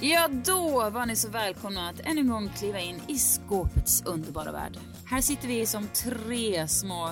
Ja, 0.00 0.28
då 0.28 0.90
var 0.90 1.06
ni 1.06 1.16
så 1.16 1.28
välkomna 1.28 1.88
att 1.88 2.00
än 2.00 2.18
en 2.18 2.28
gång 2.28 2.50
kliva 2.58 2.80
in 2.80 3.02
i 3.06 3.18
skåpets 3.18 4.02
underbara 4.06 4.52
värld. 4.52 4.78
Här 5.04 5.20
sitter 5.20 5.48
vi 5.48 5.66
som 5.66 5.88
tre 5.88 6.68
små 6.68 7.10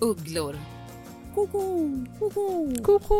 ugglor. 0.00 0.58
Koko, 1.34 1.90
koko, 2.18 2.72
koko. 2.82 3.14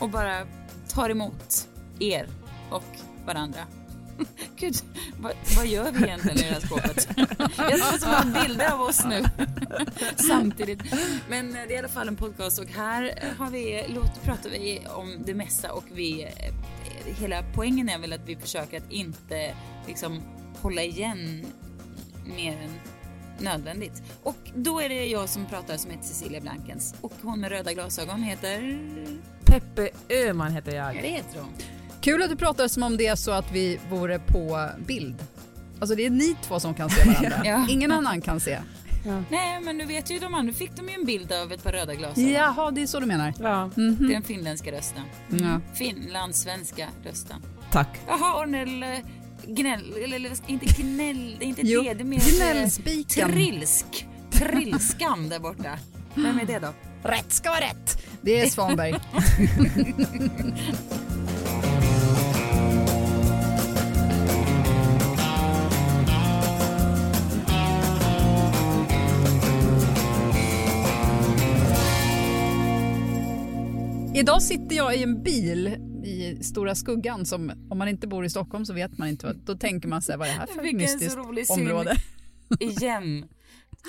Och 0.00 0.10
bara 0.10 0.46
tar 0.88 1.10
emot 1.10 1.68
er 2.00 2.28
och 2.70 2.84
varandra. 3.26 3.60
Gud, 4.56 4.74
vad, 5.20 5.32
vad 5.56 5.66
gör 5.66 5.92
vi 5.92 6.04
egentligen 6.04 6.38
i 6.38 6.42
det 6.42 6.48
här 6.48 6.60
skåpet? 6.60 7.08
Jag 7.58 7.78
ser 7.78 7.98
som 7.98 8.10
har 8.10 8.42
bilder 8.42 8.72
av 8.72 8.80
oss 8.80 9.04
nu 9.04 9.24
samtidigt. 10.16 10.82
Men 11.28 11.52
det 11.52 11.58
är 11.58 11.70
i 11.70 11.78
alla 11.78 11.88
fall 11.88 12.08
en 12.08 12.16
podcast 12.16 12.58
och 12.58 12.66
här 12.66 13.34
har 13.38 13.50
vi, 13.50 13.84
låt, 13.88 14.22
pratar 14.22 14.50
vi 14.50 14.86
om 14.94 15.16
det 15.24 15.34
mesta 15.34 15.72
och 15.72 15.84
vi, 15.92 16.22
eh, 16.22 16.54
hela 17.20 17.42
poängen 17.54 17.88
är 17.88 17.98
väl 17.98 18.12
att 18.12 18.26
vi 18.28 18.36
försöker 18.36 18.76
att 18.78 18.92
inte 18.92 19.54
liksom 19.86 20.22
hålla 20.60 20.82
igen 20.82 21.46
mer 22.36 22.52
än 22.52 22.70
nödvändigt. 23.38 24.02
Och 24.22 24.36
då 24.54 24.80
är 24.80 24.88
det 24.88 25.06
jag 25.06 25.28
som 25.28 25.46
pratar 25.46 25.76
som 25.76 25.90
heter 25.90 26.04
Cecilia 26.04 26.40
Blankens 26.40 26.94
och 27.00 27.12
hon 27.22 27.40
med 27.40 27.50
röda 27.50 27.72
glasögon 27.72 28.22
heter... 28.22 28.78
Peppe 29.44 29.88
Öhman 30.08 30.52
heter 30.52 30.74
Ja, 30.74 30.92
jag. 30.92 31.02
det 31.02 31.08
heter 31.08 31.40
hon. 31.40 31.48
Kul 32.00 32.22
att 32.22 32.30
du 32.30 32.36
pratar 32.36 32.68
som 32.68 32.82
om 32.82 32.96
det 32.96 33.06
är 33.06 33.16
så 33.16 33.30
att 33.30 33.52
vi 33.52 33.80
vore 33.90 34.18
på 34.18 34.68
bild. 34.86 35.24
Alltså 35.80 35.96
det 35.96 36.06
är 36.06 36.10
ni 36.10 36.36
två 36.42 36.60
som 36.60 36.74
kan 36.74 36.90
se 36.90 37.04
varandra. 37.08 37.40
Ja. 37.44 37.66
Ingen 37.70 37.92
annan 37.92 38.20
kan 38.20 38.40
se. 38.40 38.58
Nej, 39.30 39.60
men 39.62 39.78
du 39.78 39.84
vet 39.84 40.10
ju 40.10 40.18
de 40.18 40.34
andra 40.34 40.52
fick 40.52 40.76
de 40.76 40.88
ju 40.88 40.94
en 40.94 41.04
bild 41.04 41.32
av 41.32 41.52
ett 41.52 41.62
par 41.62 41.72
röda 41.72 41.94
glasögon. 41.94 42.30
Jaha, 42.30 42.70
det 42.70 42.82
är 42.82 42.86
så 42.86 43.00
du 43.00 43.06
menar. 43.06 43.34
Ja, 43.40 43.70
Det 43.76 43.82
är 43.82 44.12
den 44.12 44.22
finländska 44.22 44.72
rösten. 44.72 45.02
Ja. 45.28 45.60
Finlandssvenska 45.74 46.88
rösten. 47.04 47.42
tack. 47.70 47.88
Jaha, 48.06 48.42
Arnel 48.42 48.82
eh, 48.82 48.88
gnäll, 49.46 49.92
eller, 50.02 50.32
inte 50.46 50.66
gnäll, 50.82 51.36
det 51.38 51.44
är 51.44 51.48
inte 51.48 51.62
Jo, 51.64 51.82
det, 51.82 51.94
det 51.94 52.02
är 52.02 52.04
mer 52.04 52.36
gnällspiken. 52.38 53.32
Trilsk, 53.32 54.06
trilskan 54.30 55.28
där 55.28 55.38
borta. 55.38 55.78
Vem 56.14 56.38
är 56.38 56.44
det 56.46 56.58
då? 56.58 56.68
Rätt 57.08 57.32
ska 57.32 57.50
vara 57.50 57.60
rätt. 57.60 58.06
Det 58.20 58.40
är 58.40 58.46
Svanberg. 58.46 58.94
Idag 74.14 74.42
sitter 74.42 74.76
jag 74.76 74.96
i 74.96 75.02
en 75.02 75.22
bil 75.22 75.66
i 76.04 76.38
Stora 76.44 76.74
Skuggan 76.74 77.26
som 77.26 77.66
om 77.70 77.78
man 77.78 77.88
inte 77.88 78.06
bor 78.06 78.24
i 78.24 78.30
Stockholm 78.30 78.64
så 78.66 78.72
vet 78.72 78.98
man 78.98 79.08
inte 79.08 79.26
vad, 79.26 79.36
då 79.36 79.54
tänker 79.56 79.88
man 79.88 80.02
sig 80.02 80.16
vad 80.16 80.28
är 80.28 80.32
det 80.32 80.38
här 80.38 80.46
för 80.46 80.62
Vilken 80.62 80.76
mystiskt 80.80 81.16
rolig 81.16 81.50
område. 81.50 81.96
Igen. 82.60 83.28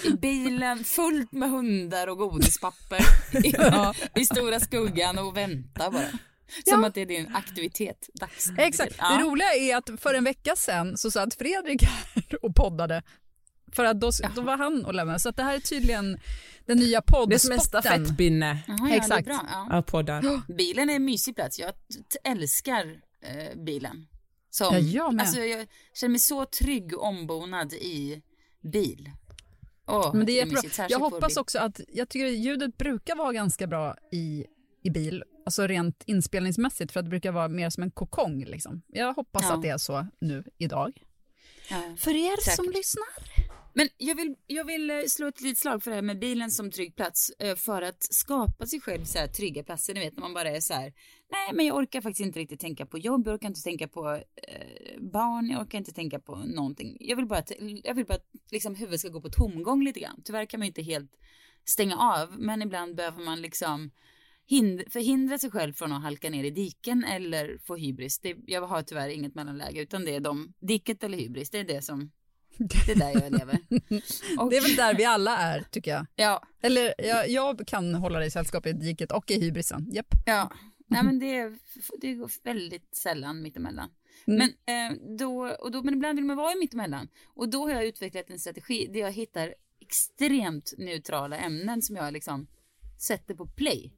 I 0.06 0.10
bilen 0.22 0.84
fullt 0.84 1.32
med 1.32 1.50
hundar 1.50 2.08
och 2.08 2.18
godispapper 2.18 3.00
i, 3.48 3.54
Ja. 3.58 3.94
i 4.16 4.26
stora 4.26 4.60
skuggan 4.60 5.18
och 5.18 5.38
vänta 5.38 5.92
bara. 5.92 6.20
Som 6.66 6.84
att 6.84 6.94
det 6.94 7.02
är 7.02 7.06
din 7.06 7.36
aktivitet. 7.36 8.10
Dags. 8.14 8.50
Exakt. 8.58 8.96
Ja. 8.98 9.18
Det 9.18 9.24
roliga 9.24 9.54
är 9.54 9.76
att 9.78 9.90
för 10.02 10.14
en 10.14 10.24
vecka 10.24 10.56
sedan 10.56 10.98
så 10.98 11.12
satt 11.12 11.34
Fredrik 11.34 11.84
här 11.84 12.46
och 12.46 12.56
poddade. 12.56 13.04
För 13.76 13.86
att 13.86 14.00
då, 14.00 14.12
då 14.36 14.42
var 14.42 14.58
han 14.58 14.86
och 14.86 14.94
lämnade. 14.94 15.20
Så 15.20 15.30
att 15.30 15.36
det 15.38 15.44
här 15.44 15.56
är 15.56 15.60
tydligen 15.60 16.20
den 16.66 16.78
nya 16.78 17.02
poddspotten. 17.02 17.30
Det 17.30 17.36
är 17.36 17.40
som 17.40 17.52
en 17.52 17.60
stafettpinne 17.60 18.58
ja, 18.68 18.74
Det 18.88 18.94
är 18.94 18.98
Exakt. 18.98 19.26
bra. 19.26 19.40
Ja. 19.52 19.78
av 19.78 19.82
poddar. 19.82 20.54
Bilen 20.54 20.90
är 20.90 20.96
en 20.96 21.06
mysig 21.06 21.36
plats. 21.36 21.60
Jag 21.60 21.74
älskar 22.24 23.00
eh, 23.22 23.58
bilen. 23.66 24.08
Som, 24.50 24.74
Ja, 24.74 24.80
jag. 24.80 25.20
Alltså, 25.22 25.40
jag 25.40 25.68
känner 25.94 26.12
mig 26.12 26.20
så 26.20 26.46
trygg 26.46 26.94
och 26.98 27.04
ombonad 27.08 27.74
i 27.74 28.22
bil. 28.62 29.10
Åh, 29.88 30.14
Men 30.16 30.26
det 30.26 30.40
är 30.42 30.46
mysigt, 30.46 30.76
särskilt 30.76 30.92
Jag 30.92 31.00
hoppas 31.00 31.38
också 31.38 31.60
att, 31.60 31.80
jag 31.88 32.10
tycker 32.10 32.28
ljudet 32.28 32.78
brukar 32.78 33.16
vara 33.16 33.34
ganska 33.34 33.68
bra 33.68 33.96
i, 34.12 34.46
i 34.84 34.90
bil. 34.90 35.24
Alltså 35.46 35.68
rent 35.68 36.04
inspelningsmässigt 36.06 36.92
för 36.92 37.00
att 37.00 37.06
det 37.06 37.10
brukar 37.10 37.32
vara 37.32 37.48
mer 37.48 37.70
som 37.70 37.84
en 37.84 37.92
kokong 37.92 38.46
liksom. 38.46 38.82
Jag 38.88 39.14
hoppas 39.14 39.44
Ja. 39.44 39.54
att 39.54 39.62
det 39.62 39.70
är 39.70 39.78
så 39.78 40.08
nu 40.20 40.44
idag. 40.58 41.02
Ja. 41.70 41.82
För 41.98 42.12
er 42.16 42.38
Säkert. 42.44 42.56
som 42.56 42.66
lyssnar. 42.70 43.08
Men 43.78 43.90
jag 43.98 44.16
vill, 44.16 44.36
jag 44.48 44.66
vill 44.66 44.90
eh, 44.90 45.02
slå 45.08 45.28
ett 45.28 45.42
litet 45.42 45.58
slag 45.58 45.84
för 45.84 45.92
det 45.92 45.96
här 45.96 46.02
med 46.02 46.20
bilen 46.20 46.52
som 46.52 46.72
trygg 46.72 46.96
plats 46.96 47.30
eh, 47.40 47.56
för 47.56 47.82
att 47.82 48.04
skapa 48.14 48.66
sig 48.66 48.82
själv 48.82 49.04
så 49.04 49.18
här 49.18 49.28
trygga 49.28 49.64
platser. 49.64 49.94
Ni 49.94 50.00
vet 50.00 50.14
när 50.14 50.22
man 50.22 50.34
bara 50.34 50.50
är 50.50 50.60
så 50.60 50.74
här, 50.74 50.94
nej 51.32 51.54
men 51.54 51.66
jag 51.66 51.78
orkar 51.78 52.02
faktiskt 52.02 52.26
inte 52.26 52.40
riktigt 52.40 52.60
tänka 52.60 52.86
på 52.86 52.98
jobb, 52.98 53.28
jag 53.28 53.34
orkar 53.34 53.48
inte 53.48 53.62
tänka 53.62 53.88
på 53.88 54.12
eh, 54.48 55.02
barn, 55.02 55.50
jag 55.50 55.62
orkar 55.62 55.78
inte 55.78 55.94
tänka 55.94 56.20
på 56.20 56.36
någonting. 56.36 56.98
Jag 57.00 57.16
vill 57.16 57.26
bara 57.26 57.40
att, 57.40 57.52
jag 57.84 57.96
vill 57.96 58.06
bara 58.06 58.14
att 58.14 58.30
liksom, 58.52 58.76
huvudet 58.76 59.00
ska 59.00 59.10
gå 59.10 59.22
på 59.22 59.30
tomgång 59.30 59.84
lite 59.84 60.00
grann. 60.00 60.22
Tyvärr 60.24 60.46
kan 60.46 60.60
man 60.60 60.66
ju 60.66 60.70
inte 60.70 60.82
helt 60.82 61.12
stänga 61.66 61.98
av, 61.98 62.40
men 62.40 62.62
ibland 62.62 62.96
behöver 62.96 63.24
man 63.24 63.42
liksom 63.42 63.92
hind- 64.50 64.92
förhindra 64.92 65.38
sig 65.38 65.52
själv 65.52 65.74
från 65.74 65.92
att 65.92 66.04
halka 66.04 66.30
ner 66.30 66.44
i 66.44 66.50
diken 66.50 67.04
eller 67.04 67.58
få 67.58 67.76
hybris. 67.76 68.20
Det, 68.20 68.36
jag 68.46 68.62
har 68.62 68.82
tyvärr 68.82 69.10
inget 69.10 69.36
mellanläge, 69.36 69.82
utan 69.82 70.06
det 70.06 70.16
är 70.16 70.20
de, 70.20 70.54
diket 70.60 71.04
eller 71.04 71.18
hybris, 71.18 71.50
det 71.50 71.60
är 71.60 71.64
det 71.64 71.82
som, 71.82 72.12
det 72.58 72.92
är 72.92 72.96
där 72.96 73.22
jag 73.22 73.32
lever. 73.32 73.60
Och, 74.40 74.50
Det 74.50 74.58
är 74.58 74.62
väl 74.62 74.76
där 74.76 74.96
vi 74.96 75.06
alla 75.06 75.38
är 75.38 75.62
tycker 75.72 75.92
jag. 75.92 76.06
Ja, 76.16 76.44
Eller 76.62 76.94
jag, 76.98 77.30
jag 77.30 77.68
kan 77.68 77.96
hålla 77.96 78.20
dig 78.20 78.28
i 78.28 78.32
sällskap 78.32 78.66
i 78.68 78.74
diket 78.74 79.12
och 79.12 79.32
i 79.32 79.40
hybrisen. 79.40 79.88
Japp. 79.92 80.08
ja. 80.26 80.52
Nej 80.88 81.04
men 81.04 81.20
det, 81.20 81.36
är- 81.38 81.58
det 82.02 82.14
går 82.14 82.32
väldigt 82.44 82.96
sällan 82.96 83.42
mittemellan. 83.42 83.90
Mm. 84.28 84.38
Men, 84.66 84.92
eh, 84.92 85.18
då, 85.18 85.48
och 85.48 85.72
då, 85.72 85.84
men 85.84 85.94
ibland 85.94 86.16
vill 86.18 86.26
man 86.26 86.38
vara 86.38 86.52
i 86.52 86.56
mittemellan. 86.60 87.08
Och 87.28 87.50
då 87.50 87.62
har 87.68 87.70
jag 87.72 87.86
utvecklat 87.86 88.30
en 88.30 88.40
strategi 88.40 88.88
där 88.94 89.00
jag 89.00 89.12
hittar 89.12 89.54
extremt 89.82 90.74
neutrala 90.78 91.38
ämnen 91.38 91.82
som 91.82 91.96
jag 91.96 92.14
liksom 92.14 92.48
sätter 93.00 93.36
på 93.36 93.46
play. 93.48 93.92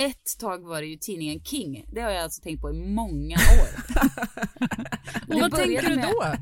Ett 0.00 0.38
tag 0.38 0.64
var 0.68 0.80
det 0.80 0.86
ju 0.86 0.96
tidningen 0.96 1.40
King. 1.44 1.84
Det 1.92 2.00
har 2.00 2.10
jag 2.10 2.22
alltså 2.22 2.42
tänkt 2.42 2.60
på 2.60 2.70
i 2.70 2.72
många 2.72 3.34
år. 3.36 3.68
Och 5.28 5.34
Det 5.34 5.40
vad 5.40 5.54
tänker 5.54 5.88
du 5.88 5.96
med- 5.96 6.08
då? 6.08 6.34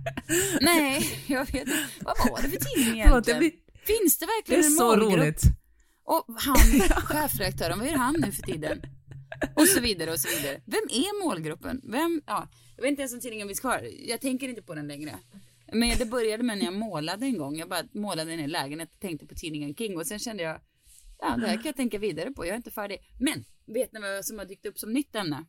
Nej, 0.61 1.07
jag 1.27 1.39
vet 1.53 1.55
inte. 1.55 1.79
Vad 2.01 2.17
var 2.31 2.43
det 2.43 2.49
för 2.49 2.57
tidning 2.75 2.93
det, 2.95 2.99
egentligen? 3.09 3.39
blir, 3.39 3.53
Finns 3.87 4.19
det 4.19 4.27
det 4.27 4.33
verkligen 4.33 4.61
är 4.63 4.67
en 4.67 4.73
så 4.73 4.85
målgrupp? 4.85 5.13
roligt. 5.21 5.43
Och 6.05 6.25
han, 6.39 6.57
chefredaktören, 7.03 7.79
vad 7.79 7.89
gör 7.89 7.95
han 7.97 8.15
nu 8.19 8.33
för 8.33 8.43
tiden? 8.43 8.83
Och 9.55 9.69
så 9.69 9.81
vidare 9.81 10.13
och 10.13 10.21
så 10.21 10.29
vidare. 10.37 10.61
Vem 10.65 10.83
är 10.91 11.25
målgruppen? 11.25 11.81
Vem, 11.85 12.23
ja, 12.27 12.49
jag 12.77 12.83
vet 12.83 12.91
inte 12.91 13.03
ens 13.03 13.13
om 13.15 13.21
tidningen 13.21 13.49
finns 13.49 13.61
kvar. 13.61 13.89
Jag 14.07 14.21
tänker 14.21 14.49
inte 14.49 14.63
på 14.63 14.75
den 14.75 14.89
längre. 14.89 15.19
Men 15.73 15.99
det 15.99 16.05
började 16.07 16.43
med 16.43 16.59
när 16.59 16.65
jag 16.65 16.75
målade 16.75 17.27
en 17.27 17.39
gång. 17.39 17.57
Jag 17.59 17.69
bara 17.69 17.83
målade 17.93 18.33
en 18.33 18.51
lägenhet 18.51 18.91
och 18.95 19.01
tänkte 19.01 19.27
på 19.27 19.35
tidningen 19.35 19.75
King 19.75 19.97
och 19.97 20.07
sen 20.07 20.19
kände 20.19 20.43
jag, 20.43 20.61
ja 21.21 21.37
det 21.37 21.47
här 21.47 21.55
kan 21.55 21.65
jag 21.65 21.77
tänka 21.77 21.99
vidare 21.99 22.31
på. 22.31 22.45
Jag 22.47 22.53
är 22.53 22.57
inte 22.57 22.71
färdig. 22.71 22.99
Men, 23.19 23.45
vet 23.67 23.93
ni 23.93 24.01
vad 24.01 24.25
som 24.25 24.39
har 24.39 24.45
dykt 24.47 24.67
upp 24.67 24.79
som 24.79 24.93
nytt 24.93 25.15
ämne? 25.17 25.45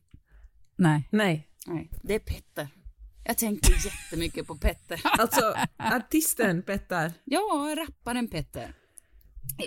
Nej. 0.76 1.08
Nej, 1.12 1.48
Nej, 1.66 1.90
det 2.02 2.14
är 2.14 2.18
Petter. 2.18 2.68
Jag 3.24 3.38
tänker 3.38 3.72
jättemycket 3.86 4.46
på 4.46 4.56
Petter. 4.56 5.00
alltså 5.18 5.54
artisten 5.78 6.62
Petter. 6.62 7.12
Ja, 7.24 7.74
rapparen 7.78 8.28
Petter. 8.28 8.74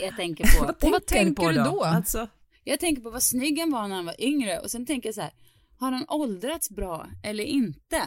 Jag 0.01 0.15
tänker 0.15 0.59
på... 0.59 0.65
Vad 0.65 0.79
tänker, 0.79 0.91
vad 0.91 1.05
tänker 1.05 1.41
på 1.43 1.49
du 1.51 1.55
då? 1.57 1.83
Alltså, 1.83 2.27
Jag 2.63 2.79
tänker 2.79 3.01
på 3.01 3.09
vad 3.09 3.23
snygg 3.23 3.59
han 3.59 3.71
var 3.71 3.87
när 3.87 3.95
han 3.95 4.05
var 4.05 4.21
yngre 4.21 4.59
och 4.59 4.71
sen 4.71 4.85
tänker 4.85 5.07
jag 5.07 5.15
så 5.15 5.21
här, 5.21 5.31
har 5.79 5.91
han 5.91 6.05
åldrats 6.09 6.69
bra 6.69 7.07
eller 7.23 7.43
inte? 7.43 8.01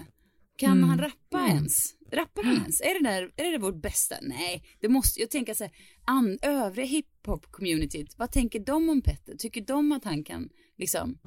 Kan 0.57 0.73
Mm. 0.73 0.89
han 0.89 0.99
rappa 0.99 1.49
ens? 1.49 1.95
Rappar 2.13 2.43
han 2.43 2.57
ens? 2.57 2.81
Är 2.81 3.03
det 3.03 3.11
där, 3.11 3.31
är 3.37 3.53
det 3.53 3.59
vårt 3.59 3.83
bästa? 3.83 4.17
Nej, 4.23 4.63
det 4.81 4.89
måste, 4.89 5.21
jag 5.21 5.31
tänker 5.31 5.55
så 5.55 5.65
här, 5.65 5.73
an, 6.05 6.39
övriga 6.43 6.87
hiphop-communityt, 6.87 8.15
vad 8.17 8.31
tänker 8.33 8.61
de 8.61 8.89
om 8.89 9.03
Petter? 9.03 9.35
Tycker 9.37 9.61
de 9.61 9.93
att 9.93 10.05
han 10.05 10.25
kan 10.25 10.49
liksom 10.79 11.19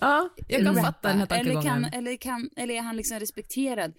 ja, 0.00 0.28
jag 0.48 0.60
kan 0.62 0.74
rappa? 0.74 0.86
fatta 0.86 1.08
den 1.08 1.18
här 1.18 1.40
eller, 1.40 1.62
kan, 1.62 1.84
eller, 1.84 2.16
kan, 2.16 2.50
eller 2.56 2.74
är 2.74 2.82
han 2.82 2.96
liksom 2.96 3.20
respekterad? 3.20 3.92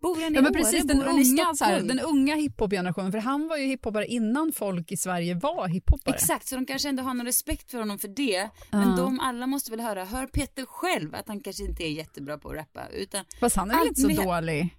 Bor 0.00 0.22
han 0.22 0.32
i 0.32 0.36
Ja, 0.36 0.42
men 0.42 0.52
precis, 0.52 0.84
den 0.84 1.02
unga, 1.02 1.54
så 1.54 1.64
här, 1.64 1.80
den 1.80 2.00
unga 2.00 2.34
hiphop-generationen, 2.34 3.12
för 3.12 3.18
han 3.18 3.48
var 3.48 3.56
ju 3.56 3.66
hiphopare 3.66 4.06
innan 4.06 4.52
folk 4.52 4.92
i 4.92 4.96
Sverige 4.96 5.34
var 5.34 5.68
hiphopare. 5.68 6.14
Exakt, 6.14 6.48
så 6.48 6.54
de 6.54 6.66
kanske 6.66 6.88
ändå 6.88 7.02
har 7.02 7.14
någon 7.14 7.26
respekt 7.26 7.70
för 7.70 7.78
honom 7.78 7.98
för 7.98 8.08
det. 8.08 8.50
Men 8.70 8.96
de 8.96 9.20
alla 9.20 9.46
måste 9.46 9.70
väl 9.70 9.80
höra, 9.80 10.04
hör 10.04 10.26
Peter 10.26 10.64
själv 10.66 11.14
att 11.14 11.28
han 11.28 11.40
kanske 11.40 11.64
inte 11.64 11.82
är 11.82 11.90
jättebra 11.92 12.38
på 12.38 12.50
att 12.50 12.56
rappa. 12.56 12.88
Utan, 12.88 13.24
Fast 13.40 13.56
han 13.56 13.70
är 13.70 13.78
väl 13.78 13.88
inte 13.88 14.00
så 14.00 14.06
med- 14.06 14.16
dålig? 14.16 14.76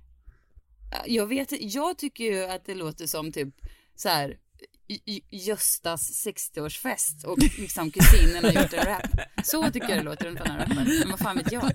Eh, 0.92 1.14
jag 1.14 1.28
vet 1.28 1.54
jag 1.60 1.98
tycker 1.98 2.24
ju 2.24 2.44
att 2.44 2.66
det 2.66 2.76
låter 2.76 3.08
som 3.08 3.32
typ 3.32 3.56
så 3.96 4.10
här 4.10 4.38
Göstas 5.30 6.26
60-årsfest 6.28 7.26
och 7.26 7.38
liksom 7.60 7.92
kusinen 7.92 8.44
har 8.44 8.52
gjort 8.52 8.74
en 8.74 8.86
rap. 8.86 9.08
Så 9.44 9.72
tycker 9.72 9.90
jag 9.90 9.98
det 9.98 10.04
låter 10.04 10.26
runt 10.26 10.40
den 10.40 10.48
här 10.48 10.60
rappen, 10.60 10.76
Men 11.00 11.10
vad 11.10 11.20
fan 11.20 11.38
vet 11.38 11.52
jag? 11.52 11.72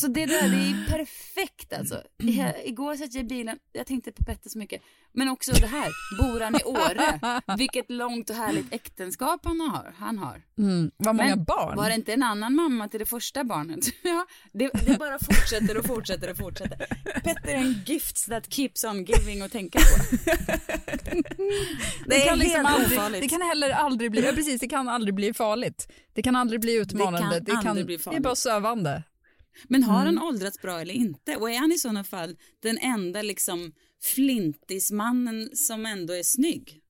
Så 0.00 0.06
det 0.08 0.26
där, 0.26 0.48
det 0.48 0.56
är 0.56 0.86
perfekt 0.98 1.72
alltså. 1.72 2.02
I- 2.22 2.44
Igår 2.64 2.96
satt 2.96 3.14
jag 3.14 3.24
i 3.24 3.28
bilen, 3.28 3.58
jag 3.72 3.86
tänkte 3.86 4.12
på 4.12 4.24
Petter 4.24 4.50
så 4.50 4.58
mycket. 4.58 4.82
Men 5.12 5.28
också 5.28 5.52
det 5.52 5.66
här, 5.66 5.90
bor 6.22 6.40
han 6.40 6.54
i 6.54 6.64
Åre? 6.64 7.40
Vilket 7.58 7.90
långt 7.90 8.30
och 8.30 8.36
härligt 8.36 8.72
äktenskap 8.74 9.40
han 9.44 9.60
har. 9.60 9.94
Han 9.98 10.18
har. 10.18 10.42
Mm. 10.58 10.90
Vad 10.96 11.14
många 11.16 11.28
Men 11.36 11.44
barn? 11.44 11.76
Var 11.76 11.88
det 11.88 11.94
inte 11.94 12.12
en 12.12 12.22
annan 12.22 12.54
mamma 12.54 12.88
till 12.88 13.00
det 13.00 13.06
första 13.06 13.44
barnet? 13.44 13.84
ja, 14.02 14.26
det, 14.52 14.70
det 14.86 14.98
bara 14.98 15.18
fortsätter 15.18 15.78
och 15.78 15.86
fortsätter 15.86 16.30
och 16.30 16.36
fortsätter. 16.36 16.86
Petter 17.24 17.48
är 17.48 17.56
en 17.56 17.82
gift 17.86 18.28
that 18.28 18.52
keeps 18.52 18.84
on 18.84 19.04
giving 19.04 19.42
att 19.42 19.52
tänka 19.52 19.78
på. 19.78 20.26
det, 22.06 22.20
kan 22.20 22.38
liksom 22.38 22.66
aldrig, 22.66 23.22
det 23.22 23.28
kan 23.28 23.42
heller 23.42 23.70
aldrig 23.70 24.10
bli, 24.10 24.24
ja, 24.24 24.32
precis, 24.32 24.60
det 24.60 24.68
kan 24.68 24.88
aldrig 24.88 25.14
bli 25.14 25.34
farligt. 25.34 25.92
Det 26.12 26.22
kan 26.22 26.36
aldrig 26.36 26.60
bli 26.60 26.76
utmanande. 26.76 27.40
Det 27.40 27.50
kan 27.50 27.66
aldrig 27.66 27.86
bli 27.86 27.96
det 27.96 28.00
är 28.00 28.04
farligt. 28.04 28.22
bara 28.22 28.36
sövande. 28.36 29.02
Men 29.64 29.82
har 29.82 29.98
han 29.98 30.08
Mm. 30.08 30.22
åldrats 30.22 30.62
bra 30.62 30.80
eller 30.80 30.94
inte? 30.94 31.36
Och 31.36 31.50
är 31.50 31.58
han 31.58 31.72
i 31.72 31.78
sådana 31.78 32.04
fall 32.04 32.36
den 32.62 32.78
enda 32.78 33.22
liksom 33.22 33.72
flintismannen 34.02 35.50
som 35.54 35.86
ändå 35.86 36.14
är 36.14 36.22
snygg? 36.22 36.80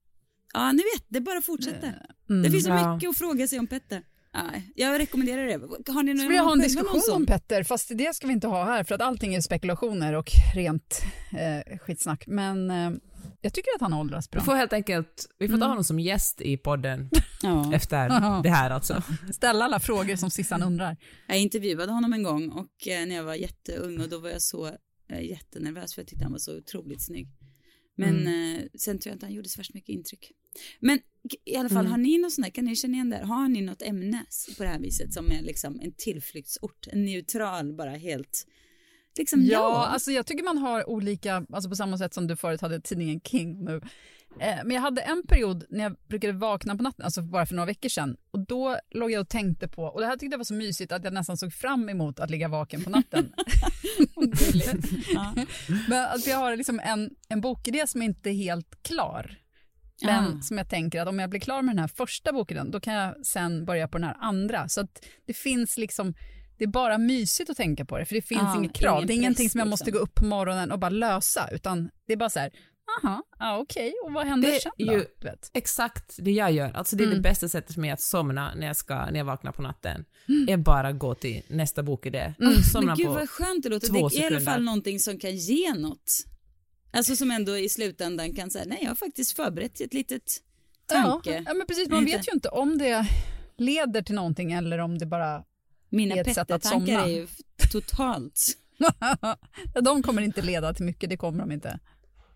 Ja, 0.54 0.72
ni 0.72 0.78
vet, 0.78 1.04
det 1.08 1.20
bara 1.20 1.42
fortsätter. 1.42 2.06
Mm. 2.30 2.42
det 2.42 2.50
finns 2.50 2.64
så 2.64 2.70
ja. 2.70 2.94
mycket 2.94 3.10
att 3.10 3.18
fråga 3.18 3.48
sig 3.48 3.58
om 3.58 3.66
Petter. 3.66 4.02
Nej, 4.34 4.72
jag 4.74 4.98
rekommenderar 4.98 5.46
det. 5.46 5.92
Har 5.92 6.02
ni 6.02 6.16
Ska 6.16 6.22
någon 6.22 6.32
vi 6.32 6.38
ha 6.38 6.52
en 6.52 6.58
diskussion 6.58 7.14
om 7.14 7.26
Petter? 7.26 7.62
Fast 7.62 7.90
det 7.94 8.14
ska 8.16 8.26
vi 8.26 8.32
inte 8.32 8.46
ha 8.46 8.64
här 8.64 8.84
för 8.84 8.94
att 8.94 9.00
allting 9.00 9.34
är 9.34 9.40
spekulationer 9.40 10.12
och 10.12 10.30
rent 10.54 11.02
eh, 11.32 11.78
skitsnack. 11.78 12.26
Men 12.26 12.70
eh, 12.70 12.90
jag 13.40 13.52
tycker 13.54 13.68
att 13.74 13.80
han 13.80 13.92
åldras 13.92 14.30
bra. 14.30 14.40
Vi 14.40 14.44
får 14.44 14.54
helt 14.54 14.72
enkelt, 14.72 15.26
vi 15.38 15.46
får 15.48 15.52
ta 15.52 15.56
Mm. 15.58 15.68
honom 15.68 15.84
som 15.84 16.00
gäst 16.00 16.40
i 16.40 16.56
podden 16.56 17.10
Ja. 17.42 17.74
efter 17.74 18.42
det 18.42 18.48
här 18.50 18.70
alltså. 18.70 19.02
Ställa 19.32 19.64
alla 19.64 19.80
frågor 19.80 20.16
som 20.16 20.30
Sissan 20.30 20.62
undrar. 20.62 20.96
Jag 21.28 21.38
intervjuade 21.38 21.92
honom 21.92 22.12
en 22.12 22.22
gång 22.22 22.48
och 22.50 22.88
eh, 22.88 23.06
när 23.06 23.14
jag 23.14 23.24
var 23.24 23.34
jätteung 23.34 24.00
och 24.00 24.08
då 24.08 24.18
var 24.18 24.30
jag 24.30 24.42
så 24.42 24.66
eh, 25.12 25.20
jättenervös 25.30 25.94
för 25.94 26.02
jag 26.02 26.08
tyckte 26.08 26.24
han 26.24 26.32
var 26.32 26.38
så 26.38 26.58
otroligt 26.58 27.06
snygg. 27.06 27.28
Men 27.96 28.26
eh, 28.26 28.60
sen 28.78 28.98
tror 28.98 29.10
jag 29.10 29.14
inte 29.16 29.26
han 29.26 29.34
gjorde 29.34 29.48
så 29.48 29.60
värst 29.60 29.74
mycket 29.74 29.88
intryck. 29.88 30.32
Men 30.80 30.98
i 31.44 31.56
alla 31.56 31.68
fall, 31.68 31.86
har 31.86 31.96
ni 31.98 32.18
något 32.18 32.32
sånt 32.32 32.44
där, 32.46 32.50
kan 32.52 32.64
ni 32.64 32.76
känna 32.76 32.94
igen 32.94 33.10
det? 33.10 33.24
Har 33.26 33.48
ni 33.48 33.60
något 33.60 33.82
ämne 33.82 34.24
på 34.56 34.62
det 34.62 34.68
här 34.68 34.78
viset 34.80 35.14
som 35.14 35.30
är 35.30 35.42
liksom 35.42 35.80
en 35.80 35.92
tillflyktsort, 35.96 36.86
en 36.86 37.04
neutral, 37.04 37.72
bara 37.76 37.90
helt, 37.90 38.46
liksom 39.18 39.42
Ja, 39.42 39.48
ja. 39.52 39.86
alltså 39.86 40.10
jag 40.10 40.26
tycker 40.26 40.44
man 40.44 40.58
har 40.58 40.88
olika, 40.88 41.44
alltså 41.52 41.68
på 41.70 41.76
samma 41.76 41.98
sätt 41.98 42.14
som 42.14 42.26
du 42.26 42.36
förut 42.36 42.60
hade 42.60 42.80
tidningen 42.80 43.20
King 43.20 43.64
nu. 43.64 43.80
Eh, 44.40 44.56
men 44.64 44.70
jag 44.70 44.82
hade 44.82 45.00
en 45.00 45.22
period 45.28 45.64
när 45.68 45.84
jag 45.84 45.96
brukade 46.08 46.32
vakna 46.32 46.76
på 46.76 46.82
natten, 46.82 47.04
alltså 47.04 47.22
bara 47.22 47.46
för 47.46 47.54
några 47.54 47.66
veckor 47.66 47.88
sedan, 47.88 48.16
och 48.30 48.46
då 48.46 48.78
låg 48.90 49.10
jag 49.10 49.20
och 49.20 49.28
tänkte 49.28 49.68
på, 49.68 49.82
och 49.82 50.00
det 50.00 50.06
här 50.06 50.16
tyckte 50.16 50.34
jag 50.34 50.38
var 50.38 50.44
så 50.44 50.54
mysigt 50.54 50.92
att 50.92 51.04
jag 51.04 51.12
nästan 51.12 51.36
såg 51.36 51.52
fram 51.52 51.88
emot 51.88 52.20
att 52.20 52.30
ligga 52.30 52.48
vaken 52.48 52.84
på 52.84 52.90
natten. 52.90 53.32
ja. 55.14 55.34
Men 55.88 56.04
alltså 56.06 56.30
jag 56.30 56.38
har 56.38 56.56
liksom 56.56 56.80
en, 56.84 57.10
en 57.28 57.40
bokidé 57.40 57.86
som 57.86 58.02
inte 58.02 58.30
är 58.30 58.34
helt 58.34 58.82
klar. 58.82 59.38
Men 60.02 60.38
Ah. 60.38 60.40
som 60.40 60.58
jag 60.58 60.68
tänker 60.68 61.00
att 61.00 61.08
om 61.08 61.18
jag 61.18 61.30
blir 61.30 61.40
klar 61.40 61.62
med 61.62 61.74
den 61.74 61.80
här 61.80 61.88
första 61.88 62.32
bokidén, 62.32 62.70
då 62.70 62.80
kan 62.80 62.94
jag 62.94 63.26
sen 63.26 63.64
börja 63.64 63.88
på 63.88 63.98
den 63.98 64.06
här 64.06 64.16
andra. 64.20 64.68
Så 64.68 64.80
att 64.80 65.04
det 65.26 65.32
finns 65.32 65.78
liksom, 65.78 66.14
det 66.58 66.64
är 66.64 66.68
bara 66.68 66.98
mysigt 66.98 67.50
att 67.50 67.56
tänka 67.56 67.84
på 67.84 67.98
det, 67.98 68.04
för 68.04 68.14
det 68.14 68.22
finns 68.22 68.40
Ja, 68.42 68.56
inget 68.58 68.72
krav. 68.72 68.96
ingen 68.96 69.06
det 69.06 69.12
är 69.12 69.16
ingenting 69.16 69.50
som 69.50 69.58
jag 69.58 69.68
måste 69.68 69.84
liksom. 69.84 69.98
gå 69.98 70.04
upp 70.04 70.14
på 70.14 70.24
morgonen 70.24 70.72
och 70.72 70.78
bara 70.78 70.90
lösa, 70.90 71.48
utan 71.52 71.90
det 72.06 72.12
är 72.12 72.16
bara 72.16 72.30
så 72.30 72.38
här, 72.38 72.50
aha, 73.02 73.22
ja, 73.38 73.58
okej, 73.58 73.94
och 74.04 74.12
vad 74.12 74.26
händer 74.26 74.48
Det 74.52 74.60
sen 74.60 74.72
då? 74.78 74.92
ju-. 74.92 75.06
Exakt 75.54 76.16
det 76.18 76.30
jag 76.30 76.52
gör. 76.52 76.72
Alltså 76.72 76.96
det 76.96 77.02
är 77.02 77.06
Mm. 77.06 77.16
det 77.16 77.22
bästa 77.22 77.48
sättet 77.48 77.74
för 77.74 77.80
mig 77.80 77.90
att 77.90 78.00
somna 78.00 78.54
när 78.54 78.66
jag, 78.66 78.76
ska, 78.76 78.94
när 79.10 79.18
jag 79.18 79.24
vaknar 79.24 79.52
på 79.52 79.62
natten. 79.62 80.04
Mm. 80.28 80.48
Är 80.48 80.56
bara 80.56 80.92
gå 80.92 81.14
till 81.14 81.42
nästa 81.48 81.82
bokidé. 81.82 82.34
Mm. 82.40 82.54
Somna 82.72 82.86
Men 82.86 82.96
gud 82.96 83.06
på 83.06 83.12
vad 83.12 83.30
skönt 83.30 83.62
det 83.62 83.68
låter. 83.68 83.88
två 83.88 84.08
Det 84.08 84.16
är 84.16 84.20
i 84.20 84.24
alla 84.24 84.30
sekunder. 84.30 84.52
fall 84.52 84.62
någonting 84.62 85.00
som 85.00 85.18
kan 85.18 85.36
ge 85.36 85.74
något. 85.74 86.24
Alltså 86.92 87.16
som 87.16 87.30
ändå 87.30 87.58
i 87.58 87.68
slutändan 87.68 88.32
kan 88.34 88.50
säga, 88.50 88.64
nej 88.68 88.78
jag 88.82 88.88
har 88.88 88.94
faktiskt 88.96 89.32
förberett 89.36 89.80
ett 89.80 89.94
litet 89.94 90.22
tanke. 90.86 91.30
Ja, 91.34 91.42
ja, 91.46 91.54
men 91.54 91.66
precis, 91.66 91.88
man 91.88 92.04
vet 92.04 92.28
ju 92.28 92.32
inte 92.32 92.48
om 92.48 92.78
det 92.78 93.06
leder 93.56 94.02
till 94.02 94.14
någonting 94.14 94.52
eller 94.52 94.78
om 94.78 94.98
det 94.98 95.06
bara, 95.06 95.44
Mina 95.90 96.14
Petter-tankar 96.14 96.68
somna. 96.70 97.04
är 97.04 97.08
ju 97.08 97.26
totalt, 97.72 98.52
Ja, 99.74 99.80
de 99.80 100.02
kommer 100.02 100.22
inte 100.22 100.42
leda 100.42 100.74
till 100.74 100.84
mycket, 100.84 101.10
det 101.10 101.16
kommer 101.16 101.38
de 101.40 101.52
inte. 101.52 101.78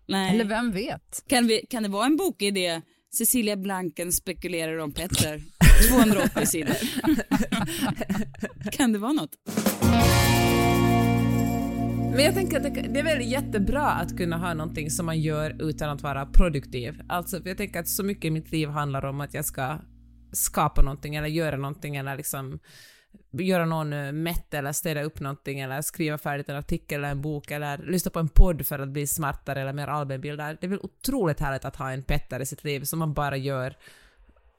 nej. 0.07 0.33
Eller 0.35 0.45
vem 0.45 0.71
vet? 0.71 1.23
Kan, 1.27 1.47
vi, 1.47 1.65
kan 1.69 1.83
det 1.83 1.89
vara 1.89 2.05
en 2.05 2.17
bokidé? 2.17 2.81
Cecilia 3.17 3.55
Blanken 3.57 4.11
spekulerar 4.11 4.77
om 4.77 4.91
Petter. 4.91 5.41
280 5.89 6.45
sidor. 6.45 6.75
kan 8.71 8.93
det 8.93 8.99
vara 8.99 9.13
något? 9.13 9.31
Men 12.15 12.23
jag 12.25 12.33
tänker 12.33 12.57
att 12.57 12.63
det, 12.63 12.69
det 12.69 12.99
är 12.99 13.03
väl 13.03 13.31
jättebra 13.31 13.87
att 13.87 14.17
kunna 14.17 14.37
ha 14.37 14.53
någonting 14.53 14.91
som 14.91 15.05
man 15.05 15.21
gör 15.21 15.69
utan 15.69 15.89
att 15.89 16.01
vara 16.01 16.25
produktiv. 16.25 17.01
Alltså, 17.09 17.41
jag 17.45 17.57
tänker 17.57 17.79
att 17.79 17.87
så 17.89 18.03
mycket 18.03 18.25
i 18.25 18.29
mitt 18.31 18.51
liv 18.51 18.69
handlar 18.69 19.05
om 19.05 19.21
att 19.21 19.33
jag 19.33 19.45
ska 19.45 19.79
skapa 20.31 20.81
någonting 20.81 21.15
eller 21.15 21.27
göra 21.27 21.57
någonting 21.57 21.95
eller 21.95 22.17
liksom 22.17 22.59
göra 23.31 23.65
någon 23.65 23.93
eh, 23.93 24.11
mätt 24.11 24.53
eller 24.53 24.71
städa 24.71 25.03
upp 25.03 25.19
någonting 25.19 25.59
eller 25.59 25.81
skriva 25.81 26.17
färdigt 26.17 26.49
en 26.49 26.55
artikel 26.55 26.99
eller 26.99 27.11
en 27.11 27.21
bok 27.21 27.51
eller 27.51 27.77
lyssna 27.77 28.11
på 28.11 28.19
en 28.19 28.29
podd 28.29 28.67
för 28.67 28.79
att 28.79 28.89
bli 28.89 29.07
smartare 29.07 29.61
eller 29.61 29.73
mer 29.73 29.87
allmänbildad. 29.87 30.57
Det 30.61 30.67
är 30.67 30.69
väl 30.69 30.79
otroligt 30.83 31.39
härligt 31.39 31.65
att 31.65 31.75
ha 31.75 31.91
en 31.91 32.03
Petter 32.03 32.39
i 32.39 32.45
sitt 32.45 32.63
liv 32.63 32.83
som 32.83 32.99
man 32.99 33.13
bara 33.13 33.37
gör 33.37 33.75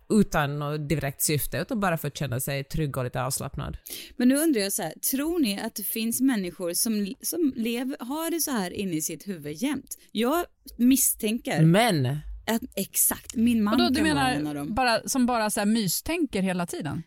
utan 0.09 0.59
något 0.59 0.89
direkt 0.89 1.23
syfte, 1.23 1.59
utan 1.59 1.81
bara 1.81 1.99
för 1.99 2.09
att 2.09 2.17
känna 2.17 2.41
sig 2.41 2.65
trygg 2.65 2.97
och 2.97 3.05
lite 3.05 3.23
avslappnad. 3.23 3.77
Men 4.17 4.29
nu 4.29 4.37
undrar 4.37 4.61
jag 4.61 4.73
så 4.73 4.83
här, 4.83 4.93
tror 5.11 5.39
ni 5.39 5.61
att 5.61 5.75
det 5.75 5.83
finns 5.83 6.21
människor 6.21 6.73
som, 6.73 7.15
som 7.21 7.53
lever, 7.57 7.97
har 8.01 8.31
det 8.31 8.41
så 8.41 8.51
här 8.51 8.71
inne 8.71 8.93
i 8.93 9.03
sitt 9.03 9.29
huvud 9.29 9.57
jämt? 9.57 9.99
Jag 10.13 10.45
misstänker 10.77 11.63
Men 11.63 12.07
att 12.47 12.63
exakt, 12.75 13.35
min 13.35 13.63
man 13.63 13.75
Och 13.75 13.81
då, 13.81 13.89
du 13.89 13.95
kan 13.95 14.17
vara 14.17 14.31
en 14.31 14.37
av 14.37 14.43
menar 14.43 14.55
dem. 14.55 14.75
bara, 14.75 15.09
som 15.09 15.27
bara 15.27 15.51
så 15.51 15.61
här 15.61 15.67
mystänker 15.67 16.43
hela 16.43 16.67
tiden? 16.67 17.03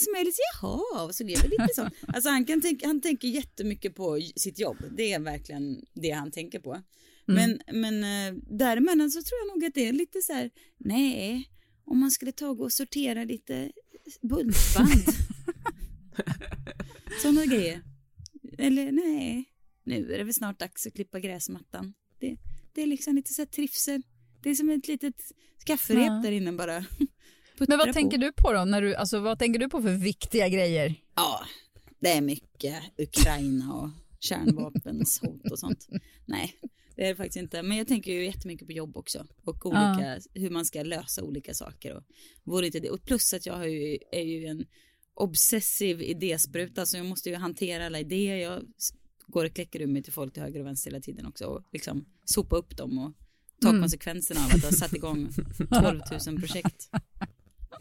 Som 0.00 0.14
är 0.14 0.24
lite 0.24 0.38
jaha, 0.62 1.12
så 1.12 1.24
lever 1.24 1.48
lite 1.48 1.68
så. 1.74 1.88
Alltså 2.08 2.30
han, 2.30 2.44
kan 2.44 2.60
tänka, 2.60 2.86
han 2.86 3.00
tänker 3.00 3.28
jättemycket 3.28 3.94
på 3.94 4.20
sitt 4.36 4.58
jobb, 4.58 4.76
det 4.96 5.12
är 5.12 5.20
verkligen 5.20 5.84
det 5.94 6.10
han 6.10 6.30
tänker 6.30 6.60
på. 6.60 6.82
Men, 7.28 7.60
men 7.72 8.04
eh, 8.04 8.40
däremellan 8.50 9.10
så 9.10 9.22
tror 9.22 9.38
jag 9.40 9.48
nog 9.56 9.64
att 9.64 9.74
det 9.74 9.88
är 9.88 9.92
lite 9.92 10.22
så 10.22 10.32
här, 10.32 10.50
nej, 10.78 11.50
om 11.84 11.98
man 11.98 12.10
skulle 12.10 12.32
ta 12.32 12.48
och 12.48 12.56
gå 12.56 12.64
och 12.64 12.72
sortera 12.72 13.24
lite 13.24 13.72
buntband. 14.22 15.02
Sådana 17.22 17.46
grejer. 17.46 17.82
Eller 18.58 18.92
nej, 18.92 19.44
nu 19.84 20.12
är 20.12 20.18
det 20.18 20.24
väl 20.24 20.34
snart 20.34 20.58
dags 20.58 20.86
att 20.86 20.94
klippa 20.94 21.20
gräsmattan. 21.20 21.94
Det, 22.20 22.36
det 22.72 22.82
är 22.82 22.86
liksom 22.86 23.14
lite 23.14 23.34
så 23.34 23.42
här 23.42 23.46
trivsel. 23.46 24.02
Det 24.42 24.50
är 24.50 24.54
som 24.54 24.70
ett 24.70 24.88
litet 24.88 25.32
kafferep 25.64 26.06
Ja. 26.06 26.20
där 26.24 26.32
inne 26.32 26.52
bara. 26.52 26.84
Men 27.58 27.78
vad 27.78 27.92
tänker 27.92 28.18
du 28.18 28.32
på 28.32 28.52
då? 28.52 28.64
När 28.64 28.82
du, 28.82 28.94
alltså, 28.94 29.20
vad 29.20 29.38
tänker 29.38 29.60
du 29.60 29.68
på 29.68 29.82
för 29.82 29.92
viktiga 29.92 30.48
grejer? 30.48 30.94
Ja, 31.14 31.40
det 32.00 32.12
är 32.12 32.20
mycket 32.20 32.82
Ukraina 32.98 33.74
och 33.74 33.90
kärnvapenshot 34.20 35.50
och 35.50 35.58
sånt. 35.58 35.88
Nej, 36.24 36.60
det 36.96 37.04
är 37.04 37.08
det 37.08 37.16
faktiskt 37.16 37.36
inte. 37.36 37.62
Men 37.62 37.76
jag 37.76 37.88
tänker 37.88 38.12
ju 38.12 38.24
jättemycket 38.24 38.66
på 38.66 38.72
jobb 38.72 38.96
också 38.96 39.26
och 39.44 39.66
olika, 39.66 40.20
hur 40.34 40.50
man 40.50 40.64
ska 40.64 40.82
lösa 40.82 41.22
olika 41.22 41.54
saker. 41.54 41.96
Och, 41.96 42.02
vore 42.44 42.66
inte 42.66 42.80
det. 42.80 42.90
och 42.90 43.02
plus 43.02 43.34
att 43.34 43.46
jag 43.46 43.70
ju, 43.70 43.98
är 44.12 44.22
ju 44.22 44.46
en 44.46 44.66
obsessiv 45.14 46.02
idéspruta 46.02 46.86
så 46.86 46.96
jag 46.96 47.06
måste 47.06 47.30
ju 47.30 47.36
hantera 47.36 47.86
alla 47.86 48.00
idéer. 48.00 48.36
Jag 48.36 48.62
går 49.26 49.44
och 49.44 49.54
kläcker 49.54 49.80
ur 49.80 49.86
mig 49.86 50.02
till 50.02 50.12
folk 50.12 50.32
till 50.32 50.42
höger 50.42 50.60
och 50.60 50.66
vänster 50.66 50.90
hela 50.90 51.00
tiden 51.00 51.26
också 51.26 51.44
och 51.44 51.62
liksom 51.72 52.04
sopa 52.24 52.56
upp 52.56 52.76
dem 52.76 52.98
och 52.98 53.12
ta 53.62 53.70
konsekvenserna 53.70 54.40
av 54.40 54.46
att 54.46 54.64
ha 54.64 54.70
satt 54.70 54.94
igång 54.94 55.28
12 55.82 56.00
000 56.26 56.40
projekt. 56.40 56.90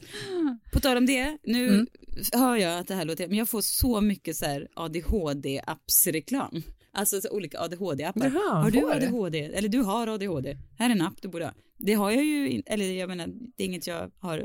På 0.73 0.79
tal 0.79 0.97
om 0.97 1.05
det, 1.05 1.37
nu 1.43 1.67
Mm. 1.67 1.87
hör 2.33 2.55
jag 2.55 2.79
att 2.79 2.87
det 2.87 2.95
här 2.95 3.05
låter, 3.05 3.27
men 3.27 3.37
jag 3.37 3.49
får 3.49 3.61
så 3.61 4.01
mycket 4.01 4.35
så 4.35 4.45
här 4.45 4.67
ADHD-appsreklam. 4.75 6.63
Alltså 6.93 7.21
så 7.21 7.29
olika 7.29 7.59
ADHD-appar. 7.59 8.29
Har 8.63 8.71
du? 8.71 8.91
ADHD? 8.91 9.39
Eller 9.39 9.69
du 9.69 9.79
har 9.81 10.07
ADHD? 10.07 10.57
Här 10.77 10.89
är 10.89 10.93
en 10.93 11.01
app 11.01 11.21
du 11.21 11.27
borde 11.27 11.45
ha. 11.45 11.53
Det 11.77 11.93
har 11.93 12.11
jag 12.11 12.23
ju, 12.23 12.61
eller 12.65 12.93
jag 12.93 13.09
menar, 13.09 13.27
det 13.57 13.63
är 13.63 13.67
inget 13.67 13.87
jag 13.87 14.11
har 14.19 14.37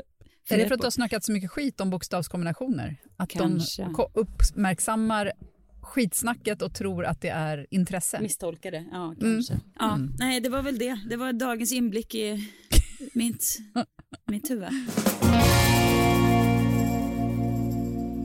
Är 0.49 0.57
det 0.57 0.67
för 0.67 0.73
att 0.75 0.81
du 0.81 0.85
har 0.85 0.91
snackat 0.91 1.23
så 1.23 1.31
mycket 1.31 1.51
skit 1.51 1.81
om 1.81 1.89
bokstavskombinationer? 1.89 2.97
Att 3.17 3.29
Kanske. 3.29 3.83
de 3.83 4.07
uppmärksammar 4.13 5.31
skitsnacket 5.81 6.61
och 6.61 6.73
tror 6.75 7.05
att 7.05 7.21
det 7.21 7.29
är 7.29 7.67
intresse. 7.69 8.21
Misstolkade, 8.21 8.85
ja 8.91 9.15
kanske. 9.19 9.59
Ja, 9.79 9.99
nej 10.19 10.39
det 10.41 10.49
var 10.49 10.61
väl 10.61 10.77
det. 10.77 10.99
Det 11.09 11.15
var 11.17 11.33
dagens 11.33 11.71
inblick 11.71 12.15
i 12.15 12.49
mitt, 13.13 13.57
mitt 14.27 14.49
huvud. 14.49 14.69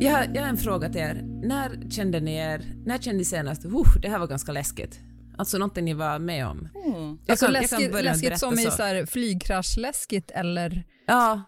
Jag, 0.00 0.12
har- 0.12 0.30
jag 0.34 0.42
har 0.42 0.48
en 0.48 0.56
fråga 0.56 0.88
till 0.88 1.00
er. 1.00 1.22
När 1.24 1.90
kände 1.90 2.20
ni 2.20 2.36
er, 2.36 2.62
när 2.86 2.98
kände 2.98 3.18
ni 3.18 3.24
senast, 3.24 3.64
uh, 3.64 3.96
det 4.02 4.08
här 4.08 4.18
var 4.18 4.26
ganska 4.26 4.52
läskigt? 4.52 5.00
Alltså 5.38 5.58
någonting 5.58 5.84
ni 5.84 5.94
var 5.94 6.18
med 6.18 6.46
om? 6.46 6.68
Oh. 6.74 7.14
Alltså 7.28 7.46
kan- 7.46 7.52
läskigt, 7.52 7.92
läskigt 8.04 8.38
som 8.38 8.58
i 8.58 8.64
så. 8.64 8.82
här 8.82 9.06
flygkraschläskigt 9.06 10.30
eller? 10.30 10.84
Ja. 11.06 11.42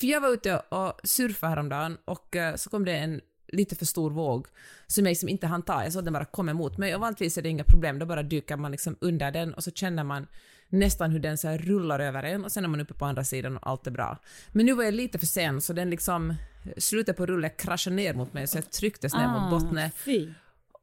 För 0.00 0.06
jag 0.06 0.20
var 0.20 0.28
ute 0.28 0.56
och 0.58 1.00
surfade 1.04 1.50
häromdagen 1.50 1.96
och 2.04 2.36
eh, 2.36 2.54
så 2.54 2.70
kom 2.70 2.84
det 2.84 2.92
en 2.96 3.20
lite 3.52 3.76
för 3.76 3.84
stor 3.86 4.10
våg 4.10 4.46
som 4.86 5.04
jag 5.04 5.10
liksom 5.10 5.28
inte 5.28 5.46
hann 5.46 5.62
ta. 5.62 5.84
Jag 5.84 5.92
såg 5.92 6.04
den 6.04 6.12
bara 6.12 6.24
komma 6.24 6.50
emot 6.50 6.78
mig 6.78 6.94
och 6.94 7.00
vanligtvis 7.00 7.38
är 7.38 7.42
det 7.42 7.48
inga 7.48 7.64
problem, 7.64 7.98
då 7.98 8.06
bara 8.06 8.22
dyker 8.22 8.56
man 8.56 8.70
liksom 8.70 8.96
under 9.00 9.30
den 9.30 9.54
och 9.54 9.64
så 9.64 9.70
känner 9.70 10.04
man 10.04 10.26
nästan 10.68 11.10
hur 11.10 11.20
den 11.20 11.38
så 11.38 11.48
rullar 11.56 12.00
över 12.00 12.22
en 12.22 12.44
och 12.44 12.52
sen 12.52 12.64
är 12.64 12.68
man 12.68 12.80
uppe 12.80 12.94
på 12.94 13.04
andra 13.04 13.24
sidan 13.24 13.56
och 13.56 13.68
allt 13.70 13.86
är 13.86 13.90
bra. 13.90 14.18
Men 14.52 14.66
nu 14.66 14.72
var 14.74 14.84
jag 14.84 14.94
lite 14.94 15.18
för 15.18 15.26
sen 15.26 15.60
så 15.60 15.72
den 15.72 15.90
liksom, 15.90 16.34
slutet 16.76 17.16
på 17.16 17.26
rullen 17.26 17.50
kraschade 17.58 17.96
ner 17.96 18.14
mot 18.14 18.32
mig 18.32 18.46
så 18.46 18.58
jag 18.58 18.70
trycktes 18.70 19.14
ner 19.14 19.28
mot 19.28 19.50
botten. 19.50 19.90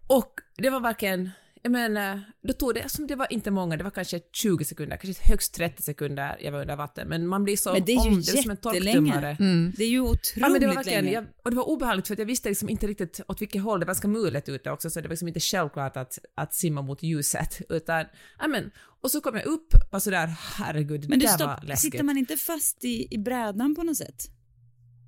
Och 0.07 0.33
det 0.57 0.69
var 0.69 0.79
verkligen, 0.79 1.29
jag 1.61 1.71
menar, 1.71 2.21
då 2.43 2.53
tog 2.53 2.73
det, 2.73 2.89
som 2.89 3.07
det 3.07 3.15
var 3.15 3.33
inte 3.33 3.51
många, 3.51 3.77
det 3.77 3.83
var 3.83 3.91
kanske 3.91 4.19
20 4.33 4.63
sekunder, 4.65 4.97
kanske 4.97 5.23
högst 5.23 5.53
30 5.53 5.83
sekunder 5.83 6.37
jag 6.41 6.51
var 6.51 6.61
under 6.61 6.75
vatten, 6.75 7.07
men 7.07 7.27
man 7.27 7.43
blir 7.43 7.57
så 7.57 7.73
Men 7.73 7.85
det 7.85 7.91
är 7.91 8.05
ju 8.05 8.11
om, 8.11 8.21
det 8.21 8.31
är 8.31 8.41
som 8.41 8.51
en 8.51 8.57
torktumlare. 8.57 9.37
Det 9.77 9.83
är 9.83 9.89
ju 9.89 9.99
otroligt 9.99 10.33
Ja, 10.35 10.49
men 10.49 10.61
det 10.61 10.67
var 10.67 10.73
verkligen, 10.75 11.03
länge. 11.05 11.15
jag, 11.15 11.25
och 11.43 11.49
det 11.51 11.57
var 11.57 11.69
obehagligt 11.69 12.07
för 12.07 12.15
att 12.15 12.19
jag 12.19 12.25
visste 12.25 12.49
liksom 12.49 12.69
inte 12.69 12.87
riktigt 12.87 13.21
åt 13.27 13.41
vilket 13.41 13.61
håll, 13.61 13.79
det 13.79 13.85
var 13.85 13.93
ganska 13.93 14.07
mulet 14.07 14.49
ute 14.49 14.71
också, 14.71 14.89
så 14.89 15.01
det 15.01 15.07
var 15.07 15.13
liksom 15.13 15.27
inte 15.27 15.39
självklart 15.39 15.97
att, 15.97 16.19
att 16.35 16.53
simma 16.53 16.81
mot 16.81 17.03
ljuset, 17.03 17.61
utan, 17.69 18.05
ja 18.39 18.47
men, 18.47 18.71
och 19.01 19.11
så 19.11 19.21
kom 19.21 19.35
jag 19.35 19.45
upp 19.45 19.73
och 19.91 20.03
sådär, 20.03 20.27
herregud, 20.55 21.09
Men 21.09 21.19
det 21.19 21.25
där 21.25 21.45
var 21.45 21.55
stopp, 21.55 21.67
läskigt. 21.67 21.91
sitter 21.91 22.03
man 22.03 22.17
inte 22.17 22.37
fast 22.37 22.83
i, 22.85 23.07
i 23.11 23.17
brädan 23.17 23.75
på 23.75 23.83
något 23.83 23.97
sätt? 23.97 24.27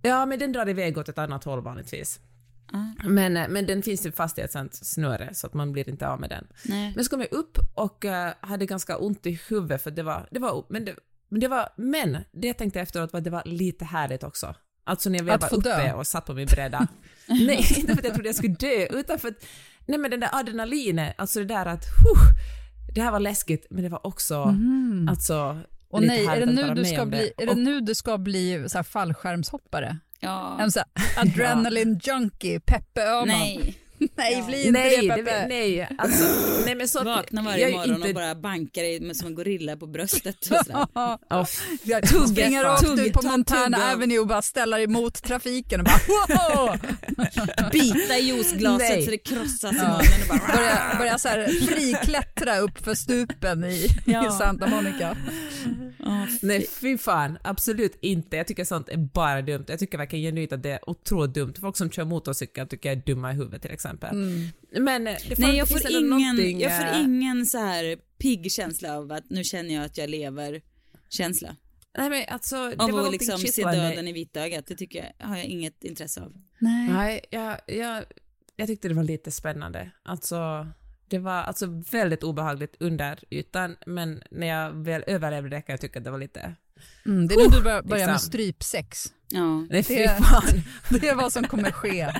Ja, 0.06 0.26
men 0.26 0.40
den 0.40 0.52
drar 0.52 0.70
iväg 0.70 0.98
åt 0.98 1.10
ett 1.10 1.18
annat 1.18 1.44
håll 1.44 1.62
vanligtvis. 1.62 2.20
Ah. 2.74 3.10
Men, 3.10 3.38
eh, 3.38 3.48
men 3.50 3.66
den 3.66 3.84
finns 3.84 4.06
ju 4.06 4.12
fast 4.12 4.38
i 4.38 4.42
ett 4.42 4.52
sånt 4.52 4.76
snöre 4.76 5.30
så 5.34 5.48
att 5.48 5.54
man 5.54 5.72
blir 5.72 5.90
inte 5.90 6.08
av 6.08 6.20
med 6.20 6.30
den. 6.30 6.48
Nej. 6.66 6.92
Men 6.96 7.04
så 7.04 7.10
kom 7.10 7.20
jag 7.20 7.34
upp 7.34 7.58
och 7.74 8.06
eh, 8.06 8.34
hade 8.40 8.66
ganska 8.66 8.98
ont 8.98 9.26
i 9.26 9.40
huvudet 9.50 9.84
för 9.84 9.92
det 9.92 10.04
var, 10.04 10.28
det 10.32 10.40
var, 10.40 10.66
men 10.70 10.86
det, 10.86 10.96
men 11.30 11.40
det 11.40 11.48
var, 11.48 11.70
men 11.76 12.18
det 12.32 12.48
jag 12.48 12.58
tänkte 12.58 12.82
efteråt 12.82 13.14
var 13.14 13.18
att 13.18 13.24
det 13.24 13.30
var 13.30 13.44
lite 13.46 13.86
härligt 13.86 14.24
också. 14.24 14.56
Alltså 14.84 15.10
när 15.10 15.18
jag 15.18 15.26
var 15.26 15.54
uppe 15.54 15.70
dö. 15.70 15.94
och 15.94 16.08
satt 16.08 16.26
på 16.26 16.34
min 16.34 16.48
bräda. 16.48 16.88
nej, 17.28 17.66
inte 17.78 17.94
för 17.94 18.00
att 18.00 18.06
jag 18.06 18.14
trodde 18.14 18.30
jag 18.30 18.36
skulle 18.36 18.54
dö, 18.54 18.88
utan 18.90 19.20
för 19.20 19.28
att, 19.28 19.46
nej 19.86 19.98
men 19.98 20.12
den 20.12 20.20
där 20.20 20.30
adrenalinet, 20.34 21.16
alltså 21.18 21.40
det 21.40 21.46
där 21.46 21.66
att, 21.66 21.84
huh, 21.84 22.28
det 22.96 23.02
här 23.02 23.12
var 23.12 23.20
läskigt, 23.20 23.68
men 23.70 23.84
det 23.84 23.90
var 23.90 24.08
också, 24.08 24.56
alltså, 25.10 25.60
Och 25.94 26.02
lite 26.02 26.14
nej, 26.14 26.26
är 26.28 26.36
det, 26.36 26.44
att 26.44 26.50
nu 26.68 26.74
du 26.74 26.86
ska 26.86 27.06
bli, 27.06 27.32
är 27.38 27.46
det 27.46 27.52
Och- 27.52 27.58
nu 27.58 27.82
du 27.82 27.96
ska 27.96 28.18
bli 28.18 28.64
så 28.68 28.78
här 28.78 28.84
fallskärmshoppare? 28.84 29.98
Ja. 30.20 30.58
En 30.60 30.72
så 30.72 30.80
här 30.80 30.88
adrenaline 31.22 32.00
junkie, 32.04 32.60
Peppe 32.60 33.02
Öhman. 33.02 33.28
Nej. 33.28 33.80
nej 34.16 34.44
bli 34.48 34.60
inte 34.68 34.72
Nej, 34.80 34.98
det 35.08 35.16
det, 35.16 35.24
Peppe. 35.24 35.48
nej, 35.48 35.90
alltså, 35.98 36.24
nej 36.66 36.76
men 36.76 36.88
så 36.88 37.00
att 37.00 37.06
Vakna 37.06 37.42
varje 37.42 37.72
morgon 37.72 37.96
inte, 37.96 38.08
och 38.08 38.16
bara 38.16 38.36
bankar 38.36 38.84
i, 38.84 39.00
med 39.00 39.16
som 39.18 39.28
en 39.28 39.36
gorilla 39.36 39.78
på 39.78 39.88
bröstet. 39.88 40.36
Oh, 41.30 41.46
Springa 42.28 42.64
rakt 42.64 42.84
Tugg- 42.84 43.00
ut 43.08 43.14
på 43.14 43.22
ta 43.22 43.28
Montana. 43.32 43.92
Avenue 43.94 44.20
och 44.20 44.28
bara 44.28 44.42
ställa 44.42 44.80
emot 44.82 45.24
trafiken 45.24 45.80
och 45.80 45.86
bara 45.86 46.00
wow! 46.08 46.78
Bita 47.72 48.18
i 48.18 48.22
juiceglaset 48.28 48.90
Nej. 48.90 49.06
så 49.06 49.12
det 49.12 49.18
krossas 49.18 49.72
i 49.72 49.76
munnen 49.76 49.98
och 50.30 50.38
bara... 50.48 50.56
börja, 50.58 50.96
börja 50.98 51.18
så 51.18 51.28
här 51.28 51.48
friklättra 51.48 52.58
upp 52.58 52.84
för 52.86 52.96
stupen 52.96 53.64
i, 53.64 53.88
Ja. 54.06 54.28
i 54.28 54.32
Santa 54.32 54.68
Monica. 54.68 55.18
Ja, 56.06 56.28
nej 56.42 56.68
fy 56.68 56.98
fan, 56.98 57.38
absolut 57.44 57.98
inte. 58.02 58.38
Jag 58.38 58.48
tycker 58.48 58.66
sånt 58.66 58.90
är 58.90 58.98
bara 58.98 59.42
dumt. 59.42 59.66
Jag 59.68 59.80
tycker 59.80 59.98
verkligen 59.98 60.26
genuint 60.26 60.52
att 60.52 60.64
det 60.64 60.70
är 60.70 60.90
otroligt 60.90 61.34
dumt. 61.34 61.54
Folk 61.60 61.78
som 61.78 61.92
kör 61.92 62.06
motorcykel 62.06 62.68
tycker 62.68 62.90
jag 62.90 62.98
är 62.98 63.04
dumma 63.06 63.32
i 63.32 63.36
huvudet 63.36 63.62
till 63.62 63.72
exempel. 63.72 64.16
Men 64.72 65.08
eh, 65.08 65.16
det, 65.30 65.40
Nej, 65.40 65.58
jag 65.58 65.70
får, 65.70 65.92
ingen, 65.92 66.60
jag 66.60 66.78
får 66.78 66.86
eh, 66.86 67.02
ingen 67.02 67.46
så 67.46 67.58
här 67.58 67.98
pigg 68.18 68.52
känsla 68.52 68.98
av 68.98 69.12
att 69.12 69.30
nu 69.30 69.44
känner 69.44 69.76
jag 69.76 69.84
att 69.84 69.98
jag 69.98 70.10
lever 70.10 70.62
känsla. 71.10 71.56
Nej 71.98 72.10
men 72.10 72.24
alltså, 72.30 72.70
det 72.70 72.84
Av 72.84 72.92
var 72.92 73.06
att 73.06 73.12
liksom 73.12 73.38
se 73.38 73.64
döden 73.64 74.08
i 74.08 74.14
vitögat, 74.14 74.66
det 74.68 74.76
tycker 74.76 75.14
jag, 75.18 75.28
har 75.28 75.38
jag 75.38 75.46
inget 75.46 75.84
intresse 75.84 76.22
av. 76.22 76.34
Nej. 76.60 76.90
Nej, 76.90 77.22
jag, 77.30 77.58
jag, 77.68 78.04
jag 78.56 78.68
tyckte 78.68 78.88
det 78.88 78.94
var 78.94 79.04
lite 79.04 79.32
spännande. 79.32 79.92
Alltså, 80.04 80.68
det 81.14 81.20
var 81.20 81.42
alltså 81.44 81.66
väldigt 81.92 82.24
obehagligt 82.24 82.76
under 82.80 83.20
ytan, 83.30 83.76
men 83.86 84.24
när 84.32 84.48
jag 84.48 84.72
väl 84.72 85.04
överlevde 85.08 85.50
det 85.50 85.62
kan 85.62 85.74
jag 85.74 85.82
tycka 85.82 86.00
att 86.00 86.06
det 86.06 86.12
var 86.12 86.18
lite... 86.20 86.56
Mm, 87.06 87.28
det 87.28 87.36
är 87.36 87.38
nu 87.38 87.58
du 87.58 87.64
bör- 87.64 87.82
börjar 87.82 88.06
med 88.08 88.14
liksom. 88.14 88.28
strypsex. 88.30 89.14
Ja, 89.30 89.68
Det- 89.70 89.84
fan. 90.24 90.44
Det 91.02 91.08
är 91.08 91.16
vad 91.16 91.34
som 91.34 91.44
kommer 91.44 91.72
ske. 91.72 92.14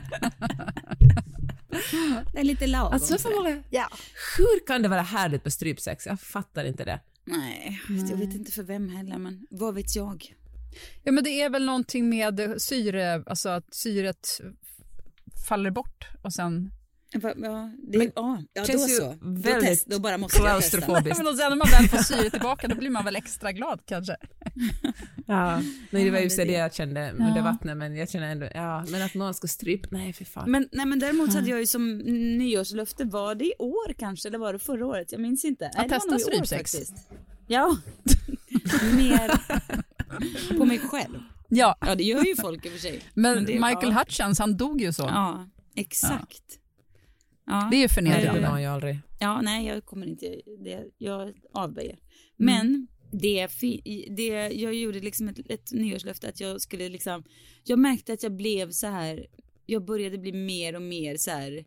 det 2.34 2.40
är 2.40 2.44
lite 2.44 2.68
lagom. 2.68 2.94
Alltså, 2.94 3.44
det? 3.44 3.64
Ja. 3.70 3.88
Hur 4.38 4.68
kan 4.68 4.82
det 4.82 4.88
vara 4.88 5.02
härligt 5.02 5.44
med 5.46 5.54
strypsex? 5.54 6.06
Jag 6.06 6.20
fattar 6.20 6.66
inte 6.66 6.86
det. 6.86 7.00
Nej, 7.26 7.82
jag 8.10 8.18
vet 8.18 8.34
inte 8.36 8.52
för 8.52 8.64
vem 8.64 8.90
heller, 8.90 9.18
men 9.18 9.48
vad 9.50 9.76
vet 9.76 9.96
jag? 9.96 10.34
ja, 11.04 11.12
men 11.12 11.24
det 11.24 11.30
är 11.30 11.50
väl 11.50 11.66
någonting 11.66 12.10
med 12.10 12.62
syre, 12.62 13.24
alltså 13.26 13.50
att 13.50 13.74
syret 13.74 14.42
faller 15.48 15.72
bort 15.72 16.08
och 16.22 16.34
sen... 16.34 16.72
Va- 17.14 17.34
Ja, 17.38 17.72
det, 17.88 17.98
Men 17.98 18.12
ja, 18.16 18.42
ja 18.54 18.66
då 18.72 18.78
så. 18.78 19.04
Då, 19.04 19.18
väldigt 19.22 19.62
test, 19.70 19.88
då 19.88 20.00
bara 20.00 20.18
måste 20.18 20.38
jag 20.42 20.62
testa. 20.62 21.02
Men 21.18 21.28
och 21.28 21.36
sen 21.38 21.50
när 21.50 21.56
man 21.56 21.68
väl 21.72 21.88
får 21.90 21.98
syre 21.98 22.30
tillbaka 22.30 22.68
då 22.68 22.76
blir 22.76 22.90
man 22.90 23.06
väl 23.06 23.16
extra 23.16 23.52
glad 23.52 23.80
kanske. 23.86 24.16
Ja, 25.28 25.62
nej, 25.92 26.04
det 26.04 26.12
var 26.12 26.20
ju 26.20 26.28
det 26.28 26.52
jag 26.54 26.74
kände 26.74 27.12
under 27.12 27.42
vattnet, 27.42 27.78
men 27.78 27.96
jag 27.96 28.10
känner 28.10 28.32
ändå, 28.32 28.48
ja, 28.54 28.86
men 28.90 29.02
att 29.02 29.14
någon 29.14 29.34
ska 29.34 29.48
strypa, 29.48 29.88
nej 29.92 30.14
för 30.14 30.26
fan. 30.26 30.52
Men, 30.52 30.68
nej, 30.72 30.86
men 30.86 31.00
däremot 31.00 31.34
hade 31.34 31.50
jag 31.50 31.60
ju 31.60 31.66
som 31.68 31.98
nyårslöfte, 32.38 33.04
var 33.06 33.36
det 33.36 33.46
i 33.46 33.54
år 33.60 33.94
kanske, 33.94 34.28
eller 34.30 34.38
var 34.38 34.54
det 34.54 34.60
förra 34.60 34.86
året? 34.86 35.12
Jag 35.12 35.22
minns 35.22 35.46
inte. 35.46 35.72
Nej, 35.78 35.88
det 35.90 35.94
var 35.96 36.00
testa 36.00 36.20
strypsex. 36.20 36.72
faktiskt. 36.72 36.94
Ja, 37.48 37.78
mer 38.98 39.32
på 40.58 40.66
mig 40.66 40.80
själv. 40.80 41.20
Ja, 41.50 41.76
Ja, 41.82 41.96
det 41.96 42.04
gör 42.04 42.24
ju 42.26 42.36
folk 42.36 42.66
i 42.66 42.70
och 42.70 42.72
för 42.74 42.80
sig. 42.80 43.02
men, 43.14 43.46
det- 43.46 43.54
Michael 43.54 43.78
ja. 43.94 44.00
Hutchins 44.00 44.40
han 44.40 44.58
dog 44.58 44.82
ju 44.82 44.94
så. 44.94 45.04
Ja, 45.04 45.48
exakt. 45.76 46.44
Ja. 47.46 47.68
Det 47.72 47.78
är 47.78 47.82
ju 47.82 47.88
det 47.88 47.94
förnedrande. 47.94 48.42
man 48.42 48.62
ju 48.62 48.68
aldrig. 48.68 49.00
Ja, 49.20 49.42
nej, 49.42 49.68
jag 49.68 49.86
kommer 49.86 50.08
inte, 50.08 50.42
det, 50.64 50.84
jag 50.98 51.34
avböjer. 51.54 52.00
Men 52.38 52.88
det, 53.12 53.52
fi- 53.52 54.08
det, 54.18 54.28
jag 54.54 54.74
gjorde 54.74 55.00
liksom 55.00 55.28
ett, 55.28 55.40
ett 55.50 55.72
nyårslöfte 55.72 56.30
att 56.30 56.40
jag 56.40 56.62
skulle 56.62 56.90
liksom, 56.90 57.24
jag 57.64 57.80
märkte 57.80 58.14
att 58.14 58.24
jag 58.24 58.36
blev 58.36 58.72
så 58.72 58.88
här, 58.88 59.28
jag 59.66 59.86
började 59.86 60.18
bli 60.18 60.32
mer 60.32 60.76
och 60.76 60.82
mer 60.82 61.18
så 61.18 61.32
här 61.32 61.66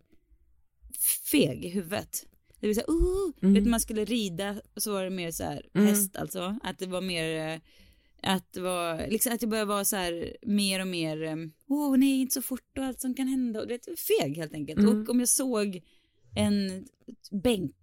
feg 1.31 1.65
i 1.65 1.69
huvudet. 1.69 2.27
Det 2.61 2.67
vill 2.67 2.77
säga, 2.77 2.87
uh, 2.91 3.53
vet, 3.53 3.65
du, 3.65 3.71
man 3.71 3.81
skulle 3.81 4.05
rida 4.05 4.61
och 4.75 4.83
så 4.83 4.93
var 4.93 5.05
det 5.05 5.11
mer 5.11 5.31
så 5.31 5.45
här 5.45 5.63
häst 5.75 6.17
alltså, 6.17 6.59
att 6.63 6.79
det 6.79 6.87
var 6.87 7.01
mer 7.01 7.53
eh, 7.53 7.61
att 8.27 8.57
var, 8.57 9.09
liksom 9.09 9.33
att 9.33 9.43
jag 9.43 9.51
började 9.51 9.69
vara 9.69 9.85
så 9.85 9.97
här 9.97 10.37
mer 10.43 10.81
och 10.81 10.87
mer, 10.87 11.23
eh, 11.23 11.37
åh 11.69 11.97
nej 11.97 12.21
inte 12.21 12.35
så 12.35 12.43
fort 12.43 12.79
och 12.79 12.85
allt 12.85 13.01
som 13.01 13.15
kan 13.15 13.29
hända 13.29 13.61
och 13.61 13.67
det 13.67 13.75
är 13.89 13.97
feg 13.97 14.37
helt 14.37 14.55
enkelt. 14.55 14.79
Och 14.89 15.11
om 15.11 15.19
jag 15.19 15.29
såg 15.29 15.81
en 16.37 16.87
bänk 17.43 17.77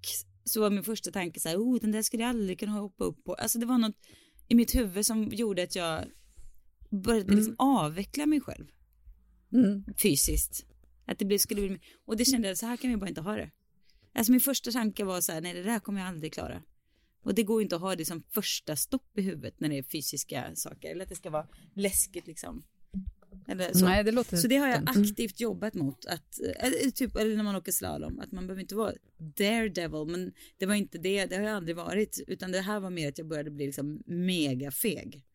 så 0.43 0.61
var 0.61 0.69
min 0.69 0.83
första 0.83 1.11
tanke 1.11 1.39
så 1.39 1.49
här, 1.49 1.57
oh 1.57 1.79
den 1.81 1.91
där 1.91 2.01
skulle 2.01 2.23
jag 2.23 2.29
aldrig 2.29 2.59
kunna 2.59 2.71
hoppa 2.71 3.03
upp 3.03 3.23
på. 3.23 3.33
Alltså 3.33 3.59
det 3.59 3.65
var 3.65 3.77
något 3.77 3.95
i 4.47 4.55
mitt 4.55 4.75
huvud 4.75 5.05
som 5.05 5.29
gjorde 5.31 5.63
att 5.63 5.75
jag 5.75 6.03
började 6.89 7.35
liksom 7.35 7.55
avveckla 7.57 8.25
mig 8.25 8.41
själv 8.41 8.65
Mm. 9.53 9.83
fysiskt. 10.01 10.65
Att 11.05 11.19
det 11.19 11.39
skulle 11.39 11.61
bli, 11.67 11.79
och 12.05 12.17
det 12.17 12.25
kände 12.25 12.47
jag, 12.47 12.57
så 12.57 12.65
här 12.65 12.77
kan 12.77 12.89
vi 12.89 12.97
bara 12.97 13.09
inte 13.09 13.21
ha 13.21 13.35
det. 13.35 13.51
Alltså 14.13 14.31
min 14.31 14.41
första 14.41 14.71
tanke 14.71 15.03
var 15.03 15.21
så 15.21 15.31
här, 15.31 15.41
nej 15.41 15.53
det 15.53 15.63
där 15.63 15.79
kommer 15.79 15.99
jag 15.99 16.09
aldrig 16.09 16.33
klara. 16.33 16.61
Och 17.23 17.35
det 17.35 17.43
går 17.43 17.61
inte 17.61 17.75
att 17.75 17.81
ha 17.81 17.95
det 17.95 18.05
som 18.05 18.23
första 18.29 18.75
stopp 18.75 19.17
i 19.17 19.21
huvudet 19.21 19.59
när 19.59 19.69
det 19.69 19.77
är 19.77 19.83
fysiska 19.83 20.55
saker. 20.55 20.91
Eller 20.91 21.03
att 21.03 21.09
det 21.09 21.15
ska 21.15 21.29
vara 21.29 21.47
läskigt 21.73 22.27
liksom. 22.27 22.63
Så. 23.73 23.85
Nej, 23.85 24.03
det 24.03 24.11
låter... 24.11 24.37
Så 24.37 24.47
det 24.47 24.57
har 24.57 24.67
jag 24.67 24.89
aktivt 24.89 25.39
jobbat 25.39 25.73
mot. 25.73 26.05
Att, 26.05 26.39
eller, 26.39 26.91
typ, 26.91 27.15
eller 27.15 27.35
när 27.35 27.43
man 27.43 27.55
åker 27.55 27.71
slalom, 27.71 28.19
att 28.19 28.31
man 28.31 28.47
behöver 28.47 28.61
inte 28.61 28.75
vara 28.75 28.93
daredevil, 29.17 30.07
men 30.07 30.33
det 30.57 30.65
var 30.65 30.75
inte 30.75 30.97
det, 30.97 31.25
det 31.25 31.35
har 31.35 31.43
jag 31.43 31.55
aldrig 31.55 31.75
varit, 31.75 32.23
utan 32.27 32.51
det 32.51 32.61
här 32.61 32.79
var 32.79 32.89
mer 32.89 33.09
att 33.09 33.17
jag 33.17 33.27
började 33.27 33.51
bli 33.51 33.65
liksom 33.65 34.03
mega 34.05 34.71
feg. 34.71 35.25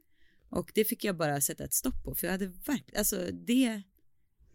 Och 0.48 0.70
det 0.74 0.84
fick 0.84 1.04
jag 1.04 1.16
bara 1.16 1.40
sätta 1.40 1.64
ett 1.64 1.72
stopp 1.72 2.04
på, 2.04 2.14
för 2.14 2.26
jag 2.26 2.32
hade 2.32 2.46
verkligen, 2.46 2.98
alltså 2.98 3.30
det, 3.32 3.82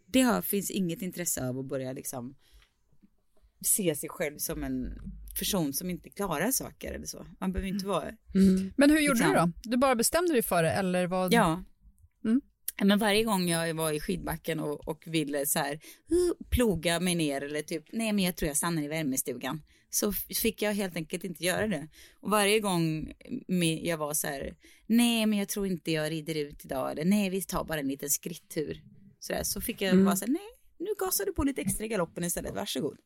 det 0.05 0.21
har, 0.21 0.41
finns 0.41 0.71
inget 0.71 1.01
intresse 1.01 1.49
av 1.49 1.59
att 1.59 1.65
börja 1.65 1.93
liksom 1.93 2.35
se 3.67 3.95
sig 3.95 4.09
själv 4.09 4.37
som 4.37 4.63
en 4.63 4.93
person 5.39 5.73
som 5.73 5.89
inte 5.89 6.09
klarar 6.09 6.51
saker 6.51 6.93
eller 6.93 7.05
så. 7.05 7.25
Man 7.39 7.51
behöver 7.51 7.69
inte 7.69 7.85
vara 7.85 8.11
Men 8.75 8.89
hur 8.89 8.99
gjorde 8.99 9.19
Liksom. 9.19 9.29
du 9.29 9.35
då? 9.35 9.51
Du 9.63 9.77
bara 9.77 9.95
bestämde 9.95 10.33
dig 10.33 10.41
för 10.41 10.63
det 10.63 10.71
eller 10.71 11.07
vad? 11.07 11.33
Ja. 11.33 11.63
Mm. 12.25 12.41
Men 12.83 12.99
varje 12.99 13.23
gång 13.23 13.49
jag 13.49 13.73
var 13.73 13.91
i 13.93 13.99
skidbacken 13.99 14.59
och, 14.59 14.87
och 14.87 15.03
ville 15.05 15.45
så 15.45 15.59
här 15.59 15.73
uh, 15.73 16.47
ploga 16.49 16.99
mig 16.99 17.15
ner 17.15 17.41
eller 17.41 17.61
typ 17.61 17.83
nej 17.91 18.13
men 18.13 18.23
jag 18.23 18.35
tror 18.35 18.47
jag 18.47 18.57
stannar 18.57 18.83
i 18.83 18.87
värmestugan 18.87 19.61
så 19.89 20.11
fick 20.41 20.61
jag 20.61 20.73
helt 20.73 20.95
enkelt 20.95 21.23
inte 21.23 21.43
göra 21.43 21.67
det. 21.67 21.87
Och 22.19 22.29
varje 22.29 22.59
gång 22.59 23.13
jag 23.81 23.97
var 23.97 24.13
så 24.13 24.27
här 24.27 24.55
nej 24.87 25.25
men 25.25 25.39
jag 25.39 25.49
tror 25.49 25.67
inte 25.67 25.91
jag 25.91 26.11
rider 26.11 26.35
ut 26.35 26.65
idag 26.65 26.91
eller 26.91 27.05
nej 27.05 27.29
vi 27.29 27.41
tar 27.41 27.63
bara 27.63 27.79
en 27.79 27.87
liten 27.87 28.09
skrittur 28.09 28.83
så, 29.19 29.33
där, 29.33 29.43
så 29.43 29.61
fick 29.61 29.81
jag 29.81 29.93
mm. 29.93 30.05
bara 30.05 30.15
så 30.15 30.25
här 30.25 30.33
nej 30.33 30.49
nu 30.79 30.89
gasar 30.99 31.25
du 31.25 31.33
på 31.33 31.43
lite 31.43 31.61
extra 31.61 31.85
i 31.85 31.87
galoppen 31.87 32.23
istället 32.23 32.55
varsågod. 32.55 32.97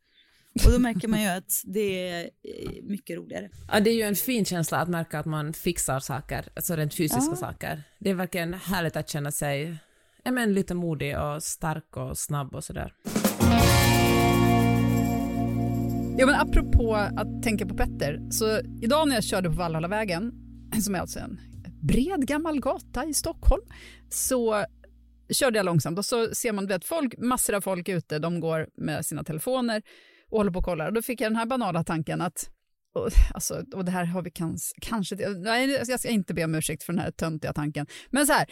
Och 0.65 0.71
då 0.71 0.79
märker 0.79 1.07
man 1.07 1.21
ju 1.21 1.27
att 1.27 1.61
det 1.63 2.09
är 2.09 2.23
eh, 2.23 2.83
mycket 2.83 3.17
roligare. 3.17 3.49
Ja, 3.71 3.79
det 3.79 3.89
är 3.89 3.95
ju 3.95 4.01
en 4.01 4.15
fin 4.15 4.45
känsla 4.45 4.77
att 4.77 4.89
märka 4.89 5.19
att 5.19 5.25
man 5.25 5.53
fixar 5.53 5.99
saker, 5.99 6.45
alltså 6.55 6.75
rent 6.75 6.93
fysiska 6.93 7.31
ja. 7.31 7.35
saker. 7.35 7.83
Det 7.99 8.09
är 8.09 8.13
verkligen 8.13 8.53
härligt 8.53 8.95
att 8.95 9.09
känna 9.09 9.31
sig 9.31 9.77
ja, 10.23 10.31
men, 10.31 10.53
lite 10.53 10.73
modig 10.73 11.19
och 11.19 11.43
stark 11.43 11.97
och 11.97 12.17
snabb 12.17 12.55
och 12.55 12.63
sådär. 12.63 12.93
Ja, 16.19 16.25
men 16.25 16.35
apropå 16.35 16.95
att 16.95 17.43
tänka 17.43 17.65
på 17.65 17.75
Petter, 17.75 18.31
så 18.31 18.59
idag 18.81 19.07
när 19.07 19.15
jag 19.15 19.23
körde 19.23 19.49
på 19.49 19.55
Valhallavägen, 19.55 20.31
som 20.83 20.95
är 20.95 20.99
alltså 20.99 21.19
en 21.19 21.39
bred 21.81 22.27
gammal 22.27 22.59
gata 22.59 23.05
i 23.05 23.13
Stockholm, 23.13 23.63
så 24.09 24.65
körde 25.29 25.59
jag 25.59 25.65
långsamt 25.65 25.97
och 25.97 26.05
så 26.05 26.35
ser 26.35 26.53
man 26.53 26.67
vet, 26.67 26.85
folk, 26.85 27.17
massor 27.17 27.53
av 27.53 27.61
folk 27.61 27.89
ute, 27.89 28.19
de 28.19 28.39
går 28.39 28.67
med 28.75 29.05
sina 29.05 29.23
telefoner 29.23 29.81
och 30.29 30.37
håller 30.37 30.51
på 30.51 30.59
och 30.59 30.65
kollar. 30.65 30.87
Och 30.87 30.93
då 30.93 31.01
fick 31.01 31.21
jag 31.21 31.31
den 31.31 31.35
här 31.35 31.45
banala 31.45 31.83
tanken 31.83 32.21
att 32.21 32.49
och, 32.93 33.09
alltså, 33.33 33.63
och 33.73 33.85
det 33.85 33.91
här 33.91 34.05
har 34.05 34.21
vi 34.21 34.31
kans, 34.31 34.73
kanske... 34.81 35.15
Nej, 35.15 35.69
jag 35.87 35.99
ska 35.99 36.09
inte 36.09 36.33
be 36.33 36.43
om 36.43 36.55
ursäkt 36.55 36.83
för 36.83 36.93
den 36.93 37.01
här 37.01 37.11
töntiga 37.11 37.53
tanken. 37.53 37.87
Men 38.09 38.27
så 38.27 38.33
här, 38.33 38.45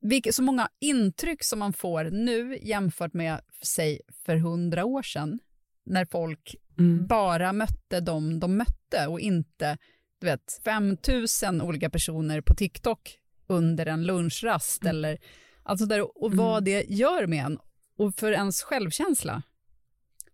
vilka, 0.00 0.32
så 0.32 0.42
många 0.42 0.68
intryck 0.80 1.44
som 1.44 1.58
man 1.58 1.72
får 1.72 2.04
nu 2.04 2.58
jämfört 2.62 3.14
med, 3.14 3.40
säg, 3.62 4.00
för 4.26 4.36
hundra 4.36 4.84
år 4.84 5.02
sedan 5.02 5.38
när 5.86 6.04
folk 6.04 6.56
mm. 6.78 7.06
bara 7.06 7.52
mötte 7.52 8.00
dem 8.00 8.40
de 8.40 8.56
mötte 8.56 9.06
och 9.06 9.20
inte 9.20 9.78
du 10.20 10.26
vet, 10.26 10.60
5000 10.64 11.62
olika 11.62 11.90
personer 11.90 12.40
på 12.40 12.54
TikTok 12.54 13.18
under 13.46 13.86
en 13.86 14.06
lunchrast 14.06 14.82
mm. 14.82 14.90
eller 14.90 15.18
alltså 15.62 15.86
där, 15.86 16.22
och 16.22 16.34
vad 16.34 16.58
mm. 16.58 16.64
det 16.64 16.94
gör 16.94 17.26
med 17.26 17.44
en 17.44 17.58
och 17.98 18.14
för 18.14 18.32
ens 18.32 18.62
självkänsla. 18.62 19.42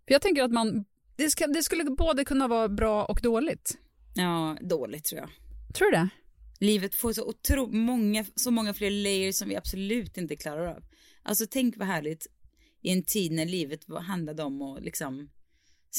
För 0.07 0.15
jag 0.15 0.23
tänker 0.23 0.43
att 0.43 0.53
man, 0.53 0.85
det, 1.17 1.31
ska, 1.31 1.47
det 1.47 1.63
skulle 1.63 1.85
både 1.85 2.25
kunna 2.25 2.49
vara 2.49 2.69
bra 2.69 3.05
och 3.05 3.21
dåligt. 3.23 3.79
Ja, 4.15 4.57
dåligt 4.61 5.05
tror 5.05 5.21
jag. 5.21 5.31
Tror 5.75 5.91
du 5.91 5.97
det? 5.97 6.09
Livet 6.61 6.95
får 6.95 7.13
så 7.13 7.29
otro, 7.29 7.67
många, 7.67 8.25
så 8.35 8.51
många 8.51 8.75
fler 8.75 8.91
layers 8.91 9.37
som 9.37 9.49
vi 9.49 9.57
absolut 9.57 10.17
inte 10.17 10.37
klarar 10.37 10.67
av. 10.67 10.85
Alltså 11.23 11.47
tänk 11.51 11.77
vad 11.77 11.89
härligt 11.89 12.27
i 12.83 12.91
en 12.91 13.03
tid 13.03 13.33
när 13.33 13.47
livet 13.47 13.81
handlade 14.07 14.43
om 14.43 14.63
att 14.63 14.85
liksom 14.85 15.31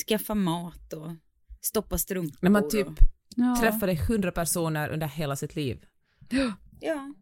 skaffa 0.07 0.35
mat 0.35 0.93
och 0.93 1.11
stoppa 1.61 1.97
strumpor. 1.97 2.39
När 2.41 2.49
man 2.49 2.69
typ 2.69 2.87
och... 2.87 2.97
ja. 3.35 3.57
träffade 3.61 3.95
hundra 3.95 4.31
personer 4.31 4.89
under 4.89 5.07
hela 5.07 5.35
sitt 5.35 5.55
liv. 5.55 5.85
Ja 6.79 7.13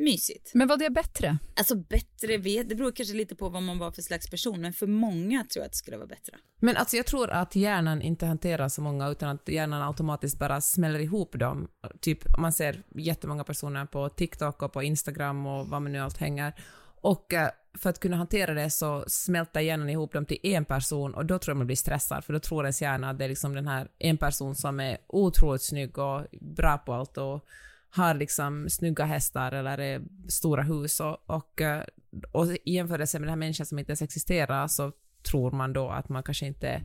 mysigt. 0.00 0.50
Men 0.54 0.68
var 0.68 0.76
det 0.76 0.90
bättre? 0.90 1.38
Alltså 1.56 1.74
bättre 1.74 2.38
vet, 2.38 2.68
det 2.68 2.74
beror 2.74 2.92
kanske 2.92 3.14
lite 3.14 3.34
på 3.34 3.48
vad 3.48 3.62
man 3.62 3.78
var 3.78 3.90
för 3.90 4.02
slags 4.02 4.30
person, 4.30 4.60
men 4.60 4.72
för 4.72 4.86
många 4.86 5.44
tror 5.44 5.62
jag 5.62 5.64
att 5.64 5.72
det 5.72 5.78
skulle 5.78 5.96
vara 5.96 6.06
bättre. 6.06 6.36
Men 6.60 6.76
alltså 6.76 6.96
jag 6.96 7.06
tror 7.06 7.30
att 7.30 7.56
hjärnan 7.56 8.02
inte 8.02 8.26
hanterar 8.26 8.68
så 8.68 8.82
många, 8.82 9.08
utan 9.08 9.28
att 9.28 9.48
hjärnan 9.48 9.82
automatiskt 9.82 10.38
bara 10.38 10.60
smäller 10.60 10.98
ihop 10.98 11.38
dem. 11.38 11.68
Typ 12.00 12.38
man 12.38 12.52
ser 12.52 12.82
jättemånga 12.94 13.44
personer 13.44 13.86
på 13.86 14.08
TikTok 14.08 14.62
och 14.62 14.72
på 14.72 14.82
Instagram 14.82 15.46
och 15.46 15.68
vad 15.68 15.82
man 15.82 15.92
nu 15.92 15.98
allt 15.98 16.18
hänger. 16.18 16.54
Och 17.02 17.34
eh, 17.34 17.50
för 17.78 17.90
att 17.90 18.00
kunna 18.00 18.16
hantera 18.16 18.54
det 18.54 18.70
så 18.70 19.04
smälter 19.06 19.60
hjärnan 19.60 19.90
ihop 19.90 20.12
dem 20.12 20.26
till 20.26 20.38
en 20.42 20.64
person 20.64 21.14
och 21.14 21.26
då 21.26 21.38
tror 21.38 21.52
jag 21.52 21.56
man 21.56 21.66
blir 21.66 21.76
stressad 21.76 22.24
för 22.24 22.32
då 22.32 22.38
tror 22.38 22.64
ens 22.64 22.82
hjärna 22.82 23.10
att 23.10 23.18
det 23.18 23.24
är 23.24 23.28
liksom 23.28 23.54
den 23.54 23.68
här 23.68 23.88
en 23.98 24.18
person 24.18 24.54
som 24.54 24.80
är 24.80 24.98
otroligt 25.06 25.62
snygg 25.62 25.98
och 25.98 26.26
bra 26.40 26.78
på 26.78 26.92
allt 26.92 27.18
och 27.18 27.44
har 27.90 28.14
liksom 28.14 28.70
snygga 28.70 29.04
hästar 29.04 29.52
eller 29.52 30.02
stora 30.28 30.62
hus 30.62 31.00
och, 31.00 31.16
och, 31.26 31.60
eh, 31.60 31.84
och 32.32 32.46
i 32.46 32.72
jämförelse 32.72 33.18
med 33.18 33.26
den 33.26 33.30
här 33.30 33.36
människan 33.36 33.66
som 33.66 33.78
inte 33.78 33.90
ens 33.90 34.02
existerar 34.02 34.68
så 34.68 34.92
tror 35.30 35.50
man 35.50 35.72
då 35.72 35.88
att 35.88 36.08
man 36.08 36.22
kanske 36.22 36.46
inte 36.46 36.82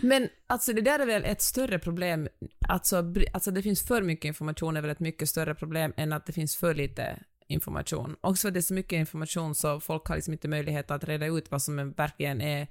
Men 0.03 0.29
alltså 0.47 0.73
det 0.73 0.81
där 0.81 0.99
är 0.99 1.07
väl 1.07 1.25
ett 1.25 1.43
större 1.43 1.79
problem, 1.79 2.29
alltså, 2.69 3.05
alltså 3.33 3.51
det 3.51 3.63
finns 3.63 3.83
för 3.83 4.03
mycket 4.03 4.25
information 4.25 4.77
är 4.77 4.81
väl 4.81 4.91
ett 4.91 5.01
mycket 5.01 5.29
större 5.29 5.55
problem 5.55 5.93
än 5.97 6.13
att 6.13 6.27
det 6.27 6.33
finns 6.33 6.57
för 6.57 6.75
lite 6.75 7.19
information. 7.49 8.17
Också 8.21 8.41
för 8.41 8.49
att 8.49 8.55
det 8.55 8.61
är 8.61 8.63
så 8.63 8.75
mycket 8.75 8.97
information 8.97 9.55
så 9.55 9.81
folk 9.81 10.07
har 10.07 10.15
liksom 10.15 10.33
inte 10.33 10.49
möjlighet 10.49 10.91
att 10.91 11.05
reda 11.05 11.27
ut 11.27 11.51
vad 11.51 11.63
som 11.63 11.93
verkligen 11.93 12.41
är 12.41 12.67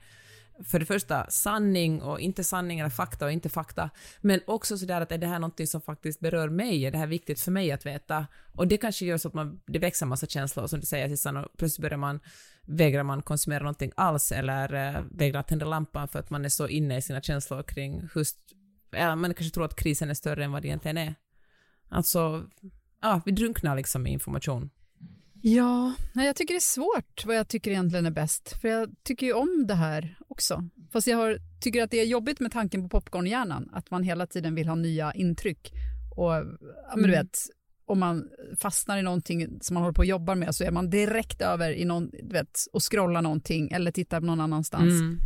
för 0.63 0.79
det 0.79 0.85
första 0.85 1.29
sanning 1.29 2.01
och 2.01 2.19
inte 2.19 2.43
sanning 2.43 2.79
eller 2.79 2.89
fakta 2.89 3.25
och 3.25 3.31
inte 3.31 3.49
fakta, 3.49 3.89
men 4.21 4.39
också 4.47 4.77
sådär 4.77 5.01
att 5.01 5.11
är 5.11 5.17
det 5.17 5.27
här 5.27 5.39
någonting 5.39 5.67
som 5.67 5.81
faktiskt 5.81 6.19
berör 6.19 6.49
mig, 6.49 6.85
är 6.85 6.91
det 6.91 6.97
här 6.97 7.07
viktigt 7.07 7.39
för 7.39 7.51
mig 7.51 7.71
att 7.71 7.85
veta? 7.85 8.27
Och 8.55 8.67
det 8.67 8.77
kanske 8.77 9.05
gör 9.05 9.17
så 9.17 9.27
att 9.27 9.33
man, 9.33 9.61
det 9.65 9.79
växer 9.79 10.05
en 10.05 10.09
massa 10.09 10.27
känslor, 10.27 10.67
som 10.67 10.79
du 10.79 10.85
säger 10.85 11.09
Sissan, 11.09 11.37
och 11.37 11.47
plötsligt 11.57 11.81
börjar 11.81 11.97
man, 11.97 12.19
vägrar 12.61 13.03
man 13.03 13.21
konsumera 13.21 13.63
någonting 13.63 13.91
alls 13.95 14.31
eller 14.31 14.73
äh, 14.73 15.01
vägrar 15.11 15.43
tända 15.43 15.65
lampan 15.65 16.07
för 16.07 16.19
att 16.19 16.29
man 16.29 16.45
är 16.45 16.49
så 16.49 16.67
inne 16.67 16.97
i 16.97 17.01
sina 17.01 17.21
känslor 17.21 17.63
kring 17.63 18.09
just, 18.15 18.37
eller 18.91 19.15
man 19.15 19.33
kanske 19.33 19.53
tror 19.53 19.65
att 19.65 19.75
krisen 19.75 20.09
är 20.09 20.13
större 20.13 20.43
än 20.43 20.51
vad 20.51 20.61
det 20.61 20.67
egentligen 20.67 20.97
är. 20.97 21.15
Alltså, 21.89 22.45
ja, 23.01 23.21
vi 23.25 23.31
drunknar 23.31 23.75
liksom 23.75 24.07
i 24.07 24.11
information. 24.11 24.69
Ja, 25.41 25.93
jag 26.13 26.35
tycker 26.35 26.53
det 26.53 26.57
är 26.57 26.59
svårt 26.59 27.25
vad 27.25 27.35
jag 27.35 27.47
tycker 27.47 27.71
egentligen 27.71 28.05
är 28.05 28.11
bäst. 28.11 28.61
För 28.61 28.67
jag 28.67 28.89
tycker 29.03 29.25
ju 29.25 29.33
om 29.33 29.65
det 29.67 29.75
här 29.75 30.17
också. 30.27 30.69
Fast 30.91 31.07
jag 31.07 31.17
har, 31.17 31.37
tycker 31.61 31.83
att 31.83 31.91
det 31.91 31.99
är 31.99 32.05
jobbigt 32.05 32.39
med 32.39 32.51
tanken 32.51 32.83
på 32.83 32.89
popcornhjärnan, 32.89 33.69
att 33.73 33.91
man 33.91 34.03
hela 34.03 34.27
tiden 34.27 34.55
vill 34.55 34.67
ha 34.67 34.75
nya 34.75 35.13
intryck. 35.13 35.71
Och 36.15 36.31
ja, 36.33 36.43
men 36.95 37.03
du 37.03 37.13
Mm. 37.13 37.25
vet, 37.25 37.37
om 37.85 37.99
man 37.99 38.29
fastnar 38.59 38.97
i 38.97 39.01
någonting 39.01 39.59
som 39.61 39.73
man 39.73 39.83
håller 39.83 39.93
på 39.93 39.99
och 39.99 40.05
jobbar 40.05 40.35
med 40.35 40.55
så 40.55 40.63
är 40.63 40.71
man 40.71 40.89
direkt 40.89 41.41
över 41.41 41.71
i 41.71 41.85
någon, 41.85 42.09
du 42.09 42.33
vet, 42.33 42.59
och 42.73 42.91
scrollar 42.91 43.21
någonting 43.21 43.71
eller 43.71 43.91
tittar 43.91 44.21
någon 44.21 44.39
annanstans. 44.41 44.91
Mm. 45.01 45.19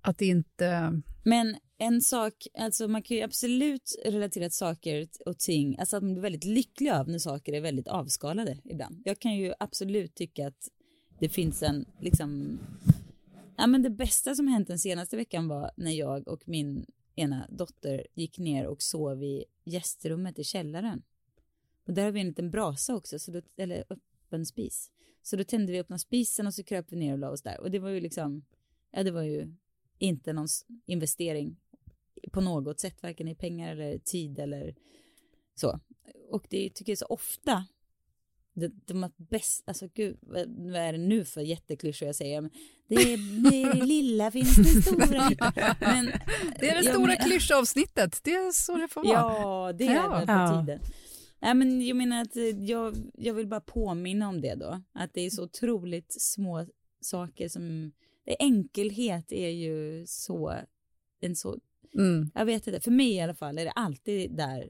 Att 0.00 0.18
det 0.18 0.26
inte... 0.26 1.00
Men 1.24 1.56
en 1.78 2.02
sak, 2.02 2.46
alltså 2.58 2.88
man 2.88 3.02
kan 3.02 3.16
ju 3.16 3.22
absolut 3.22 3.96
relatera 4.04 4.44
till 4.44 4.56
saker 4.56 5.08
och 5.26 5.38
ting, 5.38 5.78
alltså 5.78 5.96
att 5.96 6.02
man 6.02 6.12
blir 6.12 6.22
väldigt 6.22 6.44
lycklig 6.44 6.90
av 6.90 7.08
när 7.08 7.18
saker 7.18 7.52
är 7.52 7.60
väldigt 7.60 7.88
avskalade 7.88 8.58
ibland. 8.64 9.02
Jag 9.04 9.18
kan 9.18 9.36
ju 9.36 9.52
absolut 9.58 10.14
tycka 10.14 10.46
att 10.46 10.68
det 11.18 11.28
finns 11.28 11.62
en, 11.62 11.84
liksom, 12.00 12.58
ja 13.56 13.66
men 13.66 13.82
det 13.82 13.90
bästa 13.90 14.34
som 14.34 14.48
hänt 14.48 14.68
den 14.68 14.78
senaste 14.78 15.16
veckan 15.16 15.48
var 15.48 15.70
när 15.76 15.90
jag 15.90 16.28
och 16.28 16.48
min 16.48 16.86
ena 17.14 17.46
dotter 17.50 18.06
gick 18.14 18.38
ner 18.38 18.66
och 18.66 18.82
sov 18.82 19.22
i 19.22 19.44
gästrummet 19.64 20.38
i 20.38 20.44
källaren. 20.44 21.02
Och 21.86 21.94
där 21.94 22.04
har 22.04 22.10
vi 22.10 22.20
en 22.20 22.26
liten 22.26 22.50
brasa 22.50 22.94
också, 22.94 23.18
så 23.18 23.30
då, 23.30 23.40
eller 23.56 23.84
öppen 23.90 24.46
spis. 24.46 24.90
Så 25.22 25.36
då 25.36 25.44
tände 25.44 25.72
vi 25.72 25.80
öppna 25.80 25.98
spisen 25.98 26.46
och 26.46 26.54
så 26.54 26.64
kröp 26.64 26.86
vi 26.88 26.96
ner 26.96 27.12
och 27.12 27.18
la 27.18 27.30
oss 27.30 27.42
där. 27.42 27.60
Och 27.60 27.70
det 27.70 27.78
var 27.78 27.90
ju 27.90 28.00
liksom, 28.00 28.44
ja 28.90 29.02
det 29.02 29.10
var 29.10 29.22
ju 29.22 29.54
inte 29.98 30.32
någon 30.32 30.48
investering 30.86 31.56
på 32.32 32.40
något 32.40 32.80
sätt, 32.80 33.02
varken 33.02 33.28
i 33.28 33.34
pengar 33.34 33.72
eller 33.72 33.98
tid 33.98 34.38
eller 34.38 34.74
så. 35.54 35.80
Och 36.30 36.46
det 36.50 36.70
tycker 36.74 36.92
jag 36.92 36.98
så 36.98 37.06
ofta, 37.06 37.64
det, 38.54 38.68
de 38.86 39.10
bäst, 39.16 39.62
alltså 39.68 39.88
gud, 39.94 40.18
vad, 40.20 40.48
vad 40.48 40.74
är 40.82 40.92
det 40.92 40.98
nu 40.98 41.24
för 41.24 41.40
jätteklyschor 41.40 42.06
jag 42.06 42.16
säger? 42.16 42.40
Men 42.40 42.50
det, 42.88 42.94
är, 42.94 43.50
det 43.50 43.62
är 43.62 43.74
det 43.74 43.84
lilla 43.86 44.30
finns 44.30 44.56
det 44.56 44.82
stora. 44.82 45.06
Men, 45.80 46.06
Det 46.60 46.68
är 46.70 46.82
det 46.82 46.90
stora 46.90 47.06
men- 47.06 47.16
klyschavsnittet, 47.16 48.20
det 48.24 48.34
är 48.34 48.52
så 48.52 48.76
det 48.76 48.88
får 48.88 49.04
vara. 49.04 49.14
Ja, 49.14 49.72
det 49.72 49.86
är 49.86 49.94
Ja. 49.94 50.08
väl 50.10 50.26
på 50.26 50.32
Ja. 50.32 50.60
tiden. 50.60 50.80
Nej, 51.40 51.54
men 51.54 51.86
jag 51.86 51.96
menar 51.96 52.22
att 52.22 52.36
eh, 52.36 52.42
jag, 52.44 52.94
jag 53.14 53.34
vill 53.34 53.46
bara 53.46 53.60
påminna 53.60 54.28
om 54.28 54.40
det 54.40 54.54
då. 54.54 54.82
Att 54.92 55.14
det 55.14 55.20
är 55.20 55.30
så 55.30 55.44
otroligt 55.44 56.22
små 56.22 56.66
saker 57.00 57.48
som... 57.48 57.92
Det 58.24 58.36
enkelhet 58.38 59.32
är 59.32 59.48
ju 59.50 60.04
så... 60.06 60.54
En 61.20 61.36
så 61.36 61.58
Mm. 61.94 62.30
jag 62.34 62.46
vet 62.46 62.66
inte, 62.66 62.80
för 62.80 62.90
mig 62.90 63.12
i 63.12 63.20
alla 63.20 63.34
fall 63.34 63.58
är 63.58 63.64
det 63.64 63.70
alltid 63.70 64.36
där. 64.36 64.68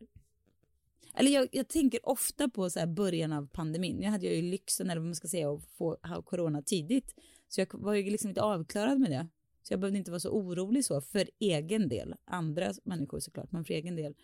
Eller 1.14 1.30
jag, 1.30 1.48
jag 1.52 1.68
tänker 1.68 2.08
ofta 2.08 2.48
på 2.48 2.70
så 2.70 2.78
här 2.78 2.86
början 2.86 3.32
av 3.32 3.46
pandemin. 3.46 4.02
Jag 4.02 4.10
hade 4.10 4.26
ju 4.26 4.50
lyxen, 4.50 4.90
eller 4.90 5.00
vad 5.00 5.06
man 5.06 5.14
ska 5.14 5.28
säga, 5.28 5.52
att 5.52 5.64
få 5.64 5.96
ha 6.02 6.22
corona 6.22 6.62
tidigt. 6.62 7.14
Så 7.48 7.60
jag 7.60 7.68
var 7.72 7.94
ju 7.94 8.10
liksom 8.10 8.28
inte 8.28 8.42
avklarad 8.42 9.00
med 9.00 9.10
det. 9.10 9.28
Så 9.62 9.72
jag 9.72 9.80
behövde 9.80 9.98
inte 9.98 10.10
vara 10.10 10.20
så 10.20 10.30
orolig 10.30 10.84
så 10.84 11.00
för 11.00 11.30
egen 11.38 11.88
del. 11.88 12.14
Andra 12.24 12.72
människor 12.84 13.20
såklart, 13.20 13.52
men 13.52 13.64
för 13.64 13.74
egen 13.74 13.96
del 13.96 14.14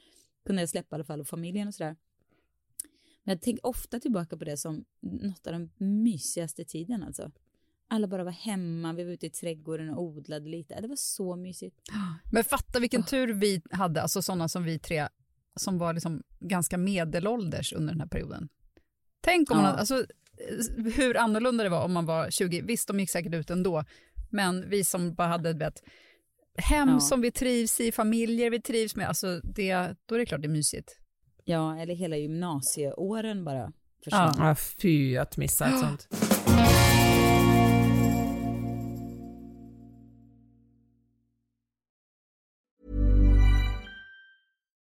kunde 0.45 0.63
jag 0.63 0.69
släppa 0.69 0.95
i 0.95 0.97
alla 0.97 1.05
fall 1.05 1.21
och 1.21 1.29
familjen 1.29 1.69
och 1.69 1.75
sådär. 1.75 1.97
Men 3.25 3.33
jag 3.33 3.43
tänker 3.43 3.67
ofta 3.67 4.01
tillbaka 4.01 4.37
på 4.37 4.45
det 4.45 4.57
som 4.57 4.85
något 5.01 5.47
av 5.47 5.53
den 5.53 5.71
mysigaste 5.77 6.65
tiden 6.65 7.03
alltså. 7.03 7.31
Alla 7.89 8.07
bara 8.07 8.25
var 8.25 8.33
hemma, 8.33 8.93
vi 8.93 9.05
var 9.05 9.13
ute 9.13 9.27
i 9.27 9.31
trädgården 9.31 9.91
och 9.91 10.03
odlade 10.03 10.49
lite. 10.49 10.81
Det 10.81 10.89
var 10.89 10.97
så 10.97 11.37
mysigt. 11.37 11.77
Men 12.33 12.45
fatta 12.45 12.81
vilken 12.81 13.03
tur 13.03 13.33
vi 13.33 13.63
hade, 13.71 14.03
alltså 14.03 14.23
sådana 14.23 14.49
som 14.49 14.65
vi 14.65 14.79
tre, 14.79 15.09
som 15.57 15.79
var 15.79 15.93
liksom 15.93 16.23
ganska 16.41 16.79
medelålders 16.79 17.73
under 17.73 17.93
den 17.93 18.01
här 18.01 18.09
perioden. 18.09 18.49
Tänk 19.21 19.51
om 19.51 19.57
man 19.57 19.67
alltså, 19.79 20.07
hur 20.97 21.17
annorlunda 21.17 21.65
det 21.65 21.71
var 21.71 21.85
om 21.85 21.93
man 21.93 22.07
var 22.07 22.31
20. 22.31 22.61
Visst, 22.63 22.89
de 22.89 23.01
gick 23.01 23.11
säkert 23.11 23.35
ut 23.35 23.51
ändå, 23.51 23.85
men 24.31 24.71
vi 24.71 24.85
som 24.85 25.15
bara 25.15 25.29
hade 25.29 25.67
ett 25.67 25.83
hem 26.57 26.89
Ja. 26.89 27.01
som 27.01 27.21
vi 27.21 27.31
trivs 27.31 27.81
i, 27.81 27.93
familjer 27.93 28.51
vi 28.51 28.61
trivs 28.61 28.97
med, 28.97 29.09
alltså 29.09 29.41
det, 29.41 29.95
då 30.07 30.15
är 30.15 30.19
det 30.19 30.27
klart 30.27 30.41
det 30.43 30.47
är 30.47 30.51
mysigt. 30.51 30.99
Ja, 31.45 31.79
eller 31.79 31.95
hela 31.95 32.17
gymnasieåren 32.17 33.45
bara 33.45 33.73
försvann. 34.05 34.35
Ja, 34.39 34.55
fy 34.55 35.17
att 35.17 35.37
missa 35.37 35.67
ett 35.67 35.81
sånt. 35.81 36.09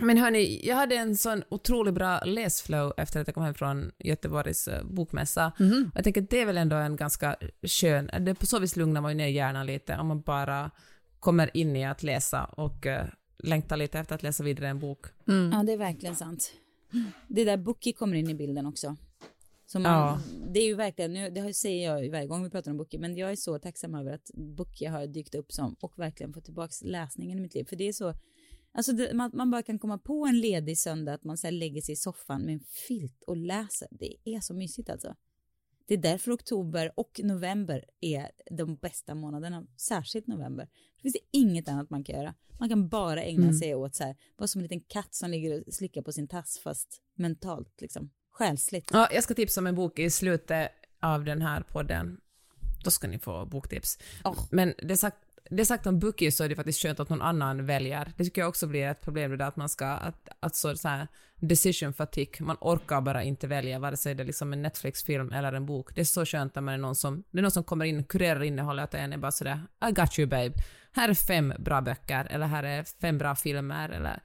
Men 0.00 0.18
hörni, 0.18 0.60
jag 0.64 0.76
hade 0.76 0.96
en 0.96 1.16
sån 1.16 1.42
otroligt 1.48 1.94
bra 1.94 2.20
läsflow 2.24 2.92
efter 2.96 3.20
att 3.20 3.28
jag 3.28 3.34
kom 3.34 3.44
hem 3.44 3.54
från 3.54 3.92
Göteborgs 3.98 4.68
eh, 4.68 4.84
bokmässa. 4.84 5.52
Och 5.58 5.96
jag 5.96 6.04
tänker 6.04 6.22
att 6.22 6.30
det 6.30 6.40
är 6.40 6.46
väl 6.46 6.58
ändå 6.58 6.76
en 6.76 6.96
ganska 6.96 7.36
skön, 7.62 8.10
det 8.20 8.34
på 8.34 8.46
så 8.46 8.58
vis 8.58 8.76
lugnar 8.76 9.00
man 9.00 9.10
ju 9.10 9.16
ner 9.16 9.26
hjärnan 9.26 9.66
lite 9.66 9.96
om 9.96 10.06
man 10.06 10.20
bara 10.20 10.70
kommer 11.20 11.56
in 11.56 11.76
i 11.76 11.86
att 11.86 12.02
läsa 12.02 12.44
och 12.44 12.86
uh, 12.86 12.92
längtar 13.38 13.76
lite 13.76 13.98
efter 13.98 14.14
att 14.14 14.22
läsa 14.22 14.44
vidare 14.44 14.68
en 14.68 14.78
bok. 14.78 15.06
Ja, 15.24 15.62
det 15.62 15.72
är 15.72 15.76
verkligen 15.76 16.16
sant. 16.16 16.52
Det 17.28 17.40
är 17.40 17.46
där 17.46 17.56
Bookie 17.56 17.92
kommer 17.92 18.16
in 18.16 18.30
i 18.30 18.34
bilden 18.34 18.66
också. 18.66 18.96
Så 19.66 19.78
man, 19.78 19.92
Ja. 19.92 20.20
Det 20.48 20.60
är 20.60 20.66
ju 20.66 20.74
verkligen, 20.74 21.12
nu, 21.12 21.30
det 21.30 21.54
säger 21.54 21.90
jag 21.90 22.04
ju 22.04 22.10
varje 22.10 22.26
gång 22.26 22.44
vi 22.44 22.50
pratar 22.50 22.70
om 22.70 22.76
Bookie, 22.76 23.00
men 23.00 23.16
jag 23.16 23.30
är 23.30 23.36
så 23.36 23.58
tacksam 23.58 23.94
över 23.94 24.12
att 24.12 24.30
Bookie 24.34 24.88
har 24.88 25.06
dykt 25.06 25.34
upp 25.34 25.52
som 25.52 25.76
och 25.80 25.98
verkligen 25.98 26.32
fått 26.32 26.44
tillbaka 26.44 26.72
läsningen 26.82 27.38
i 27.38 27.40
mitt 27.40 27.54
liv. 27.54 27.64
För 27.64 27.76
det 27.76 27.88
är 27.88 27.92
så, 27.92 28.14
alltså 28.76 28.92
det, 28.92 29.14
man, 29.14 29.30
man 29.34 29.50
bara 29.50 29.62
kan 29.62 29.78
komma 29.78 29.98
på 29.98 30.26
en 30.26 30.40
ledig 30.40 30.78
söndag 30.78 31.14
att 31.14 31.24
man 31.24 31.36
så 31.36 31.50
lägger 31.50 31.82
sig 31.82 31.92
i 31.92 31.96
soffan 31.96 32.42
med 32.42 32.54
en 32.54 32.60
filt 32.60 33.22
och 33.22 33.36
läser. 33.36 33.88
Det 33.90 34.16
är 34.24 34.40
så 34.40 34.54
mysigt 34.54 34.90
alltså. 34.90 35.14
Det 35.86 35.94
är 35.94 35.98
därför 35.98 36.34
oktober 36.34 36.92
och 36.96 37.20
november 37.24 37.84
är 38.00 38.30
de 38.50 38.76
bästa 38.76 39.14
månaderna, 39.14 39.66
särskilt 39.76 40.26
november. 40.26 40.68
Det 40.96 41.02
finns 41.02 41.12
det 41.12 41.38
inget 41.38 41.68
annat 41.68 41.90
man 41.90 42.04
kan 42.04 42.16
göra. 42.16 42.34
Man 42.58 42.68
kan 42.68 42.88
bara 42.88 43.22
ägna 43.22 43.52
sig 43.52 43.74
åt 43.74 43.94
så 43.94 44.04
här, 44.04 44.16
vara 44.36 44.48
som 44.48 44.58
en 44.58 44.62
liten 44.62 44.80
katt 44.80 45.14
som 45.14 45.30
ligger 45.30 45.64
och 45.66 45.74
slickar 45.74 46.02
på 46.02 46.12
sin 46.12 46.28
tass 46.28 46.58
fast 46.58 47.02
mentalt 47.14 47.80
liksom, 47.80 48.10
själsligt. 48.30 48.90
Ja, 48.92 49.08
jag 49.12 49.24
ska 49.24 49.34
tipsa 49.34 49.60
om 49.60 49.66
en 49.66 49.74
bok 49.74 49.98
i 49.98 50.10
slutet 50.10 50.70
av 51.00 51.24
den 51.24 51.42
här 51.42 51.60
podden. 51.60 52.20
Då 52.84 52.90
ska 52.90 53.08
ni 53.08 53.18
få 53.18 53.46
boktips. 53.46 53.98
Åh. 54.24 54.44
Men 54.50 54.74
det 54.78 54.96
sagt, 54.96 55.16
det 55.50 55.64
sagt 55.64 55.86
om 55.86 55.98
bookies 55.98 56.36
så 56.36 56.44
är 56.44 56.48
det 56.48 56.56
faktiskt 56.56 56.82
skönt 56.82 57.00
att 57.00 57.08
någon 57.08 57.22
annan 57.22 57.66
väljer. 57.66 58.12
Det 58.16 58.24
tycker 58.24 58.40
jag 58.40 58.48
också 58.48 58.66
blir 58.66 58.86
ett 58.86 59.00
problem 59.00 59.30
det 59.30 59.36
där 59.36 59.46
att 59.46 59.56
man 59.56 59.68
ska, 59.68 59.86
att, 59.86 60.28
att 60.40 60.56
så, 60.56 60.76
så 60.76 60.88
här 60.88 61.08
decision 61.40 61.92
fatigue, 61.92 62.46
man 62.46 62.56
orkar 62.60 63.00
bara 63.00 63.22
inte 63.22 63.46
välja 63.46 63.78
vare 63.78 63.96
sig 63.96 64.14
det 64.14 64.22
är 64.22 64.24
liksom 64.24 64.52
en 64.52 64.62
Netflix-film 64.62 65.32
eller 65.32 65.52
en 65.52 65.66
bok. 65.66 65.94
Det 65.94 66.00
är 66.00 66.04
så 66.04 66.24
skönt 66.24 66.54
när 66.54 66.62
man 66.62 66.74
är 66.74 66.78
någon 66.78 66.94
som, 66.94 67.24
det 67.30 67.38
är 67.38 67.42
någon 67.42 67.50
som 67.50 67.64
kommer 67.64 67.84
in 67.84 68.00
och 68.00 68.08
kurerar 68.08 68.42
innehållet 68.42 68.94
och 68.94 69.00
en 69.00 69.12
är 69.12 69.16
bara 69.16 69.32
sådär 69.32 69.60
I 69.88 69.92
got 69.92 70.18
you 70.18 70.28
babe. 70.28 70.52
Här 70.92 71.08
är 71.08 71.14
fem 71.14 71.52
bra 71.58 71.80
böcker 71.80 72.26
eller 72.30 72.46
här 72.46 72.62
är 72.62 72.84
fem 73.00 73.18
bra 73.18 73.34
filmer 73.34 73.88
eller 73.88 74.22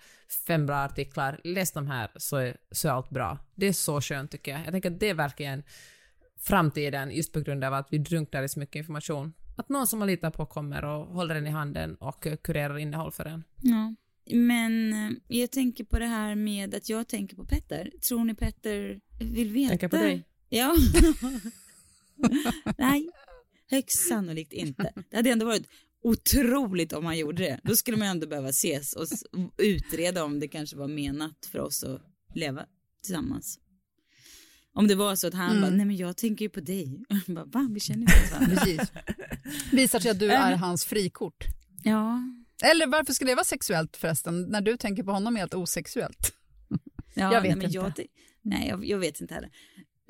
fem 0.47 0.65
bra 0.65 0.77
artiklar. 0.77 1.39
Läs 1.43 1.71
de 1.71 1.87
här 1.87 2.11
så 2.15 2.37
är, 2.37 2.57
så 2.71 2.87
är 2.87 2.91
allt 2.91 3.09
bra. 3.09 3.37
Det 3.55 3.67
är 3.67 3.73
så 3.73 4.01
skönt 4.01 4.31
tycker 4.31 4.51
jag. 4.51 4.61
Jag 4.65 4.71
tänker 4.71 4.91
att 4.91 4.99
det 4.99 5.09
är 5.09 5.13
verkligen 5.13 5.63
framtiden 6.39 7.11
just 7.11 7.33
på 7.33 7.39
grund 7.39 7.63
av 7.63 7.73
att 7.73 7.87
vi 7.89 7.97
drunknar 7.97 8.43
i 8.43 8.49
så 8.49 8.59
mycket 8.59 8.75
information. 8.75 9.33
Att 9.61 9.69
någon 9.69 9.87
som 9.87 9.99
man 9.99 10.07
litar 10.07 10.31
på 10.31 10.45
kommer 10.45 10.85
och 10.85 11.07
håller 11.07 11.35
den 11.35 11.47
i 11.47 11.49
handen 11.49 11.95
och 11.95 12.27
kurerar 12.43 12.77
innehåll 12.77 13.11
för 13.11 13.25
en. 13.25 13.43
Ja. 13.61 13.95
Men 14.31 14.93
eh, 14.93 15.11
jag 15.27 15.51
tänker 15.51 15.83
på 15.83 15.99
det 15.99 16.05
här 16.05 16.35
med 16.35 16.75
att 16.75 16.89
jag 16.89 17.07
tänker 17.07 17.35
på 17.35 17.45
Petter. 17.45 17.91
Tror 18.07 18.23
ni 18.23 18.35
Petter 18.35 18.99
vill 19.19 19.51
veta? 19.51 19.69
Tänker 19.69 19.87
på 19.87 19.95
dig? 19.95 20.27
Ja. 20.49 20.75
Nej. 22.77 23.09
Högst 23.69 24.07
sannolikt 24.09 24.53
inte. 24.53 24.93
Det 25.09 25.15
hade 25.17 25.29
ändå 25.29 25.45
varit 25.45 25.67
otroligt 26.03 26.93
om 26.93 27.05
han 27.05 27.17
gjorde 27.17 27.43
det. 27.43 27.59
Då 27.63 27.75
skulle 27.75 27.97
man 27.97 28.07
ändå 28.07 28.27
behöva 28.27 28.49
ses 28.49 28.93
och 28.93 29.07
utreda 29.57 30.23
om 30.23 30.39
det 30.39 30.47
kanske 30.47 30.77
var 30.77 30.87
menat 30.87 31.45
för 31.51 31.59
oss 31.59 31.83
att 31.83 32.01
leva 32.35 32.65
tillsammans. 33.03 33.59
Om 34.73 34.87
det 34.87 34.95
var 34.95 35.15
så 35.15 35.27
att 35.27 35.33
han 35.33 35.49
Mm. 35.49 35.61
bara, 35.61 35.71
nej 35.71 35.85
men 35.85 35.95
jag 35.95 36.17
tänker 36.17 36.45
ju 36.45 36.49
på 36.49 36.59
dig. 36.59 37.03
Jag 37.27 37.35
bara, 37.35 37.45
va? 37.45 37.67
Vi 37.71 37.79
känner 37.79 38.01
inte 38.01 38.33
varandra. 38.33 38.55
Precis. 38.65 38.91
Visar 39.71 39.99
sig 39.99 40.11
att 40.11 40.19
du 40.19 40.31
är 40.31 40.55
hans 40.55 40.85
frikort. 40.85 41.45
Ja, 41.83 42.21
Eller 42.63 42.87
varför 42.87 43.13
skulle 43.13 43.31
det 43.31 43.35
vara 43.35 43.43
sexuellt 43.45 43.97
förresten, 43.97 44.41
när 44.43 44.61
du 44.61 44.77
tänker 44.77 45.03
på 45.03 45.11
honom 45.11 45.35
helt 45.35 45.53
osexuellt? 45.53 46.33
Ja, 47.13 47.33
Jag 47.33 47.41
vet 47.41 47.57
nej, 47.57 47.65
inte. 47.65 47.75
Jag, 47.77 47.93
nej, 48.41 48.67
jag, 48.69 48.85
jag 48.85 48.97
vet 48.97 49.21
inte 49.21 49.33
heller. 49.33 49.49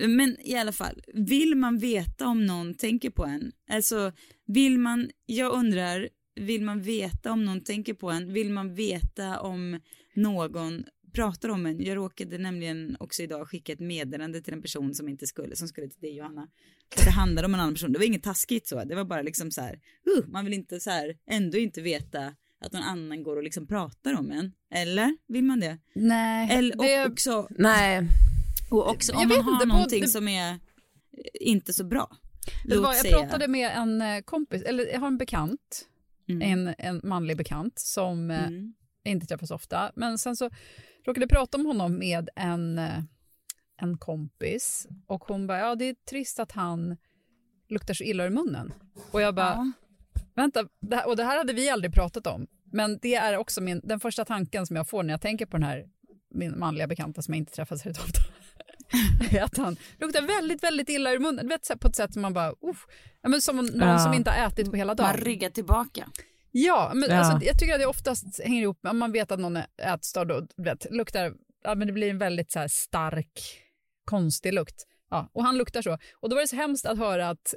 Men 0.08 0.38
i 0.42 0.56
alla 0.56 0.72
fall, 0.72 1.02
vill 1.14 1.56
man 1.56 1.78
veta 1.78 2.28
om 2.28 2.46
någon 2.46 2.74
tänker 2.74 3.10
på 3.10 3.26
en? 3.26 3.52
Alltså, 3.70 4.12
vill 4.48 4.80
man, 4.80 5.10
jag 5.26 5.54
undrar, 5.54 6.10
vill 6.36 6.62
man 6.64 6.82
veta 6.82 7.32
om 7.32 7.46
någon 7.46 7.62
tänker 7.64 7.94
på 7.94 8.12
en? 8.12 8.34
Vill 8.34 8.50
man 8.52 8.74
veta 8.76 9.40
om 9.40 9.80
någon 10.16 10.84
pratar 11.14 11.50
om 11.50 11.66
en? 11.66 11.84
Jag 11.84 11.98
råkade 11.98 12.38
nämligen 12.38 12.98
också 13.00 13.24
idag 13.24 13.48
skicka 13.48 13.74
ett 13.74 13.80
meddelande 13.80 14.42
till 14.42 14.54
en 14.54 14.62
person 14.62 14.96
som 14.96 15.10
inte 15.10 15.28
skulle, 15.28 15.56
som 15.56 15.68
skulle 15.68 15.88
till 15.90 16.02
dig 16.02 16.16
Johanna. 16.18 16.42
Och 16.98 17.02
det 17.06 17.12
handlade 17.12 17.46
om 17.46 17.54
en 17.54 17.60
annan 17.60 17.74
person, 17.74 17.92
det 17.94 18.00
var 18.00 18.06
inget 18.06 18.24
taskigt 18.24 18.68
så, 18.68 18.84
det 18.84 18.96
var 18.96 19.04
bara 19.06 19.22
liksom 19.22 19.52
så 19.52 19.62
här, 19.62 19.74
uh, 20.18 20.28
man 20.28 20.46
vill 20.46 20.54
inte 20.54 20.80
så 20.80 20.90
här, 20.90 21.18
ändå 21.28 21.58
inte 21.58 21.82
veta 21.82 22.36
att 22.66 22.74
någon 22.74 22.84
annan 22.84 23.24
går 23.24 23.38
och 23.38 23.44
liksom 23.44 23.68
pratar 23.68 24.20
om 24.20 24.32
en. 24.32 24.52
Eller 24.74 25.18
vill 25.28 25.44
man 25.44 25.60
det? 25.60 25.78
Nej, 25.96 26.50
Eller 26.58 26.78
och 26.78 26.84
det, 26.84 27.06
också, 27.06 27.48
Nej, 27.58 28.08
och 28.70 28.90
också 28.90 29.14
om 29.14 29.28
man 29.28 29.42
har 29.42 29.54
inte, 29.54 29.66
någonting 29.66 30.02
det- 30.02 30.08
som 30.08 30.28
är 30.28 30.52
eh, 30.52 30.58
inte 31.40 31.74
så 31.74 31.84
bra. 31.84 32.18
Låt 32.66 32.84
jag 32.84 32.96
säga. 32.96 33.20
pratade 33.20 33.48
med 33.48 33.72
en 33.76 34.02
eh, 34.02 34.22
kompis, 34.22 34.62
eller 34.64 34.86
jag 34.86 35.00
har 35.00 35.08
en 35.08 35.18
bekant, 35.18 35.88
Mm. 36.30 36.42
en, 36.68 36.76
en 36.78 37.02
manlig 37.04 37.38
bekant 37.38 37.80
som 37.80 38.32
eh, 38.32 38.48
Mm. 38.48 38.74
Inte 39.06 39.26
träffas 39.28 39.52
ofta. 39.52 39.92
Men 39.96 40.18
sen 40.18 40.36
så 40.36 40.50
råkade 41.06 41.24
jag 41.24 41.30
prata 41.30 41.58
om 41.58 41.66
honom 41.66 41.98
med 42.00 42.30
en, 42.36 42.78
eh, 42.80 43.00
en 43.82 43.98
kompis 43.98 44.88
och 45.08 45.24
hon 45.24 45.48
bara, 45.48 45.60
ja 45.60 45.76
det 45.76 45.86
är 45.86 45.96
trist 46.10 46.40
att 46.40 46.52
han 46.52 46.98
luktar 47.70 47.94
så 47.94 48.04
illa 48.04 48.26
i 48.26 48.30
munnen. 48.30 48.74
Och 49.12 49.22
jag 49.22 49.36
bara, 49.36 49.50
Ja. 49.54 49.72
vänta, 50.36 50.66
det 50.82 50.96
här, 50.96 51.08
och 51.08 51.16
det 51.16 51.24
här 51.24 51.38
hade 51.38 51.54
vi 51.54 51.70
aldrig 51.70 51.94
pratat 51.94 52.28
om. 52.28 52.48
Men 52.74 53.00
det 53.02 53.16
är 53.16 53.38
också 53.38 53.62
min, 53.62 53.82
den 53.84 54.00
första 54.00 54.26
tanken 54.26 54.66
som 54.66 54.76
jag 54.76 54.90
får 54.90 55.04
när 55.04 55.14
jag 55.14 55.22
tänker 55.22 55.46
på 55.46 55.58
den 55.58 55.64
här 55.64 55.86
min 56.34 56.60
manliga 56.60 56.88
bekanta 56.88 57.22
som 57.22 57.34
jag 57.34 57.38
inte 57.40 57.52
träffat 57.52 57.80
så 57.82 57.90
ofta. 57.90 58.22
är 59.38 59.44
att 59.44 59.58
han 59.58 59.78
luktar 60.00 60.22
väldigt, 60.22 60.64
väldigt 60.64 60.90
illa 60.90 61.14
i 61.14 61.20
munnen. 61.20 61.46
Du 61.46 61.50
vet, 61.50 61.70
här 61.70 61.76
på 61.76 61.88
ett 61.88 61.96
sätt 61.96 62.14
som 62.14 62.22
man 62.22 62.34
bara. 62.34 62.54
Ja, 63.22 63.30
men 63.30 63.42
som 63.42 63.56
någon 63.58 63.80
Ja. 63.80 64.00
som 64.00 64.14
inte 64.14 64.32
har 64.32 64.48
ätit 64.48 64.72
på 64.72 64.76
hela 64.78 64.96
dagen. 64.96 65.08
Man 65.08 65.18
ryggar 65.18 65.50
tillbaka. 65.50 66.08
Ja, 66.52 66.92
men 66.96 67.10
Ja. 67.10 67.18
Alltså, 67.18 67.48
jag 67.48 67.60
tycker 67.60 67.74
att 67.74 67.80
det 67.80 67.86
oftast 67.86 68.40
hänger 68.44 68.62
ihop 68.62 68.84
med 68.84 68.90
om 68.90 68.98
man 68.98 69.12
vet 69.12 69.32
att 69.32 69.40
någon 69.40 69.58
är 69.58 69.66
ätstörd 69.78 70.32
och 70.32 70.48
vet, 70.58 70.88
luktar, 70.92 71.34
ja, 71.64 71.76
men 71.76 71.88
det 71.88 71.94
blir 71.94 72.10
en 72.10 72.18
väldigt 72.18 72.52
så 72.52 72.60
här, 72.60 72.68
stark, 72.68 73.62
konstig 74.06 74.54
lukt. 74.54 74.84
Ja, 75.10 75.30
och 75.34 75.44
han 75.44 75.58
luktar 75.58 75.82
så. 75.82 75.98
Och 76.16 76.30
då 76.30 76.36
var 76.36 76.42
det 76.42 76.48
så 76.48 76.56
hemskt 76.56 76.86
att 76.86 76.98
höra 76.98 77.30
att, 77.30 77.54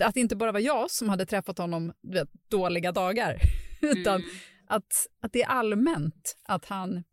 att 0.00 0.14
det 0.14 0.20
inte 0.20 0.36
bara 0.36 0.52
var 0.52 0.60
jag 0.60 0.90
som 0.90 1.08
hade 1.08 1.26
träffat 1.26 1.58
honom 1.58 1.92
du 2.02 2.18
vet, 2.18 2.28
dåliga 2.48 2.92
dagar, 2.92 3.36
utan 3.80 4.20
Mm. 4.20 4.76
att, 4.76 5.06
att 5.20 5.32
det 5.32 5.42
är 5.42 5.46
allmänt 5.48 6.36
att 6.42 6.64
han, 6.64 7.04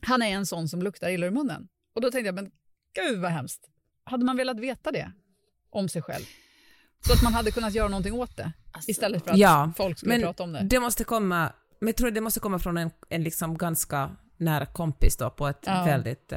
han 0.00 0.22
är 0.22 0.30
en 0.30 0.46
sån 0.46 0.68
som 0.68 0.82
luktar 0.82 1.10
illa 1.10 1.26
i 1.26 1.30
munnen. 1.30 1.68
Och 1.94 2.00
då 2.00 2.10
tänkte 2.10 2.26
jag, 2.26 2.34
men 2.34 2.50
gud 2.94 3.18
vad 3.20 3.30
hemskt. 3.30 3.68
Hade 4.04 4.24
man 4.24 4.36
velat 4.36 4.60
veta 4.60 4.92
det 4.92 5.12
om 5.70 5.88
sig 5.88 6.02
själv? 6.02 6.24
Så 7.06 7.12
att 7.12 7.22
man 7.22 7.34
hade 7.34 7.50
kunnat 7.50 7.74
göra 7.74 7.88
någonting 7.88 8.12
åt 8.12 8.36
det 8.36 8.52
Alltså, 8.72 8.90
istället 8.90 9.24
för 9.24 9.30
att 9.30 9.38
Ja, 9.38 9.72
folk 9.76 9.98
skulle 9.98 10.12
men 10.14 10.22
prata 10.22 10.42
om 10.42 10.52
det. 10.52 10.62
det 10.62 10.80
måste 10.80 11.04
komma, 11.04 11.52
men 11.80 11.88
jag 11.88 11.96
tror 11.96 12.10
det 12.10 12.20
måste 12.20 12.40
komma 12.40 12.58
från 12.58 12.76
en, 12.76 12.90
en 13.08 13.22
liksom 13.22 13.58
ganska 13.58 14.10
nära 14.36 14.66
kompis 14.66 15.16
då 15.16 15.30
på 15.30 15.48
ett 15.48 15.62
Ja. 15.66 15.84
väldigt 15.84 16.32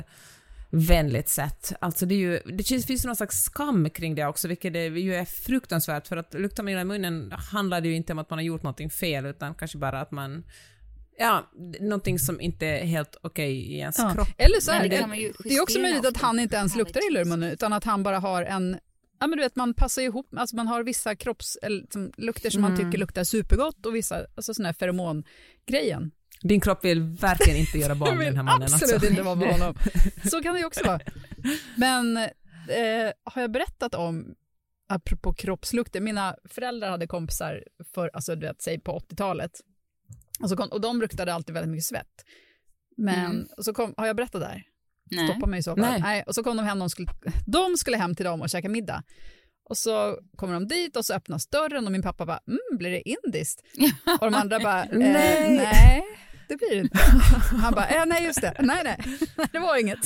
vänligt 0.69 1.29
sätt. 1.29 1.73
Alltså 1.81 2.05
det, 2.05 2.15
är 2.15 2.19
ju, 2.19 2.39
det 2.45 2.63
finns 2.85 3.05
någon 3.05 3.15
slags 3.15 3.43
skam 3.43 3.89
kring 3.89 4.15
det 4.15 4.25
också, 4.25 4.47
vilket 4.47 4.73
det 4.73 4.85
ju 4.85 5.15
är 5.15 5.25
fruktansvärt, 5.25 6.07
för 6.07 6.17
att 6.17 6.33
lukta 6.33 6.63
med 6.63 6.81
i 6.81 6.83
munnen 6.85 7.31
handlar 7.51 7.81
det 7.81 7.87
ju 7.87 7.95
inte 7.95 8.13
om 8.13 8.19
att 8.19 8.29
man 8.29 8.39
har 8.39 8.43
gjort 8.43 8.63
någonting 8.63 8.89
fel, 8.89 9.25
utan 9.25 9.55
kanske 9.55 9.77
bara 9.77 10.01
att 10.01 10.11
man 10.11 10.43
Ja, 11.17 11.43
någonting 11.79 12.19
som 12.19 12.41
inte 12.41 12.65
är 12.65 12.85
helt 12.85 13.15
okej 13.23 13.51
i 13.57 13.77
ens 13.79 13.97
Ja. 13.99 14.11
kropp. 14.13 14.27
Eller 14.37 14.59
så 14.59 14.71
är 14.71 14.81
det 14.81 14.87
det, 14.89 15.31
det 15.49 15.55
är 15.55 15.61
också 15.61 15.79
möjligt 15.79 16.05
att 16.05 16.17
han 16.17 16.39
inte 16.39 16.55
ens 16.55 16.75
luktar 16.75 17.09
illa 17.11 17.21
i 17.21 17.25
munnen 17.25 17.51
utan 17.51 17.73
att 17.73 17.83
han 17.83 18.03
bara 18.03 18.19
har 18.19 18.43
en 18.43 18.77
Ja 19.19 19.27
men 19.27 19.37
du 19.37 19.43
vet 19.43 19.55
man 19.55 19.73
passar 19.73 20.01
ihop, 20.01 20.27
alltså 20.35 20.55
man 20.55 20.67
har 20.67 20.83
vissa 20.83 21.15
kropps, 21.15 21.57
eller, 21.61 21.85
som, 21.89 22.11
som 22.51 22.61
man 22.61 22.71
Mm. 22.75 22.85
tycker 22.85 22.97
luktar 22.99 23.23
supergott 23.23 23.85
och 23.85 23.95
vissa, 23.95 24.25
alltså 24.35 24.53
sån 24.53 24.65
här 24.65 24.73
feromongrejen. 24.73 26.11
Din 26.41 26.61
kropp 26.61 26.85
vill 26.85 27.01
verkligen 27.03 27.59
inte 27.59 27.77
göra 27.77 27.95
barn 27.95 28.17
med 28.17 28.27
den 28.27 28.35
här 28.37 28.43
mannen. 28.43 28.63
absolut 28.73 28.93
alltså. 28.93 29.09
inte 29.09 29.21
vara 29.21 29.35
med 29.35 29.51
honom. 29.51 29.75
Så 30.31 30.43
kan 30.43 30.53
det 30.53 30.59
ju 30.59 30.65
också 30.65 30.83
vara. 30.87 30.99
Men 31.77 32.17
eh, 32.17 33.11
har 33.23 33.41
jag 33.41 33.51
berättat 33.51 33.95
om, 33.95 34.35
apropå 34.89 35.33
kroppslukter, 35.33 36.01
mina 36.01 36.35
föräldrar 36.49 36.89
hade 36.89 37.07
kompisar 37.07 37.63
för, 37.93 38.09
alltså 38.13 38.35
du 38.35 38.47
vet, 38.47 38.61
säg 38.61 38.79
på 38.79 38.99
80-talet. 38.99 39.51
Och, 40.39 40.49
så 40.49 40.55
kom, 40.57 40.69
och 40.69 40.81
de 40.81 41.01
luktade 41.01 41.33
alltid 41.33 41.53
väldigt 41.53 41.71
mycket 41.71 41.85
svett. 41.85 42.25
Men, 42.97 43.25
Mm. 43.31 43.47
och 43.57 43.65
så 43.65 43.73
kom, 43.73 43.93
har 43.97 44.07
jag 44.07 44.15
berättat 44.15 44.41
det 44.41 44.47
här? 44.47 44.63
Nej. 45.11 45.27
Stoppa 45.29 45.45
mig 45.45 45.59
i 45.59 45.63
så 45.63 45.71
fall. 45.71 45.79
Nej. 45.79 46.01
Nej. 46.01 46.23
Och 46.27 46.35
så 46.35 46.43
kom 46.43 46.57
de 46.57 46.65
hem, 46.65 46.79
de 46.79 46.89
skulle, 46.89 47.07
de 47.45 47.77
skulle 47.77 47.97
hem 47.97 48.15
till 48.15 48.25
dem 48.25 48.41
och 48.41 48.49
käka 48.49 48.69
middag. 48.69 49.03
Och 49.69 49.77
så 49.77 50.19
kommer 50.35 50.53
de 50.53 50.67
dit 50.67 50.95
och 50.95 51.05
så 51.05 51.13
öppnas 51.13 51.47
dörren 51.47 51.85
och 51.85 51.91
min 51.91 52.01
pappa 52.01 52.25
bara, 52.25 52.39
mm, 52.47 52.59
blir 52.77 52.91
det 52.91 53.09
indiskt? 53.09 53.61
Och 54.19 54.31
de 54.31 54.33
andra 54.33 54.59
bara, 54.59 54.83
eh, 54.83 54.97
Nej. 54.97 55.57
nej. 55.57 56.03
det 56.47 56.55
blir 56.55 56.69
det 56.69 56.77
inte. 56.81 56.97
Han 57.61 57.73
bara, 57.73 57.87
eh, 57.87 58.05
nej 58.05 58.23
just 58.23 58.41
det, 58.41 58.53
nej 58.59 58.81
nej, 58.83 58.97
det 59.51 59.59
var 59.59 59.77
inget. 59.77 59.99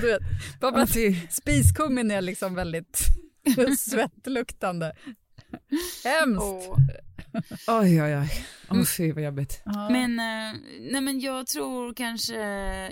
Du 0.00 0.06
vet, 0.06 0.22
bara 0.60 0.86
spiskummin 1.30 2.10
är 2.10 2.20
liksom 2.20 2.54
väldigt 2.54 2.98
svettluktande. 3.78 4.92
Hemskt. 6.04 6.42
Åh. 6.42 6.78
Oj, 7.68 8.02
oj, 8.02 8.16
oj. 8.16 8.28
Åh, 8.70 8.84
fy 8.84 9.12
vad 9.12 9.24
jobbigt. 9.24 9.62
Ja. 9.64 9.88
Men, 9.90 10.18
eh, 10.18 10.60
nej 10.80 11.00
men 11.00 11.20
jag 11.20 11.46
tror 11.46 11.94
kanske, 11.94 12.38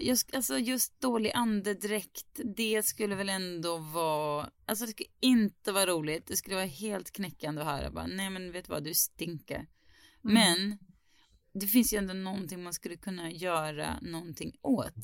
just, 0.01 0.35
alltså 0.35 0.59
just 0.59 1.01
dålig 1.01 1.33
andedräkt, 1.35 2.41
det 2.57 2.83
skulle 2.87 3.15
väl 3.15 3.29
ändå 3.29 3.79
vara, 3.79 4.51
alltså 4.67 4.85
det 4.85 4.91
skulle 4.91 5.09
inte 5.21 5.73
vara 5.73 5.87
roligt, 5.87 6.27
det 6.27 6.37
skulle 6.37 6.57
vara 6.57 6.67
helt 6.67 7.11
knäckande 7.11 7.61
att 7.63 7.67
höra 7.69 7.91
bara, 7.91 8.07
nej 8.07 8.31
men 8.31 8.53
vet 8.53 8.65
du 8.65 8.73
vad, 8.73 8.85
du 8.85 8.95
stinker. 8.95 9.67
Mm. 10.25 10.35
Men 10.35 10.79
det 11.61 11.67
finns 11.67 11.93
ju 11.95 11.99
ändå 11.99 12.15
någonting 12.15 12.63
man 12.63 12.73
skulle 12.73 12.97
kunna 12.97 13.31
göra 13.31 13.99
någonting 14.03 14.53
åt. 14.63 14.95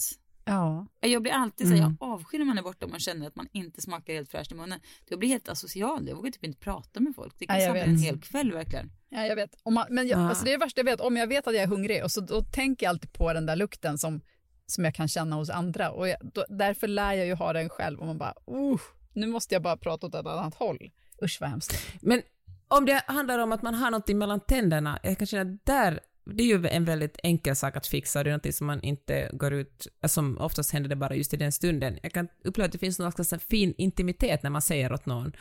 ja. 0.44 0.86
Jag 1.00 1.22
blir 1.22 1.32
alltid 1.32 1.66
så 1.68 1.74
här, 1.74 1.80
Mm. 1.82 1.96
jag 2.00 2.08
avskyr 2.08 2.38
när 2.38 2.44
man 2.44 2.58
är 2.58 2.62
borta 2.62 2.84
och 2.84 2.90
man 2.90 3.00
känner 3.00 3.26
att 3.26 3.36
man 3.36 3.48
inte 3.52 3.80
smakar 3.82 4.14
helt 4.14 4.30
fräscht 4.30 4.52
i 4.52 4.54
munnen. 4.54 4.80
Jag 5.08 5.18
blir 5.18 5.28
helt 5.28 5.48
asocial, 5.48 6.08
jag 6.08 6.16
vågar 6.16 6.30
typ 6.30 6.44
inte 6.44 6.58
prata 6.58 7.00
med 7.00 7.14
folk. 7.14 7.34
Det 7.38 7.46
kan 7.46 7.60
sabba 7.60 7.72
vet. 7.74 7.86
en 7.86 7.98
hel 7.98 8.20
kväll 8.20 8.52
verkligen. 8.52 8.90
Ja, 9.10 9.26
jag 9.26 9.36
vet. 9.36 9.50
Om 9.62 9.74
man, 9.74 9.86
men 9.90 10.08
jag, 10.08 10.18
Ah. 10.18 10.28
alltså 10.28 10.44
det 10.44 10.50
är 10.50 10.58
det 10.58 10.64
värsta 10.64 10.78
jag 10.78 10.84
vet. 10.84 11.00
Om 11.00 11.16
jag 11.16 11.26
vet 11.26 11.46
att 11.46 11.54
jag 11.54 11.62
är 11.62 11.66
hungrig 11.66 12.04
och 12.04 12.10
så 12.10 12.20
då 12.20 12.42
tänker 12.42 12.86
jag 12.86 12.90
alltid 12.90 13.12
på 13.12 13.32
den 13.32 13.46
där 13.46 13.56
lukten 13.56 13.98
som, 13.98 14.20
som 14.66 14.84
jag 14.84 14.94
kan 14.94 15.08
känna 15.08 15.36
hos 15.36 15.50
andra. 15.50 15.90
Och 15.90 16.08
jag, 16.08 16.16
då, 16.22 16.44
därför 16.48 16.88
lär 16.88 17.12
jag 17.12 17.26
ju 17.26 17.34
ha 17.34 17.52
den 17.52 17.68
själv. 17.68 18.00
Och 18.00 18.06
man 18.06 18.18
bara, 18.18 18.34
uh, 18.50 18.80
nu 19.12 19.26
måste 19.26 19.54
jag 19.54 19.62
bara 19.62 19.76
prata 19.76 20.06
åt 20.06 20.14
ett 20.14 20.26
annat 20.26 20.54
håll. 20.54 20.90
Usch 21.22 21.38
vad 21.40 21.50
hemskt. 21.50 21.86
Men 22.02 22.22
om 22.68 22.86
det 22.86 23.02
handlar 23.06 23.38
om 23.38 23.52
att 23.52 23.62
man 23.62 23.74
har 23.74 23.90
någonting 23.90 24.18
mellan 24.18 24.40
tänderna, 24.40 24.98
jag 25.02 25.18
kan 25.18 25.26
känna 25.26 25.58
där, 25.64 26.00
det 26.24 26.42
är 26.42 26.46
ju 26.46 26.66
en 26.66 26.84
väldigt 26.84 27.18
enkel 27.22 27.56
sak 27.56 27.76
att 27.76 27.86
fixa, 27.86 28.22
det 28.24 28.28
är 28.28 28.32
någonting 28.32 28.52
som 28.52 28.66
man 28.66 28.80
inte 28.82 29.30
går 29.32 29.52
ut, 29.52 29.86
som 30.06 30.38
oftast 30.38 30.72
händer 30.72 30.88
det 30.88 30.96
bara 30.96 31.14
just 31.14 31.34
i 31.34 31.36
den 31.36 31.52
stunden. 31.52 31.98
Jag 32.02 32.12
kan 32.12 32.28
uppleva 32.44 32.66
att 32.66 32.72
det 32.72 32.78
finns 32.78 32.98
någon 32.98 33.12
slags 33.12 33.44
fin 33.44 33.74
intimitet 33.78 34.42
när 34.42 34.50
man 34.50 34.62
säger 34.62 34.92
åt 34.92 35.06
någon, 35.06 35.32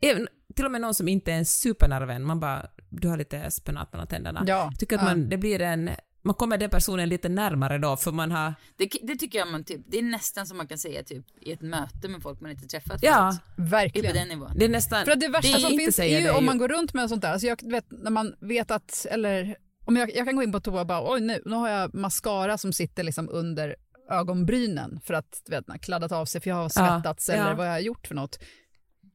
Även, 0.00 0.28
till 0.56 0.64
och 0.64 0.70
med 0.70 0.80
någon 0.80 0.94
som 0.94 1.08
inte 1.08 1.32
är 1.32 1.36
en 1.36 1.44
supernära 1.44 2.06
vän, 2.06 2.24
man 2.24 2.40
bara, 2.40 2.66
du 2.88 3.08
har 3.08 3.16
lite 3.16 3.50
spenat 3.50 3.92
mellan 3.92 4.06
tänderna. 4.06 4.44
Ja, 4.46 4.68
Jag 4.70 4.78
tycker 4.80 4.96
att 4.96 5.02
ja. 5.02 5.08
man, 5.08 5.28
det 5.28 5.36
blir 5.36 5.60
en, 5.60 5.90
man 6.22 6.34
kommer 6.34 6.58
den 6.58 6.70
personen 6.70 7.08
lite 7.08 7.28
närmare 7.28 7.78
då, 7.78 7.96
för 7.96 8.12
man 8.12 8.30
har, 8.30 8.54
Det, 8.76 8.90
det 9.02 9.16
tycker 9.16 9.38
jag 9.38 9.48
man 9.48 9.64
typ, 9.64 9.80
det 9.86 9.98
är 9.98 10.02
nästan 10.02 10.46
som 10.46 10.56
man 10.56 10.66
kan 10.68 10.78
säga 10.78 11.02
typ 11.02 11.24
i 11.40 11.52
ett 11.52 11.62
möte 11.62 12.08
med 12.08 12.22
folk 12.22 12.40
man 12.40 12.50
inte 12.50 12.66
träffat 12.66 12.98
ja, 13.02 13.32
förut. 13.32 13.40
Det 13.56 13.62
är 13.62 13.64
på 13.64 13.70
Verkligen. 13.70 14.14
den 14.14 14.28
nivån. 14.28 14.52
det 14.56 14.64
är 14.64 14.68
nästan, 14.68 15.04
För 15.04 15.12
att 15.12 15.20
det 15.20 15.28
värsta 15.28 15.48
jag 15.48 15.60
som 15.60 15.70
finns 15.70 15.98
är 15.98 16.04
ju 16.04 16.20
det 16.20 16.30
om 16.30 16.44
man 16.44 16.58
går 16.58 16.68
runt 16.68 16.94
med 16.94 17.08
sånt 17.08 17.22
där. 17.22 17.32
Alltså 17.32 17.46
jag 17.46 17.70
vet 17.70 17.84
när 17.90 18.10
man 18.10 18.34
vet 18.40 18.70
att, 18.70 19.06
eller 19.10 19.56
om 19.84 19.96
jag, 19.96 20.16
jag 20.16 20.26
kan 20.26 20.36
gå 20.36 20.42
in 20.42 20.52
på 20.52 20.60
toa 20.60 20.80
och 20.80 20.86
bara 20.86 21.12
oj 21.12 21.20
nu, 21.20 21.42
nu 21.44 21.56
har 21.56 21.68
jag 21.68 21.94
mascara 21.94 22.58
som 22.58 22.72
sitter 22.72 23.02
liksom 23.02 23.28
under 23.32 23.76
ögonbrynen 24.10 25.00
för 25.04 25.14
att 25.14 25.42
vet, 25.48 25.64
kladdat 25.80 26.12
av 26.12 26.24
sig 26.24 26.40
för 26.40 26.50
jag 26.50 26.56
har 26.56 26.68
svettats 26.68 27.28
Ja, 27.28 27.34
eller 27.34 27.50
ja. 27.50 27.54
vad 27.56 27.66
jag 27.66 27.72
har 27.72 27.78
gjort 27.78 28.06
för 28.06 28.14
något. 28.14 28.38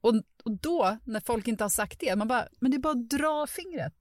Och, 0.04 0.14
och 0.44 0.52
då, 0.62 0.98
när 1.04 1.20
folk 1.20 1.48
inte 1.48 1.64
har 1.64 1.70
sagt 1.70 2.00
det, 2.00 2.16
man 2.16 2.28
bara, 2.28 2.48
men 2.60 2.72
det 2.72 2.78
är 2.78 2.80
bara 2.80 2.92
att 2.94 3.10
dra 3.10 3.48
fingret. 3.48 3.94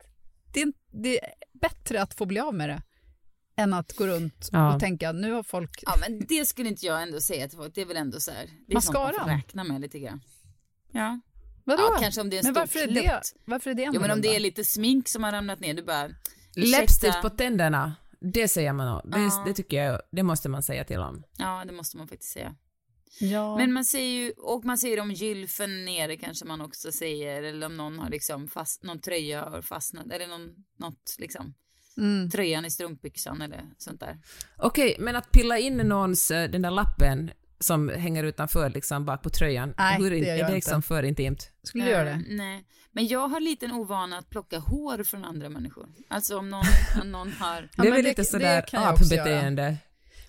Det 0.52 0.62
är, 0.62 0.72
det 1.02 1.20
är 1.24 1.28
bättre 1.52 2.02
att 2.02 2.14
få 2.14 2.26
bli 2.26 2.40
av 2.40 2.54
med 2.54 2.68
det 2.68 2.82
än 3.56 3.72
att 3.74 3.92
gå 3.96 4.06
runt 4.06 4.48
Ja. 4.52 4.74
och 4.74 4.80
tänka 4.80 5.12
nu 5.12 5.32
har 5.32 5.42
folk... 5.42 5.82
Ja 5.82 5.94
men 6.00 6.26
det 6.28 6.46
skulle 6.46 6.68
inte 6.68 6.86
jag 6.86 7.02
ändå 7.02 7.20
säga 7.20 7.48
till 7.48 7.58
folk, 7.58 7.74
det 7.74 7.80
är 7.80 7.86
väl 7.86 7.96
ändå 7.96 8.20
så 8.20 8.30
här. 8.30 8.46
Det 8.66 8.74
är 8.76 8.80
sånt 8.80 8.94
man 8.94 9.02
får 9.06 9.12
Mascaran? 9.12 9.28
räkna 9.36 9.64
med 9.64 9.80
lite 9.80 9.98
grann. 9.98 10.20
Ja. 10.92 11.20
Vadå? 11.64 11.82
Ja, 11.82 11.98
kanske 12.00 12.20
om 12.20 12.30
det 12.30 12.36
är 12.36 12.38
en 12.38 12.44
men 12.44 12.54
stor 12.54 12.60
varför 12.60 12.78
är, 12.98 13.02
det, 13.02 13.22
varför 13.44 13.70
är 13.70 13.74
det 13.74 13.90
Jo 13.94 14.00
men 14.00 14.10
om 14.10 14.20
det 14.20 14.36
är 14.36 14.40
lite 14.40 14.64
smink 14.64 15.08
som 15.08 15.24
har 15.24 15.32
ramlat 15.32 15.60
ner, 15.60 15.74
du 15.74 15.82
bara... 15.82 16.10
Läppstift 16.54 17.22
på 17.22 17.30
tänderna, 17.30 17.94
det 18.20 18.48
säger 18.48 18.72
man 18.72 18.86
nog. 18.86 19.12
Det, 19.12 19.18
Ja. 19.20 19.42
det 19.46 19.54
tycker 19.54 19.84
jag, 19.84 20.02
det 20.10 20.22
måste 20.22 20.48
man 20.48 20.62
säga 20.62 20.84
till 20.84 20.98
om. 20.98 21.22
Ja, 21.36 21.64
det 21.66 21.72
måste 21.72 21.96
man 21.96 22.08
faktiskt 22.08 22.32
säga. 22.32 22.54
Ja. 23.20 23.56
Men 23.56 23.72
man 23.72 23.84
säger 23.84 24.20
ju, 24.24 24.30
och 24.30 24.64
man 24.64 24.78
säger 24.78 25.00
om 25.00 25.10
gylfen 25.10 25.84
nere 25.84 26.16
kanske 26.16 26.44
man 26.44 26.60
också 26.60 26.92
säger, 26.92 27.42
eller 27.42 27.66
om 27.66 27.76
någon 27.76 27.98
har 27.98 28.10
liksom 28.10 28.48
fast, 28.48 28.82
någon 28.82 29.00
tröja 29.00 29.44
har 29.44 29.62
fastnat, 29.62 30.12
eller 30.12 30.26
någon, 30.26 30.50
något 30.78 31.16
liksom, 31.18 31.54
mm. 31.96 32.30
tröjan 32.30 32.64
i 32.64 32.70
strumpbyxan 32.70 33.42
eller 33.42 33.64
sånt 33.78 34.00
där. 34.00 34.18
Okej, 34.56 34.96
men 34.98 35.16
att 35.16 35.30
pilla 35.32 35.58
in 35.58 35.76
någons, 35.76 36.30
eh, 36.30 36.50
den 36.50 36.62
där 36.62 36.70
lappen 36.70 37.30
som 37.60 37.88
hänger 37.88 38.24
utanför 38.24 38.70
liksom 38.70 39.04
bak 39.04 39.22
på 39.22 39.30
tröjan, 39.30 39.74
Nej, 39.78 39.98
hur, 40.02 40.10
det 40.10 40.16
gör 40.18 40.24
är 40.26 40.28
jag 40.28 40.38
det 40.38 40.40
inte. 40.42 40.54
liksom 40.54 40.82
för 40.82 41.02
intimt? 41.02 41.50
Skulle 41.62 41.84
du 41.84 41.90
göra 41.90 42.10
Eh, 42.10 42.16
det? 42.18 42.24
Nej, 42.34 42.64
men 42.92 43.06
jag 43.06 43.28
har 43.28 43.40
lite 43.40 43.66
en 43.66 43.72
ovana 43.72 44.18
att 44.18 44.30
plocka 44.30 44.58
hår 44.58 45.04
från 45.04 45.24
andra 45.24 45.48
människor. 45.48 45.88
Alltså 46.08 46.38
om 46.38 46.50
någon, 46.50 46.64
om 47.02 47.12
någon 47.12 47.32
har... 47.32 47.68
Det 47.76 47.88
är 47.88 47.92
väl 47.92 48.02
det- 48.02 48.08
lite 48.08 48.24
sådär 48.24 48.64
apbeteende. 48.72 49.76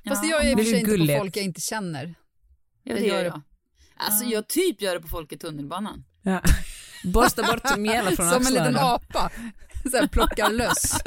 Fast 0.07 0.21
det 0.21 0.27
Ja, 0.27 0.35
gör 0.35 0.43
jag 0.43 0.51
i 0.51 0.55
och 0.55 0.59
för 0.59 0.65
sig 0.65 0.79
inte 0.79 1.13
på 1.13 1.19
folk 1.19 1.37
jag 1.37 1.43
inte 1.45 1.61
känner. 1.61 2.15
Ja, 2.83 2.95
det 2.95 2.99
jag 3.01 3.07
gör 3.07 3.17
det. 3.23 3.27
jag. 3.27 3.41
Alltså 3.97 4.25
jag 4.25 4.47
typ 4.47 4.81
gör 4.81 4.93
det 4.95 5.01
på 5.01 5.07
folk 5.07 5.31
i 5.31 5.37
tunnelbanan. 5.37 6.05
Ja. 6.21 6.41
Borsta 7.13 7.43
bort 7.43 7.77
mjäll 7.77 8.15
från 8.15 8.29
Som 8.29 8.47
en 8.47 8.53
liten 8.53 8.67
axlarna. 8.75 8.93
apa. 8.93 9.31
Så 9.91 9.97
här, 9.97 10.07
plockar 10.07 10.49
löss. 10.51 10.91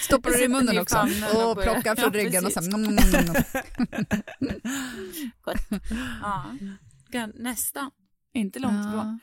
Stoppar 0.00 0.30
du 0.30 0.36
det 0.36 0.44
i 0.44 0.48
munnen 0.48 0.78
också? 0.78 0.98
och 1.34 1.50
Och 1.50 1.62
plockar 1.62 1.96
från 1.96 2.12
Ja, 2.14 2.18
ryggen 2.24 2.46
och 2.46 2.52
så 2.52 2.58
precis. 2.60 2.74
mm, 2.74 2.98
mm, 2.98 2.98
mm. 4.40 4.62
Gott. 5.42 5.56
Ja, 7.10 7.26
nästan. 7.34 7.90
Inte 8.34 8.58
långt 8.58 8.74
Ja. 8.84 8.88
ifrån. 8.88 9.20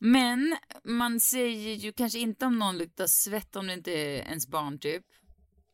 Men 0.00 0.56
man 0.84 1.20
säger 1.20 1.74
ju 1.74 1.92
kanske 1.92 2.18
inte 2.18 2.46
om 2.46 2.58
någon 2.58 2.78
luktar 2.78 3.06
svett 3.06 3.56
om 3.56 3.66
det 3.66 3.72
inte 3.74 3.90
är 3.90 4.16
ens 4.22 4.48
barn 4.48 4.78
typ. 4.78 5.02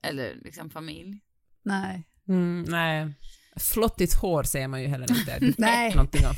Eller 0.02 0.34
liksom 0.44 0.70
familj. 0.70 1.20
Nej. 1.62 2.04
Mm, 2.28 2.62
nej. 2.68 3.14
Flottigt 3.58 4.14
hår 4.14 4.42
säger 4.42 4.68
man 4.68 4.82
ju 4.82 4.88
heller 4.88 5.10
inte 5.18 5.54
Nej. 5.58 5.94
någonting 5.94 6.26
om. 6.26 6.34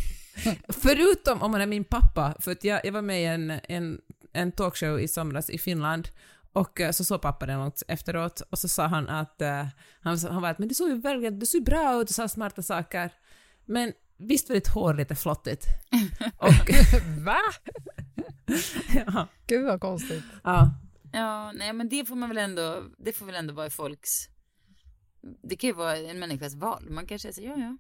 Förutom 0.69 1.43
om 1.43 1.51
man 1.51 1.61
är 1.61 1.67
min 1.67 1.85
pappa, 1.85 2.35
för 2.41 2.53
att 2.53 2.65
jag, 2.65 2.81
jag 2.85 2.93
var 2.93 3.03
med 3.03 3.23
i 3.23 3.25
en, 3.25 3.51
en, 3.69 4.01
en 4.33 4.53
talkshow 4.53 5.01
i 5.01 5.09
somras 5.09 5.51
i 5.51 5.59
Finland 5.59 6.09
och 6.53 6.81
eh, 6.81 6.91
så 6.91 7.05
såg 7.05 7.23
pappa 7.23 7.47
den 7.47 7.59
långt 7.59 7.83
efteråt 7.89 8.41
och 8.51 8.59
så 8.59 8.69
sa 8.69 8.87
han 8.87 9.09
att 9.09 9.37
uh, 9.43 9.67
han, 10.01 10.19
han 10.19 10.43
var 10.43 10.49
att 10.51 10.59
men 10.59 10.69
du 10.69 10.75
såg 10.75 10.89
ju 10.89 11.01
verkligen, 11.01 11.39
du 11.39 11.47
såg 11.47 11.65
bra 11.65 12.01
ut 12.01 12.09
och 12.09 12.15
sa 12.15 12.29
smarta 12.29 12.63
saker 12.63 13.11
men 13.65 13.93
visst 14.17 14.49
var 14.49 14.55
ditt 14.55 14.69
hår 14.69 14.95
lite 14.95 15.15
flottigt? 15.15 15.65
och, 16.37 16.55
Va? 17.19 17.39
ja, 19.07 19.27
Gud 19.47 19.67
vad 19.67 19.81
konstigt. 19.81 20.25
ja. 20.45 20.71
Ja, 21.13 21.53
nej 21.53 21.73
men 21.73 21.89
det 21.89 22.05
får 22.05 22.17
man 22.17 22.29
väl 22.29 22.39
ändå, 22.39 22.83
det 22.99 23.13
får 23.13 23.27
väl 23.27 23.35
ändå 23.35 23.55
vara 23.55 23.67
i 23.67 23.71
folks, 23.71 24.29
det 25.43 25.57
kan 25.57 25.69
ju 25.69 25.75
vara 25.75 25.97
en 25.97 26.19
människas 26.19 26.55
val. 26.55 26.91
Man 26.91 27.07
kanske 27.07 27.33
säger 27.33 27.49
ja 27.51 27.57
ja, 27.59 27.77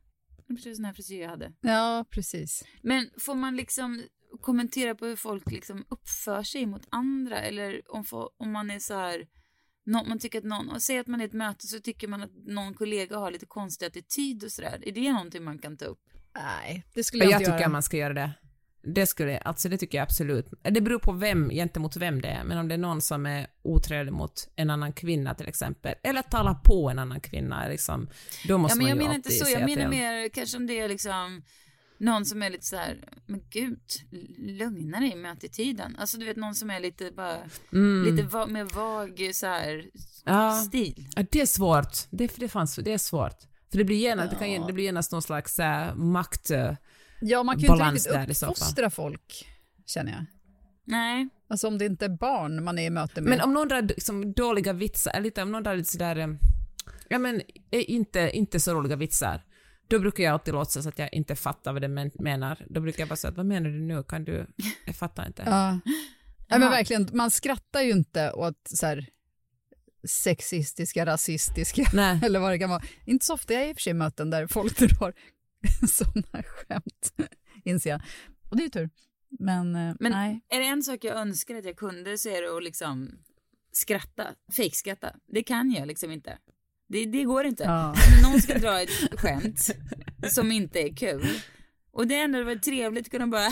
det 0.46 0.52
är 0.52 0.56
precis 0.56 0.76
sån 0.76 0.84
här 0.84 0.92
frisyr 0.92 1.20
jag 1.22 1.28
hade. 1.30 1.52
Ja, 1.60 2.04
precis. 2.10 2.62
Men 2.82 3.10
får 3.18 3.34
man 3.34 3.56
liksom 3.56 4.02
kommentera 4.40 4.94
på 4.94 5.06
hur 5.06 5.16
folk 5.16 5.50
liksom 5.50 5.84
uppför 5.88 6.42
sig 6.42 6.66
mot 6.66 6.82
andra 6.90 7.38
eller 7.38 7.82
om, 7.94 8.04
få- 8.04 8.30
om 8.36 8.52
man 8.52 8.70
är 8.70 8.78
så 8.78 8.94
här, 8.94 9.26
nå- 9.86 10.04
man 10.04 10.18
tycker 10.18 10.38
att 10.38 10.44
någon, 10.44 10.70
och 10.70 10.82
säg 10.82 10.98
att 10.98 11.06
man 11.06 11.20
är 11.20 11.24
i 11.24 11.26
ett 11.26 11.32
möte 11.32 11.66
så 11.66 11.80
tycker 11.80 12.08
man 12.08 12.22
att 12.22 12.30
någon 12.46 12.74
kollega 12.74 13.16
har 13.18 13.30
lite 13.30 13.46
konstig 13.46 13.86
attityd 13.86 14.44
och 14.44 14.52
sådär. 14.52 14.82
Är 14.88 14.92
det 14.92 15.12
någonting 15.12 15.44
man 15.44 15.58
kan 15.58 15.76
ta 15.76 15.84
upp? 15.84 16.00
Nej, 16.34 16.84
det 16.94 17.04
skulle 17.04 17.24
jag, 17.24 17.32
Jag 17.32 17.40
inte 17.40 17.50
tycker 17.50 17.60
göra. 17.60 17.72
man 17.72 17.82
ska 17.82 17.96
göra 17.96 18.14
det. 18.14 18.30
Det 18.82 19.06
skulle, 19.06 19.38
alltså 19.38 19.68
det 19.68 19.78
tycker 19.78 19.98
jag 19.98 20.02
absolut. 20.02 20.46
Det 20.62 20.80
beror 20.80 20.98
på 20.98 21.12
vem, 21.12 21.50
gentemot 21.50 21.96
vem 21.96 22.20
det 22.20 22.28
är, 22.28 22.44
men 22.44 22.58
om 22.58 22.68
det 22.68 22.74
är 22.74 22.78
någon 22.78 23.00
som 23.02 23.26
är 23.26 23.46
otrevlig 23.62 24.12
mot 24.12 24.48
en 24.56 24.70
annan 24.70 24.92
kvinna 24.92 25.34
till 25.34 25.48
exempel, 25.48 25.94
eller 26.02 26.22
talar 26.22 26.54
på 26.54 26.90
en 26.90 26.98
annan 26.98 27.20
kvinna, 27.20 27.68
liksom, 27.68 28.08
då 28.48 28.58
måste 28.58 28.74
ja, 28.74 28.78
men 28.78 28.88
jag 28.88 28.96
man 28.96 29.02
ju 29.02 29.08
menar 29.08 29.14
inte 29.16 29.30
så, 29.30 29.50
jag 29.50 29.64
menar 29.64 29.88
mer 29.88 30.28
kanske 30.28 30.56
om 30.56 30.66
det 30.66 30.80
är 30.80 30.88
liksom 30.88 31.42
någon 31.98 32.24
som 32.24 32.42
är 32.42 32.50
lite 32.50 32.66
så 32.66 32.76
här, 32.76 32.98
men 33.26 33.42
gud, 33.50 33.80
lugna 34.38 35.00
dig 35.00 35.16
med 35.16 35.32
attityden. 35.32 35.96
Alltså 35.98 36.18
du 36.18 36.24
vet 36.26 36.36
någon 36.36 36.54
som 36.54 36.70
är 36.70 36.80
lite 36.80 37.10
bara, 37.16 37.36
Mm. 37.72 38.14
lite 38.16 38.28
va- 38.28 38.46
med 38.46 38.66
vag 38.68 39.30
så 39.34 39.46
här 39.46 39.84
Ja. 40.24 40.52
stil. 40.52 41.08
Ja, 41.16 41.24
det 41.30 41.40
är 41.40 41.46
svårt. 41.46 41.96
Det, 42.10 42.36
det, 42.36 42.48
fanns, 42.48 42.76
det 42.76 42.92
är 42.92 42.98
svårt. 42.98 43.36
För 43.70 43.78
det 43.78 43.84
blir 43.84 43.96
genast, 43.96 44.30
det 44.38 44.56
kan, 44.56 44.66
det 44.66 44.72
blir 44.72 44.84
genast 44.84 45.12
någon 45.12 45.22
slags 45.22 45.58
äh, 45.58 45.94
makt... 45.94 46.50
Ja, 47.20 47.42
man 47.42 47.54
kan 47.54 47.78
ju 47.78 47.88
inte 47.88 48.20
riktigt 48.20 48.42
uppfostra 48.42 48.90
folk, 48.90 49.48
känner 49.86 50.12
jag. 50.12 50.24
Nej, 50.84 51.28
Alltså 51.50 51.68
om 51.68 51.78
det 51.78 51.86
inte 51.86 52.04
är 52.04 52.08
barn 52.08 52.64
man 52.64 52.78
är 52.78 52.86
i 52.86 52.90
möte 52.90 53.20
med. 53.20 53.30
Men 53.30 53.40
om 53.40 53.54
någon 53.54 53.68
drar 53.68 53.82
liksom, 53.82 54.32
dåliga 54.32 54.72
vitsar, 54.72 55.10
eller 55.10 55.24
lite, 55.24 55.42
om 55.42 55.52
någon 55.52 55.62
drar 55.62 55.76
lite 55.76 55.92
sådär, 55.92 56.16
äh, 56.16 56.28
ja 57.08 57.18
men 57.18 57.42
är 57.70 57.90
inte, 57.90 58.30
inte 58.32 58.60
så 58.60 58.74
roliga 58.74 58.96
vitsar, 58.96 59.44
då 59.88 59.98
brukar 59.98 60.24
jag 60.24 60.32
alltid 60.32 60.54
låtsas 60.54 60.86
att 60.86 60.98
jag 60.98 61.14
inte 61.14 61.36
fattar 61.36 61.72
vad 61.72 61.82
det 61.82 61.88
men, 61.88 62.10
menar. 62.14 62.66
Då 62.68 62.80
brukar 62.80 63.00
jag 63.00 63.08
bara 63.08 63.16
säga 63.16 63.30
att 63.30 63.36
vad 63.36 63.46
menar 63.46 63.70
du 63.70 63.80
nu? 63.80 64.02
Kan 64.02 64.24
du? 64.24 64.46
Jag 64.86 64.96
fattar 64.96 65.26
inte. 65.26 65.42
Ja. 65.46 65.70
Nej, 66.48 66.60
men 66.60 66.70
verkligen, 66.70 67.08
man 67.12 67.30
skrattar 67.30 67.80
ju 67.80 67.90
inte 67.90 68.32
åt 68.32 68.60
så 68.64 68.86
här 68.86 69.06
sexistiska, 70.08 71.06
rasistiska 71.06 71.84
Nej. 71.92 72.20
eller 72.24 72.40
vad 72.40 72.52
det 72.52 72.58
kan 72.58 72.70
vara. 72.70 72.82
Inte 73.06 73.26
så 73.26 73.34
ofta 73.34 73.54
jag 73.54 73.62
är 73.62 73.68
i 73.68 73.72
och 73.72 73.76
för 73.76 73.82
sig 73.82 73.94
möten 73.94 74.30
där 74.30 74.46
folk 74.46 74.78
drar 74.98 75.14
sådana 75.88 76.42
skämt, 76.42 77.14
inser 77.64 77.90
jag. 77.90 78.02
Och 78.50 78.56
det 78.56 78.62
är 78.62 78.64
ju 78.64 78.70
tur. 78.70 78.90
Men, 79.38 79.76
eh, 79.76 79.94
Men 80.00 80.12
nej. 80.12 80.40
är 80.48 80.60
det 80.60 80.66
en 80.66 80.82
sak 80.82 81.04
jag 81.04 81.16
önskar 81.16 81.54
att 81.54 81.64
jag 81.64 81.76
kunde 81.76 82.18
så 82.18 82.28
är 82.28 82.42
det 82.42 82.56
att 82.56 82.64
liksom 82.64 83.10
skratta, 83.72 84.26
fejkskratta. 84.56 85.16
Det 85.26 85.42
kan 85.42 85.70
jag 85.70 85.88
liksom 85.88 86.10
inte. 86.10 86.38
Det, 86.88 87.04
det 87.06 87.24
går 87.24 87.44
inte. 87.44 87.62
Ja. 87.64 87.94
Någon 88.22 88.40
ska 88.40 88.58
dra 88.58 88.80
ett 88.80 89.20
skämt 89.20 89.70
som 90.28 90.52
inte 90.52 90.78
är 90.78 90.96
kul 90.96 91.28
och 91.92 92.06
det 92.06 92.14
ändå 92.14 92.44
var 92.44 92.54
trevligt 92.54 93.06
att 93.06 93.10
kunna 93.10 93.26
bara 93.26 93.48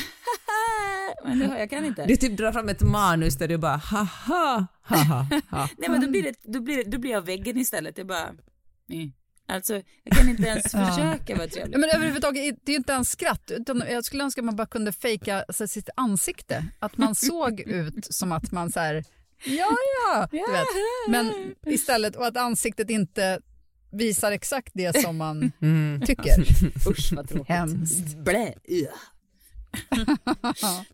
men 1.24 1.38
det 1.38 1.46
har 1.46 1.58
jag 1.58 1.70
kan 1.70 1.84
inte. 1.84 2.06
Du 2.06 2.16
typ 2.16 2.36
drar 2.36 2.52
fram 2.52 2.68
ett 2.68 2.82
manus 2.82 3.38
där 3.38 3.48
du 3.48 3.58
bara 3.58 3.76
haha, 3.76 4.66
haha, 4.82 5.26
ha. 5.50 5.68
Nej 5.78 5.90
men 5.90 6.00
då 6.00 6.10
blir, 6.10 6.22
det, 6.22 6.34
då, 6.42 6.60
blir 6.60 6.76
det, 6.76 6.90
då 6.90 6.98
blir 6.98 7.10
jag 7.10 7.22
väggen 7.22 7.58
istället. 7.58 7.98
Jag 7.98 8.06
bara, 8.06 8.34
nej. 8.86 9.14
Alltså 9.50 9.82
jag 10.04 10.16
kan 10.18 10.28
inte 10.28 10.42
ens 10.42 10.62
försöka 10.72 11.36
vara 11.36 11.48
trevlig. 11.48 11.74
Ja, 11.74 11.78
Men 11.78 11.90
överhuvudtaget, 11.90 12.56
det 12.64 12.70
är 12.70 12.74
ju 12.74 12.78
inte 12.78 12.92
ens 12.92 13.10
skratt. 13.10 13.50
Utan 13.54 13.82
jag 13.90 14.04
skulle 14.04 14.24
önska 14.24 14.40
att 14.40 14.44
man 14.44 14.56
bara 14.56 14.66
kunde 14.66 14.92
fejka 14.92 15.44
alltså, 15.48 15.68
sitt 15.68 15.88
ansikte. 15.96 16.64
Att 16.78 16.96
man 16.98 17.14
såg 17.30 17.60
ut 17.60 18.14
som 18.14 18.32
att 18.32 18.52
man 18.52 18.72
så 18.72 18.80
här, 18.80 19.04
ja 19.44 19.66
ja, 20.06 20.28
du 20.30 20.36
vet. 20.38 20.66
Men 21.08 21.54
istället, 21.66 22.16
och 22.16 22.26
att 22.26 22.36
ansiktet 22.36 22.90
inte 22.90 23.40
visar 23.92 24.32
exakt 24.32 24.70
det 24.74 25.02
som 25.02 25.16
man 25.16 25.52
Mm. 25.60 26.00
tycker. 26.06 26.40
Usch 26.90 27.12
vad 27.12 27.28
tråkigt. 27.28 27.48
Hemskt. 27.48 28.16
Blä. 28.16 28.54
Ja. 28.64 28.90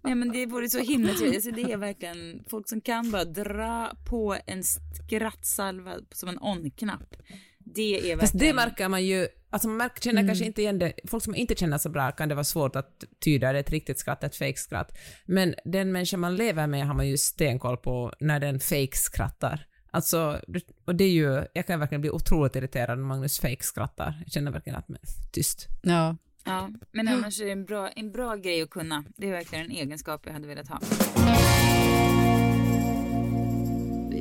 Nej 0.02 0.14
men 0.14 0.32
det 0.32 0.46
vore 0.46 0.70
så 0.70 0.78
himla 0.78 1.12
trevligt. 1.14 1.34
Alltså, 1.46 1.50
det 1.50 1.72
är 1.72 1.76
verkligen 1.76 2.44
folk 2.48 2.68
som 2.68 2.80
kan 2.80 3.10
bara 3.10 3.24
dra 3.24 3.92
på 4.08 4.36
en 4.46 4.62
skrattsalva 4.64 5.94
som 6.12 6.28
en 6.28 6.38
on-knapp. 6.38 7.16
Det 7.64 7.82
är 7.82 7.92
verkligen... 7.92 8.20
Fast 8.20 8.38
det 8.38 8.52
märker 8.54 8.88
man 8.88 9.04
ju, 9.04 9.28
alltså 9.50 9.68
man 9.68 9.76
märker, 9.76 10.00
känner 10.00 10.20
Mm. 10.20 10.28
kanske 10.28 10.44
inte 10.44 10.62
igen 10.62 10.78
det, 10.78 10.92
folk 11.08 11.22
som 11.24 11.34
inte 11.34 11.54
känner 11.54 11.78
så 11.78 11.88
bra 11.88 12.12
kan 12.12 12.28
det 12.28 12.34
vara 12.34 12.44
svårt 12.44 12.76
att 12.76 13.04
tyda 13.20 13.52
det, 13.52 13.58
ett 13.58 13.70
riktigt 13.70 13.98
skratt, 13.98 14.24
ett 14.24 14.36
fejkskratt. 14.36 14.98
Men 15.26 15.54
den 15.64 15.92
människa 15.92 16.16
man 16.16 16.36
lever 16.36 16.66
med 16.66 16.86
har 16.86 16.94
man 16.94 17.08
ju 17.08 17.16
stenkoll 17.16 17.76
på 17.76 18.12
när 18.20 18.40
den 18.40 18.60
fejkskrattar. 18.60 19.66
Alltså, 19.90 20.40
och 20.84 20.94
det 20.94 21.04
är 21.04 21.10
ju, 21.10 21.44
jag 21.52 21.66
kan 21.66 21.80
verkligen 21.80 22.00
bli 22.00 22.10
otroligt 22.10 22.56
irriterad 22.56 22.98
när 22.98 23.04
Magnus 23.06 23.38
fejkskrattar. 23.38 24.22
Jag 24.24 24.32
känner 24.32 24.50
verkligen 24.50 24.78
att, 24.78 24.88
men 24.88 25.00
tyst. 25.32 25.68
Ja. 25.82 26.16
Ja, 26.46 26.70
men 26.92 27.08
annars 27.08 27.40
är 27.40 27.44
det 27.44 27.52
en 27.52 27.64
bra, 27.64 27.88
en 27.88 28.12
bra 28.12 28.36
grej 28.36 28.62
att 28.62 28.70
kunna. 28.70 29.04
Det 29.16 29.28
är 29.28 29.32
verkligen 29.32 29.64
en 29.64 29.70
egenskap 29.70 30.22
jag 30.24 30.32
hade 30.32 30.46
velat 30.46 30.68
ha. 30.68 30.80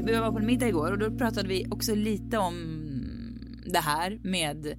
Vi 0.06 0.16
var 0.20 0.32
på 0.32 0.38
en 0.38 0.46
middag 0.46 0.68
igår 0.68 0.92
och 0.92 0.98
då 1.00 1.12
pratade 1.12 1.48
vi 1.48 1.68
också 1.72 1.96
lite 1.96 2.38
om 2.38 2.83
det 3.66 3.80
här 3.80 4.20
med 4.24 4.78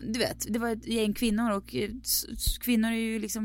du 0.00 0.18
vet, 0.18 0.46
det 0.52 0.58
var 0.58 0.68
ett 0.68 0.86
gäng 0.86 1.14
kvinnor 1.14 1.50
och 1.50 1.74
eh, 1.74 1.90
kvinnor 2.60 2.90
är 2.90 2.96
ju 2.96 3.18
liksom 3.18 3.42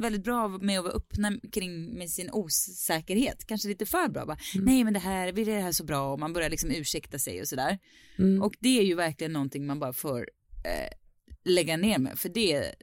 väldigt 0.00 0.24
bra 0.24 0.48
med 0.48 0.78
att 0.78 0.84
vara 0.84 0.94
öppna 0.94 1.32
kring 1.52 1.98
med 1.98 2.10
sin 2.10 2.30
osäkerhet. 2.32 3.46
Kanske 3.46 3.68
lite 3.68 3.86
för 3.86 4.08
bra. 4.08 4.26
Bara, 4.26 4.38
Nej 4.54 4.84
men 4.84 4.92
det 4.92 4.98
här, 4.98 5.28
är 5.28 5.44
det 5.44 5.60
här 5.60 5.72
så 5.72 5.84
bra 5.84 6.12
och 6.12 6.20
man 6.20 6.32
börjar 6.32 6.50
liksom 6.50 6.70
ursäkta 6.70 7.18
sig 7.18 7.40
och 7.40 7.48
sådär. 7.48 7.78
Och 8.42 8.54
det 8.60 8.78
är 8.78 8.82
ju 8.82 8.94
verkligen 8.94 9.32
någonting 9.32 9.66
man 9.66 9.78
bara 9.78 9.92
får 9.92 10.18
eh, 10.64 10.92
lägga 11.44 11.76
ner 11.76 11.98
med. 11.98 12.18
För 12.18 12.28
det, 12.28 12.74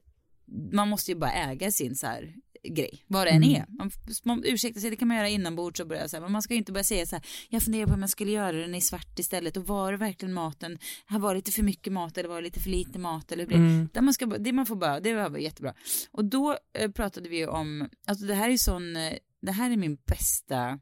man 0.72 0.90
måste 0.90 1.12
ju 1.12 1.18
bara 1.18 1.34
äga 1.34 1.72
sin 1.72 1.96
så 1.96 2.08
här 2.08 2.36
grej, 2.64 3.04
vad 3.08 3.28
det 3.28 3.32
än 3.32 3.44
är. 3.44 3.66
Man, 3.70 3.92
man 4.24 4.44
ursäktar 4.46 4.82
sig, 4.82 4.90
det 4.90 4.96
kan 4.96 5.08
man 5.08 5.18
göra 5.18 5.30
inombords 5.30 5.80
och 5.80 5.88
börja 5.88 6.08
så 6.08 6.16
här, 6.16 6.22
men 6.22 6.32
man 6.32 6.42
ska 6.42 6.54
ju 6.54 6.58
inte 6.58 6.72
börja 6.72 6.84
säga 6.84 7.06
så 7.06 7.16
här, 7.16 7.26
jag 7.50 7.64
funderar 7.64 7.88
på 7.88 7.94
om 7.94 8.02
jag 8.02 8.10
skulle 8.10 8.32
göra 8.32 8.52
den 8.52 8.76
i 8.76 8.82
svart 8.82 9.20
istället 9.20 9.58
och 9.58 9.68
var 9.68 9.92
det 9.92 9.98
verkligen 9.98 10.34
maten, 10.34 10.78
har 11.06 11.20
varit 11.20 11.38
lite 11.38 11.52
för 11.52 11.64
mycket 11.64 11.94
mat 11.94 12.18
eller 12.18 12.30
var 12.30 12.36
det 12.36 12.42
lite 12.42 12.60
för 12.60 12.70
lite 12.70 13.00
mat 13.00 13.32
eller 13.32 13.46
det, 13.46 13.88
där 13.94 14.02
man 14.02 14.14
ska, 14.14 14.26
det 14.26 14.54
man 14.54 14.66
får 14.66 14.76
bara, 14.76 15.00
det 15.00 15.14
var 15.14 15.38
jättebra. 15.38 15.74
Och 16.12 16.26
då 16.26 16.58
eh, 16.74 16.92
pratade 16.92 17.30
vi 17.30 17.38
ju 17.38 17.48
om, 17.48 17.90
alltså 18.08 18.26
det 18.26 18.36
här 18.36 18.50
är 18.50 18.58
sån, 18.58 18.96
eh, 18.96 19.14
det 19.42 19.52
här 19.52 19.72
är 19.72 19.78
min 19.78 19.98
bästa 20.06 20.80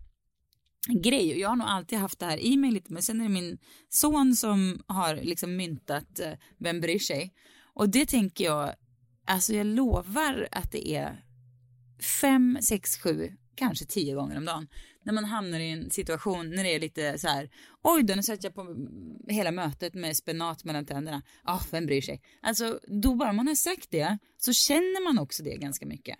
grej 0.87 1.33
och 1.33 1.39
jag 1.39 1.49
har 1.49 1.55
nog 1.55 1.67
alltid 1.67 1.99
haft 1.99 2.19
det 2.19 2.25
här 2.25 2.37
i 2.37 2.57
mig 2.57 2.71
lite 2.71 2.93
men 2.93 3.01
sen 3.01 3.19
är 3.19 3.23
det 3.23 3.29
min 3.29 3.57
son 3.89 4.35
som 4.35 4.83
har 4.87 5.15
liksom 5.15 5.55
myntat 5.55 6.19
eh, 6.19 6.31
Vem 6.57 6.81
bryr 6.81 6.99
sig? 6.99 7.33
Och 7.73 7.89
det 7.89 8.05
tänker 8.05 8.45
jag, 8.45 8.73
alltså 9.25 9.53
jag 9.53 9.67
lovar 9.67 10.47
att 10.51 10.71
det 10.71 10.95
är 10.95 11.23
fem, 12.21 12.57
sex, 12.61 12.97
sju, 12.97 13.31
kanske 13.55 13.85
tio 13.85 14.15
gånger 14.15 14.37
om 14.37 14.45
dagen 14.45 14.67
när 15.03 15.13
man 15.13 15.25
hamnar 15.25 15.59
i 15.59 15.71
en 15.71 15.89
situation 15.89 16.49
när 16.49 16.63
det 16.63 16.75
är 16.75 16.79
lite 16.79 17.17
så 17.17 17.27
här, 17.27 17.49
oj 17.83 18.03
då 18.03 18.15
nu 18.15 18.23
satt 18.23 18.43
jag 18.43 18.55
på 18.55 18.75
hela 19.27 19.51
mötet 19.51 19.93
med 19.93 20.17
spenat 20.17 20.63
mellan 20.63 20.85
tänderna, 20.85 21.21
ja 21.45 21.53
ah, 21.53 21.61
vem 21.71 21.85
bryr 21.85 22.01
sig? 22.01 22.21
Alltså 22.41 22.79
då 22.87 23.15
bara 23.15 23.33
man 23.33 23.47
har 23.47 23.55
sagt 23.55 23.87
det 23.91 24.17
så 24.37 24.53
känner 24.53 25.03
man 25.03 25.19
också 25.19 25.43
det 25.43 25.55
ganska 25.55 25.85
mycket. 25.85 26.17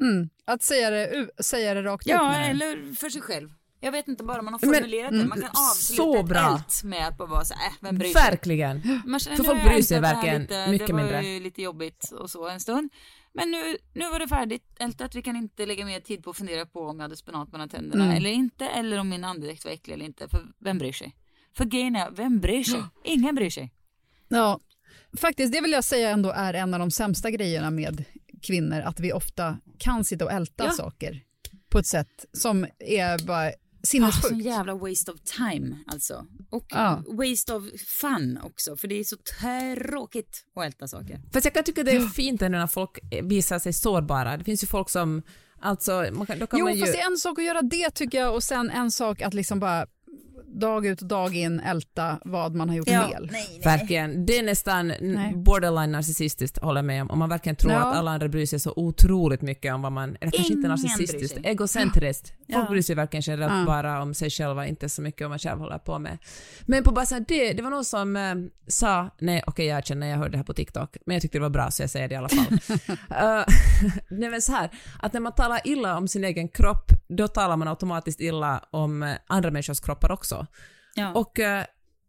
Mm. 0.00 0.28
Att 0.44 0.62
säga 0.62 0.90
det, 0.90 1.28
säga 1.44 1.74
det 1.74 1.82
rakt 1.82 2.06
ut 2.06 2.10
Ja, 2.10 2.36
eller 2.36 2.94
för 2.94 3.10
sig 3.10 3.22
själv. 3.22 3.50
Jag 3.80 3.92
vet 3.92 4.08
inte, 4.08 4.24
bara 4.24 4.42
man 4.42 4.54
har 4.54 4.60
formulerat 4.60 5.12
det. 5.12 5.24
Man 5.24 5.40
kan 5.40 5.50
avsluta 5.70 6.02
så 6.02 6.20
ett 6.20 6.26
bra. 6.26 6.54
älт 6.54 6.84
med 6.84 7.08
att 7.08 7.18
bara 7.18 7.28
vara 7.28 7.44
så 7.44 7.54
äh, 7.54 7.72
vem 7.80 7.98
bryr 7.98 8.12
sig? 8.12 8.22
Verkligen. 8.22 9.02
Man 9.06 9.20
känner, 9.20 9.36
För 9.36 9.44
folk 9.44 9.64
bryr 9.64 9.82
sig 9.82 10.00
verkligen 10.00 10.40
lite, 10.42 10.70
mycket 10.70 10.86
Det 10.86 10.92
var 10.92 11.00
mindre. 11.00 11.26
ju 11.26 11.40
lite 11.40 11.62
jobbigt 11.62 12.10
och 12.12 12.30
så 12.30 12.48
en 12.48 12.60
stund. 12.60 12.90
Men 13.36 13.50
nu, 13.50 13.76
nu 13.92 14.10
var 14.10 14.18
det 14.18 14.28
färdigt 14.28 14.64
ältat. 14.80 15.14
Vi 15.14 15.22
kan 15.22 15.36
inte 15.36 15.66
lägga 15.66 15.84
mer 15.84 16.00
tid 16.00 16.24
på 16.24 16.30
att 16.30 16.36
fundera 16.36 16.66
på 16.66 16.80
om 16.80 16.96
jag 16.96 17.02
hade 17.02 17.16
spenat 17.16 17.52
mellan 17.52 17.68
tänderna 17.68 18.04
Mm. 18.04 18.16
eller 18.16 18.30
inte. 18.30 18.66
Eller 18.66 18.98
om 18.98 19.08
min 19.08 19.24
andedräkt 19.24 19.64
var 19.64 19.72
äcklig 19.72 19.94
eller 19.94 20.04
inte. 20.04 20.28
För 20.28 20.40
vem 20.58 20.78
bryr 20.78 20.92
sig? 20.92 21.16
För 21.56 21.64
grejen 21.64 21.96
är, 21.96 22.10
vem 22.10 22.40
bryr 22.40 22.62
sig? 22.64 22.82
Ingen 23.04 23.34
bryr 23.34 23.50
sig. 23.50 23.72
Ja, 24.28 24.60
faktiskt 25.16 25.52
det 25.52 25.60
vill 25.60 25.72
jag 25.72 25.84
säga 25.84 26.10
ändå 26.10 26.30
är 26.30 26.54
en 26.54 26.74
av 26.74 26.80
de 26.80 26.90
sämsta 26.90 27.30
grejerna 27.30 27.70
med 27.70 28.04
kvinnor, 28.42 28.80
att 28.80 29.00
vi 29.00 29.12
ofta 29.12 29.58
kan 29.78 30.04
sitta 30.04 30.24
och 30.24 30.32
älta 30.32 30.64
Ja. 30.64 30.70
saker 30.72 31.20
på 31.68 31.78
ett 31.78 31.86
sätt 31.86 32.24
som 32.32 32.66
är 32.78 33.26
bara 33.26 33.52
Ah, 33.84 33.86
sinnessjukt. 33.86 34.28
sån 34.28 34.38
jävla 34.38 34.74
waste 34.74 35.12
of 35.12 35.20
time 35.20 35.76
alltså. 35.86 36.26
Och 36.50 36.66
Ja. 36.68 37.02
waste 37.06 37.54
of 37.54 37.64
fun 38.00 38.38
också. 38.42 38.76
För 38.76 38.88
det 38.88 38.94
är 39.00 39.04
så 39.04 39.16
tråkigt 39.16 40.44
att 40.56 40.64
älta 40.64 40.88
saker. 40.88 41.20
Fast 41.32 41.44
jag 41.44 41.54
kan 41.54 41.64
tycka 41.64 41.82
det 41.82 41.90
är 41.92 42.06
fint 42.08 42.42
ändå 42.42 42.58
när 42.58 42.66
folk 42.66 42.98
visar 43.22 43.58
sig 43.58 43.72
sårbara. 43.72 44.36
Det 44.36 44.44
finns 44.44 44.62
ju 44.62 44.66
folk 44.66 44.90
som, 44.90 45.22
alltså, 45.60 46.06
man 46.12 46.26
kan, 46.26 46.38
då 46.38 46.46
kan 46.46 46.58
Jo, 46.58 46.64
man 46.64 46.74
ju... 46.74 46.80
fast 46.80 46.92
det 46.92 47.00
är 47.00 47.06
en 47.10 47.16
sak 47.16 47.38
att 47.38 47.44
göra 47.44 47.62
det 47.62 47.90
tycker 47.90 48.18
jag 48.18 48.34
och 48.34 48.42
sen 48.42 48.70
en 48.70 48.90
sak 48.90 49.22
att 49.22 49.34
liksom 49.34 49.60
bara 49.60 49.86
dag 50.60 50.86
ut 50.86 51.02
och 51.02 51.08
dag 51.08 51.36
in 51.36 51.60
älta 51.60 52.18
vad 52.24 52.54
man 52.54 52.68
har 52.68 52.76
gjort 52.76 52.88
fel. 52.88 53.30
Verkligen. 53.64 54.26
Det 54.26 54.38
är 54.38 54.42
nästan 54.42 54.92
Nej. 55.00 55.32
borderline 55.36 55.92
narcissistiskt, 55.92 56.58
håller 56.58 56.78
jag 56.78 56.84
med 56.84 57.02
om. 57.02 57.10
Om 57.10 57.18
man 57.18 57.28
verkligen 57.28 57.56
tror 57.56 57.72
Ja. 57.72 57.78
att 57.78 57.96
alla 57.96 58.10
andra 58.10 58.28
bryr 58.28 58.46
sig 58.46 58.60
så 58.60 58.72
otroligt 58.76 59.42
mycket 59.42 59.74
om 59.74 59.82
vad 59.82 59.92
man, 59.92 60.16
eller 60.20 60.32
kanske 60.32 60.52
inte 60.52 60.68
narcissistiskt, 60.68 61.38
egocentriskt. 61.42 62.28
Folk 62.28 62.40
Ja. 62.46 62.66
bryr 62.70 62.82
sig 62.82 62.96
verkligen 62.96 63.22
generellt 63.26 63.52
Ja. 63.52 63.64
bara 63.66 64.02
om 64.02 64.14
sig 64.14 64.30
själva, 64.30 64.66
inte 64.66 64.88
så 64.88 65.02
mycket 65.02 65.20
om 65.20 65.24
vad 65.24 65.30
man 65.30 65.38
själv 65.38 65.60
håller 65.60 65.78
på 65.78 65.98
med. 65.98 66.18
Men 66.66 66.82
på 66.84 66.90
här, 67.10 67.24
det, 67.28 67.52
det 67.52 67.62
var 67.62 67.70
någon 67.70 67.84
som 67.84 68.16
eh, 68.16 68.34
sa, 68.68 69.10
nej 69.18 69.42
okej 69.46 69.66
jag 69.66 69.78
erkänner, 69.78 70.06
jag 70.06 70.16
hörde 70.16 70.30
det 70.30 70.36
här 70.36 70.44
på 70.44 70.54
TikTok, 70.54 70.96
men 71.06 71.14
jag 71.14 71.22
tyckte 71.22 71.38
det 71.38 71.42
var 71.42 71.50
bra 71.50 71.70
så 71.70 71.82
jag 71.82 71.90
säger 71.90 72.08
det 72.08 72.14
i 72.14 72.16
alla 72.18 72.28
fall. 72.28 72.52
uh, 72.52 73.44
nej 74.10 74.30
men 74.30 74.42
så 74.42 74.52
här, 74.52 74.70
att 75.02 75.12
när 75.12 75.20
man 75.20 75.32
talar 75.34 75.60
illa 75.64 75.96
om 75.96 76.08
sin 76.08 76.24
egen 76.24 76.48
kropp, 76.48 76.90
då 77.08 77.28
talar 77.28 77.56
man 77.56 77.68
automatiskt 77.68 78.20
illa 78.20 78.64
om 78.70 79.02
eh, 79.02 79.14
andra 79.26 79.50
människors 79.50 79.80
kroppar 79.80 80.12
också. 80.12 80.43
Ja. 80.94 81.12
Och 81.12 81.38
eh, 81.40 81.64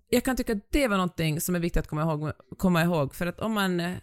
jag 0.10 0.24
kan 0.26 0.36
tycka 0.36 0.54
att 0.54 0.72
det 0.72 0.88
var 0.88 0.98
någonting 0.98 1.42
som 1.42 1.56
är 1.56 1.60
viktigt 1.60 1.80
att 1.80 1.88
komma 1.88 2.02
ihåg, 2.02 2.32
komma 2.58 2.84
ihåg 2.84 3.16
för 3.16 3.28
att 3.28 3.40
om 3.40 3.54
man, 3.54 3.80
eh, 3.80 3.94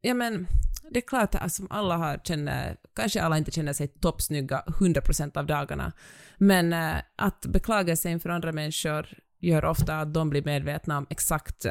ja 0.00 0.14
men, 0.14 0.46
det 0.90 0.98
är 0.98 1.06
klart 1.08 1.34
att 1.34 1.60
alla 1.70 1.96
har 1.96 2.18
känner, 2.24 2.76
kanske 2.96 3.22
alla 3.22 3.38
inte 3.38 3.50
känner 3.50 3.72
sig 3.72 3.88
toppsnygga 3.88 4.64
100% 4.66 5.36
av 5.38 5.46
dagarna, 5.46 5.92
men 6.38 6.72
eh, 6.72 6.94
att 7.16 7.46
beklaga 7.46 7.96
sig 7.96 8.12
inför 8.12 8.28
andra 8.30 8.52
människor 8.52 9.06
gör 9.40 9.64
ofta 9.64 9.96
att 10.00 10.14
de 10.14 10.30
blir 10.30 10.44
medvetna 10.44 10.98
om 10.98 11.06
exakt 11.10 11.66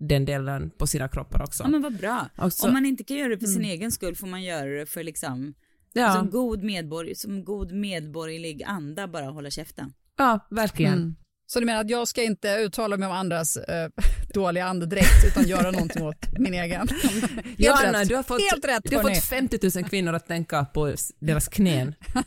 den 0.00 0.24
delen 0.24 0.70
på 0.70 0.86
sina 0.86 1.08
kroppar 1.08 1.42
också. 1.42 1.62
Ja 1.62 1.68
men 1.68 1.82
vad 1.82 1.96
bra. 1.96 2.28
Också- 2.38 2.66
Om 2.66 2.72
man 2.72 2.86
inte 2.86 3.04
kan 3.04 3.16
göra 3.16 3.28
det 3.28 3.38
för 3.38 3.46
sin 3.46 3.64
egen 3.64 3.92
skull 3.92 4.16
får 4.16 4.26
man 4.26 4.42
göra 4.42 4.70
det 4.70 4.86
för 4.86 5.02
liksom 5.02 5.54
ja, 5.92 6.14
som 6.14 6.30
god 6.30 6.62
medborgare, 6.62 7.14
som 7.14 7.44
god 7.44 7.72
medborgerlig 7.72 8.62
anda 8.62 9.08
bara 9.08 9.26
hålla 9.26 9.50
käften. 9.50 9.92
ja, 10.16 10.46
verkligen. 10.50 10.92
Mm. 10.92 11.16
Så 11.50 11.60
du 11.60 11.66
menar 11.66 11.80
att 11.80 11.90
jag 11.90 12.08
ska 12.08 12.22
inte 12.22 12.48
uttala 12.48 12.96
mig 12.96 13.08
om 13.08 13.14
andras 13.14 13.56
eh, 13.56 13.90
dåliga 14.34 14.64
andedräkt 14.64 15.24
utan 15.26 15.44
göra 15.48 15.70
någonting 15.70 16.02
åt 16.02 16.38
min 16.38 16.54
egen? 16.54 16.88
Helt 16.98 17.58
Johanna, 17.58 18.00
rätt. 18.00 18.08
du 18.08 18.16
har 18.16 18.22
fått, 18.22 18.40
Helt 18.50 18.64
rätt, 18.64 18.82
du 18.84 18.96
har 18.96 19.02
fått 19.02 19.24
50 19.24 19.58
000 19.80 19.88
kvinnor 19.88 20.14
att 20.14 20.26
tänka 20.26 20.64
på 20.64 20.94
deras 21.18 21.48
knän. 21.48 21.94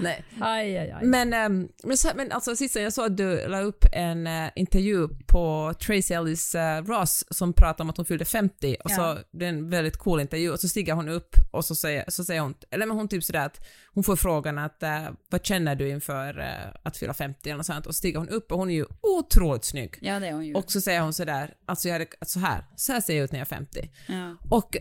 Nej. 0.00 0.24
aj, 0.40 0.78
aj, 0.78 0.90
aj. 0.90 1.04
Men, 1.06 1.32
ehm, 1.32 1.68
men, 1.82 1.96
så, 1.96 2.08
men 2.14 2.32
alltså 2.32 2.56
Sissan, 2.56 2.82
jag 2.82 2.92
såg 2.92 3.06
att 3.06 3.16
du 3.16 3.48
la 3.48 3.60
upp 3.60 3.84
en 3.92 4.26
eh, 4.26 4.50
intervju 4.56 5.08
på 5.26 5.74
Tracy 5.86 6.14
Ellis 6.14 6.54
eh, 6.54 6.84
Ross 6.84 7.24
som 7.30 7.52
pratar 7.52 7.84
om 7.84 7.90
att 7.90 7.96
hon 7.96 8.06
fyllde 8.06 8.24
50 8.24 8.76
och 8.84 8.90
så, 8.90 9.18
det 9.32 9.44
är 9.44 9.48
en 9.48 9.70
väldigt 9.70 9.96
cool 9.96 10.20
intervju 10.20 10.50
och 10.50 10.60
så 10.60 10.68
stiger 10.68 10.94
hon 10.94 11.08
upp 11.08 11.36
och 11.50 11.64
så 11.64 11.74
säger, 11.74 12.04
så 12.08 12.24
säger 12.24 12.40
hon, 12.40 12.54
eller 12.70 12.86
men 12.86 12.96
hon 12.96 13.08
typ 13.08 13.24
sådär 13.24 13.46
att 13.46 13.66
hon 13.94 14.04
får 14.04 14.16
frågan 14.16 14.58
att 14.58 14.82
eh, 14.82 15.08
vad 15.30 15.44
känner 15.44 15.74
du 15.74 15.88
inför 15.88 16.38
att 16.82 16.96
fylla 16.96 17.14
50 17.14 17.48
eller 17.48 17.56
något 17.56 17.66
sånt 17.66 17.86
och 17.86 17.94
så 17.94 17.98
stiger 17.98 18.18
hon 18.18 18.28
upp 18.28 18.52
och 18.52 18.58
hon 18.58 18.70
är 18.70 18.74
ju 18.74 18.86
otroligt 19.00 19.64
snygg. 19.64 19.94
Ja 20.00 20.07
det 20.20 20.26
är 20.28 20.32
hon 20.32 20.46
ju. 20.46 20.54
Och 20.54 20.72
så 20.72 20.80
säger 20.80 21.00
hon 21.00 21.12
sådär, 21.12 21.54
alltså 21.66 21.88
jag 21.88 21.92
hade, 21.94 22.06
så 22.26 22.40
här, 22.40 22.64
så 22.76 22.92
här 22.92 23.00
ser 23.00 23.14
jag 23.16 23.24
ut 23.24 23.32
när 23.32 23.38
jag 23.38 23.46
är 23.46 23.56
50. 23.56 23.90
ja. 24.08 24.36
Och 24.50 24.76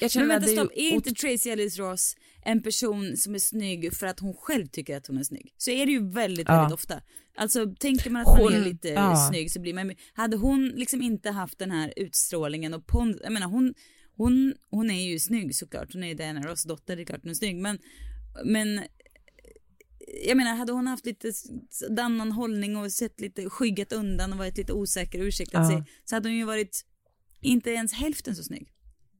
jag 0.00 0.10
känner 0.10 0.26
Men 0.26 0.36
att 0.36 0.42
vänta 0.48 0.60
stopp, 0.62 0.72
är 0.76 0.90
inte 0.90 1.10
Tracy 1.14 1.50
Ellis 1.50 1.78
Ross 1.78 2.16
en 2.44 2.62
person 2.62 3.16
som 3.16 3.34
är 3.34 3.38
snygg 3.38 3.94
för 3.96 4.06
att 4.06 4.20
hon 4.20 4.34
själv 4.34 4.66
tycker 4.66 4.96
att 4.96 5.06
hon 5.06 5.18
är 5.18 5.22
snygg? 5.24 5.54
Så 5.56 5.70
är 5.70 5.86
det 5.86 5.92
ju 5.92 6.10
väldigt, 6.10 6.48
Ja. 6.48 6.56
väldigt 6.56 6.74
ofta. 6.74 7.00
Alltså 7.36 7.74
tänker 7.80 8.10
man 8.10 8.22
att 8.22 8.28
man 8.28 8.40
Hon- 8.40 8.52
är 8.54 8.64
lite 8.64 8.88
ja. 8.88 9.28
snygg 9.30 9.50
så 9.52 9.60
blir 9.60 9.74
man 9.74 9.94
Hade 10.14 10.36
hon 10.36 10.68
liksom 10.68 11.02
inte 11.02 11.30
haft 11.30 11.58
den 11.58 11.70
här 11.70 11.92
utstrålningen 11.96 12.74
och 12.74 12.86
pond, 12.86 13.20
jag 13.22 13.32
menar 13.32 13.46
hon, 13.46 13.74
hon, 14.16 14.54
hon 14.70 14.90
är 14.90 15.10
ju 15.10 15.18
snygg 15.18 15.54
såklart, 15.56 15.92
hon 15.92 16.02
är 16.02 16.08
ju 16.08 16.14
Diana 16.14 16.40
Ross 16.42 16.64
dotter, 16.64 16.96
det 16.96 17.02
är 17.02 17.06
klart 17.06 17.20
hon 17.22 17.30
är 17.30 17.34
snygg 17.34 17.56
men, 17.56 17.78
men 18.44 18.80
jag 20.26 20.36
menar, 20.36 20.54
hade 20.54 20.72
hon 20.72 20.86
haft 20.86 21.06
lite 21.06 21.32
annan 22.00 22.32
hållning 22.32 22.76
och 22.76 22.92
sett 22.92 23.20
lite 23.20 23.50
skyggat 23.50 23.92
undan 23.92 24.32
och 24.32 24.38
varit 24.38 24.56
lite 24.58 24.72
osäker 24.72 25.20
och 25.20 25.24
ursäktat 25.24 25.60
Ja. 25.62 25.68
sig 25.70 25.84
så 26.04 26.16
hade 26.16 26.28
hon 26.28 26.36
ju 26.36 26.44
varit 26.44 26.84
inte 27.40 27.70
ens 27.70 27.92
hälften 27.92 28.36
så 28.36 28.42
snygg. 28.42 28.68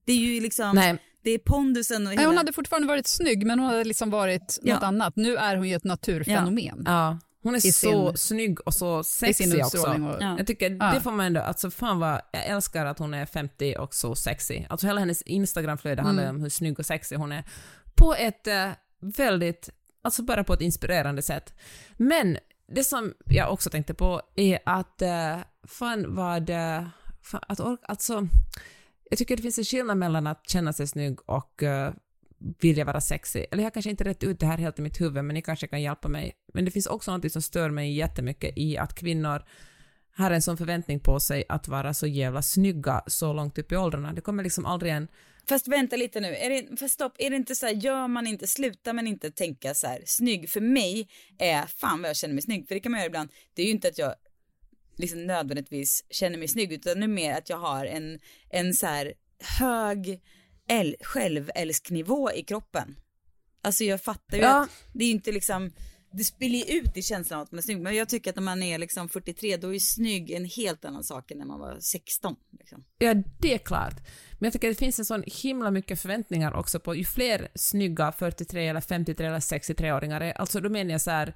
Det 0.05 0.13
är 0.13 0.17
ju 0.17 0.41
liksom, 0.41 0.75
Nej. 0.75 0.99
det 1.23 1.31
är 1.31 1.39
pondusen 1.39 1.97
och 1.97 2.03
Nej, 2.09 2.17
hela... 2.17 2.29
hon 2.29 2.37
hade 2.37 2.53
fortfarande 2.53 2.89
varit 2.89 3.07
snygg 3.07 3.47
men 3.47 3.59
hon 3.59 3.69
hade 3.69 3.85
liksom 3.85 4.11
varit 4.11 4.59
Ja. 4.63 4.75
något 4.75 4.83
annat. 4.83 5.17
Nu 5.17 5.37
är 5.37 5.57
hon 5.57 5.69
ju 5.69 5.75
ett 5.75 5.85
naturfenomen. 5.85 6.83
Ja, 6.87 7.19
hon 7.43 7.55
är 7.55 7.59
I 7.67 7.73
så 7.73 8.09
sin- 8.09 8.17
snygg 8.17 8.61
och 8.67 8.75
så 8.75 9.05
sin 9.05 9.35
sexig 9.35 9.65
också. 9.65 9.79
Och, 9.79 10.17
Ja. 10.23 10.35
Jag 10.39 10.47
tycker 10.47 10.71
Ja. 10.71 10.93
det 10.95 11.01
får 11.01 11.11
man 11.13 11.27
ändå, 11.27 11.41
alltså 11.41 11.71
fan 11.71 11.99
vad, 11.99 12.21
jag 12.33 12.47
älskar 12.47 12.87
att 12.87 12.99
hon 12.99 13.15
är 13.15 13.27
50 13.27 13.75
och 13.79 13.95
så 13.95 14.15
sexig. 14.15 14.67
Alltså 14.71 14.87
hela 14.87 15.01
hennes 15.01 15.23
Instagramflöde 15.23 16.03
handlar 16.03 16.23
Mm. 16.25 16.37
om 16.37 16.43
hur 16.43 16.49
snygg 16.49 16.79
och 16.79 16.87
sexig 16.87 17.17
hon 17.17 17.33
är. 17.33 17.45
På 17.95 18.15
ett 18.15 18.47
eh, 18.47 18.69
väldigt, 19.01 19.71
alltså 20.03 20.23
bara 20.23 20.45
på 20.45 20.53
ett 20.53 20.61
inspirerande 20.61 21.23
sätt. 21.23 21.55
Men 21.97 22.39
det 22.67 22.85
som 22.85 23.15
jag 23.25 23.53
också 23.53 23.71
tänkte 23.71 23.95
på 23.95 24.23
är 24.37 24.59
att 24.65 25.03
eh, 25.03 25.39
fan 25.65 26.15
vad, 26.15 26.51
eh, 26.51 26.87
fan, 27.23 27.43
att 27.49 27.61
orka, 27.61 27.87
alltså 27.87 28.29
jag 29.13 29.19
tycker 29.19 29.37
det 29.37 29.43
finns 29.43 29.59
en 29.59 29.65
skillnad 29.65 29.99
mellan 29.99 30.27
att 30.27 30.49
känna 30.49 30.73
sig 30.73 30.87
snygg 30.87 31.19
och 31.27 31.63
uh, 31.63 31.91
vilja 32.61 32.85
vara 32.85 33.01
sexig. 33.01 33.47
Eller 33.51 33.63
jag 33.63 33.75
kanske 33.75 33.91
inte 33.91 34.05
rätt 34.05 34.25
ut 34.25 34.41
det 34.41 34.47
här 34.47 34.59
helt 34.59 34.79
i 34.79 34.83
mitt 34.83 35.01
huvud, 35.01 35.25
men 35.25 35.35
ni 35.35 35.43
kanske 35.43 35.67
kan 35.67 35.83
hjälpa 35.83 36.09
mig. 36.09 36.33
Men 36.55 36.65
det 36.65 36.71
finns 36.71 36.87
också 36.87 37.17
något 37.17 37.33
som 37.33 37.43
stör 37.43 37.71
mig 37.71 37.93
jättemycket 37.93 38.53
i 38.57 38.79
att 38.79 38.95
kvinnor 38.95 39.43
har 40.17 40.31
en 40.31 40.43
sån 40.43 40.57
förväntning 40.57 41.01
på 41.01 41.21
sig 41.21 41.45
att 41.49 41.69
vara 41.69 41.95
så 41.95 42.07
jävla 42.07 42.43
snygga 42.43 43.03
så 43.07 43.33
långt 43.33 43.59
upp 43.59 43.73
i 43.73 43.77
åldrarna. 43.77 44.13
Det 44.13 44.21
kommer 44.21 44.43
liksom 44.43 44.67
aldrig 44.67 44.93
en... 44.93 45.09
Fast 45.49 45.69
vänta 45.69 45.97
lite 45.97 46.21
nu, 46.21 46.37
är 46.37 46.51
det, 46.51 46.77
fast 46.77 46.95
stopp, 46.95 47.15
är 47.19 47.31
det 47.31 47.37
inte 47.37 47.55
så 47.57 47.67
här, 47.67 47.73
gör 47.73 48.09
man 48.09 48.27
inte, 48.27 48.47
slutar 48.47 48.93
man 48.93 49.07
inte 49.07 49.31
tänka 49.31 49.75
så 49.75 49.87
här, 49.87 50.03
snygg 50.07 50.51
för 50.51 50.61
mig 50.61 51.09
är 51.39 51.67
fan 51.67 52.03
vad 52.03 52.09
jag 52.09 52.17
känner 52.17 52.35
mig 52.35 52.43
snygg, 52.43 52.69
för 52.69 52.75
det 52.75 52.81
kan 52.81 52.93
man 52.93 53.01
göra 53.01 53.07
ibland, 53.07 53.31
det 53.55 53.63
är 53.63 53.67
ju 53.67 53.73
inte 53.73 53.89
att 53.89 53.99
jag 53.99 54.15
liksom 54.97 55.27
nödvändigtvis 55.27 56.05
känner 56.11 56.39
mig 56.39 56.49
snygg, 56.49 56.73
utan 56.73 57.03
är 57.03 57.09
mer 57.09 57.33
att 57.33 57.49
jag 57.49 57.57
har 57.57 57.87
en, 57.87 58.21
en 58.51 58.75
så 58.75 58.87
här 58.87 59.15
hög 59.59 60.21
äl, 60.69 60.97
självälsknivå 61.01 62.33
i 62.33 62.43
kroppen. 62.43 62.97
Alltså 63.63 63.85
jag 63.85 64.03
fattar 64.03 64.37
ju 64.37 64.43
Ja. 64.43 64.63
att 64.63 64.71
det 64.93 65.05
är 65.05 65.11
inte 65.11 65.33
liksom, 65.33 65.73
det 66.13 66.25
spiller 66.25 66.59
ju 66.59 66.79
ut 66.79 66.97
i 66.97 67.03
känslan 67.03 67.41
av 67.41 67.43
att 67.43 67.53
man 67.53 67.59
är 67.59 67.63
snygg. 67.63 67.81
Men 67.81 67.97
jag 67.97 68.09
tycker 68.09 68.31
att 68.31 68.37
när 68.37 68.43
man 68.43 68.63
är 68.63 68.79
liksom 68.79 69.09
43 69.09 69.57
då 69.57 69.69
är 69.69 69.73
ju 69.73 69.81
snygg 69.81 70.31
en 70.31 70.45
helt 70.45 70.85
annan 70.85 71.05
sak 71.05 71.31
än 71.31 71.39
när 71.39 71.45
man 71.45 71.61
var 71.61 71.77
16. 71.81 72.37
Liksom. 72.59 72.85
Ja, 72.99 73.15
det 73.41 73.55
är 73.55 73.59
klart. 73.59 73.97
Men 74.33 74.47
jag 74.47 74.53
tycker 74.53 74.69
det 74.69 74.75
finns 74.75 74.99
en 74.99 75.05
sån 75.05 75.25
himla 75.27 75.71
mycket 75.71 76.01
förväntningar 76.01 76.55
också 76.55 76.81
på 76.81 76.95
ju 76.95 77.05
fler 77.05 77.49
snygga 77.55 78.13
43 78.13 78.69
eller 78.69 78.81
53 78.81 79.27
eller 79.27 79.39
63-åringar 79.39 80.21
är, 80.21 80.33
alltså 80.33 80.61
då 80.61 80.69
menar 80.69 80.91
jag 80.91 81.01
så 81.01 81.11
här 81.11 81.35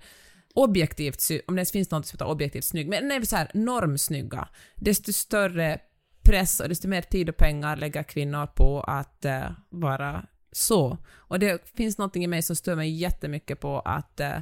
objektivt, 0.55 1.22
om 1.47 1.55
det 1.55 1.61
ens 1.61 1.72
finns 1.72 1.91
något 1.91 2.07
som 2.07 2.16
heter 2.16 2.27
objektivt 2.27 2.64
snygg, 2.64 2.89
men 2.89 3.09
nej, 3.09 3.27
så 3.27 3.37
här 3.37 3.51
normsnygga, 3.55 4.49
desto 4.77 5.12
större 5.12 5.81
press 6.22 6.61
och 6.61 6.68
desto 6.68 6.89
mer 6.89 7.03
tid 7.03 7.29
och 7.29 7.37
pengar 7.37 7.77
lägger 7.77 8.03
kvinnor 8.03 8.47
på 8.47 8.81
att 8.81 9.24
uh, 9.24 9.51
vara 9.68 10.27
så. 10.57 10.98
Och 11.14 11.38
det 11.38 11.68
finns 11.76 11.98
någonting 11.98 12.24
i 12.24 12.26
mig 12.26 12.42
som 12.42 12.57
stör 12.57 12.76
mig 12.76 12.90
jättemycket 12.90 13.61
på 13.61 13.80
att, 13.80 14.20
eh, 14.20 14.38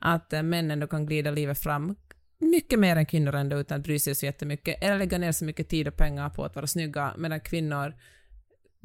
att 0.00 0.32
eh, 0.32 0.42
männen 0.42 0.80
då 0.80 0.86
kan 0.86 1.06
glida 1.06 1.30
livet 1.30 1.58
fram 1.58 1.96
mycket 2.38 2.78
mer 2.78 2.96
än 2.96 3.06
kvinnor 3.06 3.34
ändå 3.34 3.58
utan 3.58 3.78
att 3.78 3.84
bry 3.84 3.98
sig 3.98 4.14
så 4.14 4.26
jättemycket, 4.26 4.82
eller 4.82 4.98
lägga 4.98 5.18
ner 5.18 5.32
så 5.32 5.44
mycket 5.44 5.68
tid 5.68 5.88
och 5.88 5.96
pengar 5.96 6.30
på 6.30 6.44
att 6.44 6.54
vara 6.54 6.66
snygga, 6.66 7.14
medan 7.18 7.40
kvinnor 7.40 7.94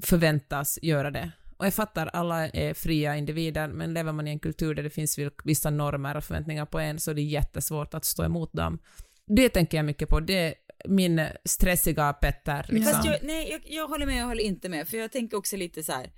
förväntas 0.04 0.80
göra 0.82 1.12
det. 1.12 1.32
Och 1.58 1.66
jag 1.66 1.74
fattar, 1.74 2.08
alla 2.08 2.48
är 2.48 2.74
fria 2.74 3.18
individer, 3.18 3.68
men 3.68 3.94
lever 3.94 4.12
man 4.12 4.28
i 4.28 4.32
en 4.32 4.40
kultur 4.40 4.76
där 4.76 4.84
det 4.84 4.90
finns 4.90 5.20
vissa 5.44 5.70
normer 5.70 6.18
och 6.18 6.24
förväntningar 6.24 6.66
på 6.66 6.80
en 6.80 7.00
så 7.00 7.12
är 7.12 7.16
det 7.16 7.22
jättesvårt 7.22 7.94
att 7.94 8.06
stå 8.06 8.24
emot 8.24 8.54
dem. 8.54 8.80
Det 9.28 9.50
tänker 9.50 9.78
jag 9.78 9.86
mycket 9.86 10.10
på. 10.10 10.20
Det 10.20 10.34
är 10.34 10.54
min 10.86 11.22
stressiga 11.46 12.14
Petter. 12.14 12.66
Liksom. 12.70 13.02
Jag, 13.04 13.18
nej, 13.24 13.50
jag, 13.52 13.62
jag 13.66 13.88
håller 13.88 14.06
med, 14.06 14.18
jag 14.18 14.26
håller 14.26 14.44
inte 14.44 14.70
med. 14.70 14.88
För 14.88 14.98
jag 14.98 15.12
tänker 15.12 15.38
också 15.38 15.58
lite 15.58 15.84
så 15.84 15.92
här. 15.92 16.12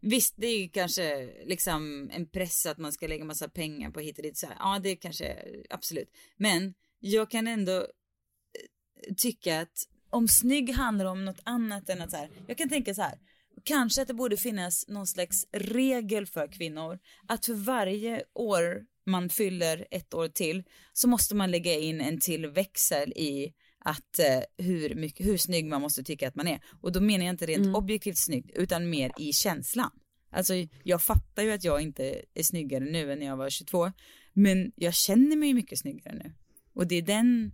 Visst, 0.00 0.34
det 0.36 0.46
är 0.46 0.58
ju 0.58 0.68
kanske 0.68 1.30
liksom 1.44 2.10
en 2.12 2.28
press 2.28 2.66
att 2.66 2.78
man 2.78 2.92
ska 2.92 3.06
lägga 3.06 3.24
massa 3.24 3.48
pengar 3.48 3.90
på 3.90 4.00
hit 4.00 4.18
och 4.18 4.22
dit. 4.22 4.36
Så 4.36 4.46
här. 4.46 4.56
Ja, 4.58 4.78
det 4.82 4.96
kanske 4.96 5.36
absolut. 5.70 6.08
Men 6.36 6.74
jag 6.98 7.30
kan 7.30 7.46
ändå 7.46 7.76
eh, 7.76 9.14
tycka 9.16 9.60
att 9.60 9.88
om 10.10 10.28
snygg 10.28 10.74
handlar 10.74 11.04
om 11.04 11.24
något 11.24 11.40
annat 11.44 11.88
än 11.88 12.00
att 12.00 12.10
så 12.10 12.16
här. 12.16 12.30
Jag 12.46 12.58
kan 12.58 12.68
tänka 12.68 12.94
så 12.94 13.02
här. 13.02 13.18
Kanske 13.64 14.02
att 14.02 14.08
det 14.08 14.14
borde 14.14 14.36
finnas 14.36 14.88
någon 14.88 15.06
slags 15.06 15.46
regel 15.52 16.26
för 16.26 16.52
kvinnor 16.52 16.98
att 17.26 17.46
för 17.46 17.54
varje 17.54 18.24
år 18.34 18.86
man 19.06 19.28
fyller 19.28 19.86
ett 19.90 20.14
år 20.14 20.28
till 20.28 20.64
så 20.92 21.08
måste 21.08 21.34
man 21.34 21.50
lägga 21.50 21.72
in 21.74 22.00
en 22.00 22.20
till 22.20 22.46
växel 22.46 23.12
i 23.12 23.54
att 23.84 24.18
eh, 24.18 24.64
hur, 24.66 24.94
mycket, 24.94 25.26
hur 25.26 25.36
snygg 25.36 25.66
man 25.66 25.80
måste 25.80 26.02
tycka 26.02 26.28
att 26.28 26.34
man 26.34 26.48
är. 26.48 26.60
Och 26.80 26.92
då 26.92 27.00
menar 27.00 27.24
jag 27.24 27.32
inte 27.32 27.46
rent 27.46 27.60
Mm. 27.66 27.74
objektivt 27.74 28.18
snygg 28.18 28.50
utan 28.54 28.90
mer 28.90 29.12
i 29.18 29.32
känslan. 29.32 29.90
Alltså 30.32 30.54
jag 30.82 31.02
fattar 31.02 31.42
ju 31.42 31.50
att 31.52 31.64
jag 31.64 31.80
inte 31.82 32.22
är 32.34 32.42
snyggare 32.42 32.84
nu 32.84 33.12
än 33.12 33.18
när 33.18 33.26
jag 33.26 33.36
var 33.36 33.50
22 33.50 33.92
men 34.32 34.72
jag 34.76 34.94
känner 34.94 35.36
mig 35.36 35.54
mycket 35.54 35.78
snyggare 35.78 36.14
nu. 36.24 36.32
Och 36.74 36.86
det 36.86 36.94
är 36.94 37.02
den, 37.02 37.52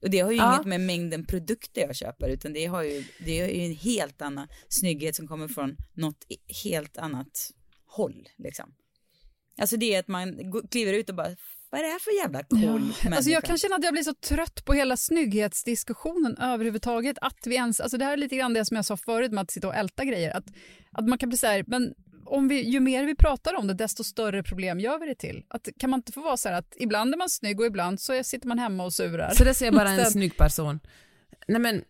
och 0.00 0.10
det 0.10 0.18
har 0.20 0.30
ju 0.30 0.36
Ja. 0.36 0.54
inget 0.54 0.66
med 0.66 0.80
mängden 0.80 1.26
produkter 1.26 1.80
jag 1.80 1.96
köper 1.96 2.28
utan 2.28 2.52
det 2.52 2.66
har 2.66 2.82
ju, 2.82 3.04
det 3.24 3.40
är 3.40 3.48
ju 3.48 3.64
en 3.64 3.74
helt 3.74 4.22
annan 4.22 4.48
snygghet 4.68 5.16
som 5.16 5.28
kommer 5.28 5.48
från 5.48 5.76
något 5.94 6.26
helt 6.64 6.96
annat 6.98 7.50
håll 7.86 8.28
liksom. 8.38 8.74
Alltså 9.58 9.76
det 9.76 9.94
är 9.94 10.00
att 10.00 10.08
man 10.08 10.52
kliver 10.70 10.92
ut 10.92 11.08
och 11.08 11.14
bara, 11.14 11.36
vad 11.70 11.80
är 11.80 11.84
det 11.84 11.90
här 11.90 11.98
för 11.98 12.22
jävla 12.22 12.42
cool 12.42 12.80
människa? 12.80 13.16
Alltså 13.16 13.30
jag 13.30 13.44
kan 13.44 13.58
känna 13.58 13.76
att 13.76 13.84
jag 13.84 13.92
blir 13.92 14.02
så 14.02 14.14
trött 14.14 14.64
på 14.64 14.72
hela 14.72 14.96
snygghetsdiskussionen 14.96 16.36
överhuvudtaget. 16.36 17.16
Att 17.20 17.46
vi 17.46 17.54
ens, 17.54 17.80
alltså 17.80 17.98
det 17.98 18.04
här 18.04 18.12
är 18.12 18.16
lite 18.16 18.36
grann 18.36 18.54
det 18.54 18.64
som 18.64 18.76
jag 18.76 18.84
sa 18.84 18.96
förut 18.96 19.32
med 19.32 19.42
att 19.42 19.50
sitta 19.50 19.68
och 19.68 19.74
älta 19.74 20.04
grejer. 20.04 20.36
Att, 20.36 20.44
att 20.92 21.08
man 21.08 21.18
kan 21.18 21.28
bli 21.28 21.38
så 21.38 21.46
här, 21.46 21.64
men 21.66 21.94
om 22.26 22.48
vi, 22.48 22.70
ju 22.70 22.80
mer 22.80 23.04
vi 23.04 23.14
pratar 23.14 23.54
om 23.54 23.66
det, 23.66 23.74
desto 23.74 24.04
större 24.04 24.42
problem 24.42 24.80
gör 24.80 24.98
vi 24.98 25.06
det 25.06 25.14
till. 25.14 25.44
Att, 25.48 25.68
kan 25.78 25.90
man 25.90 25.98
inte 25.98 26.12
få 26.12 26.20
vara 26.20 26.36
så 26.36 26.48
här 26.48 26.58
att 26.58 26.74
ibland 26.76 27.14
är 27.14 27.18
man 27.18 27.30
snygg 27.30 27.60
och 27.60 27.66
ibland 27.66 28.00
så 28.00 28.22
sitter 28.24 28.48
man 28.48 28.58
hemma 28.58 28.84
och 28.84 28.92
surar. 28.92 29.30
Så 29.30 29.44
det 29.44 29.54
säger 29.54 29.72
bara 29.72 29.90
en 29.90 30.10
snygg 30.10 30.36
person. 30.36 30.80
Nej 31.48 31.60
men, 31.60 31.84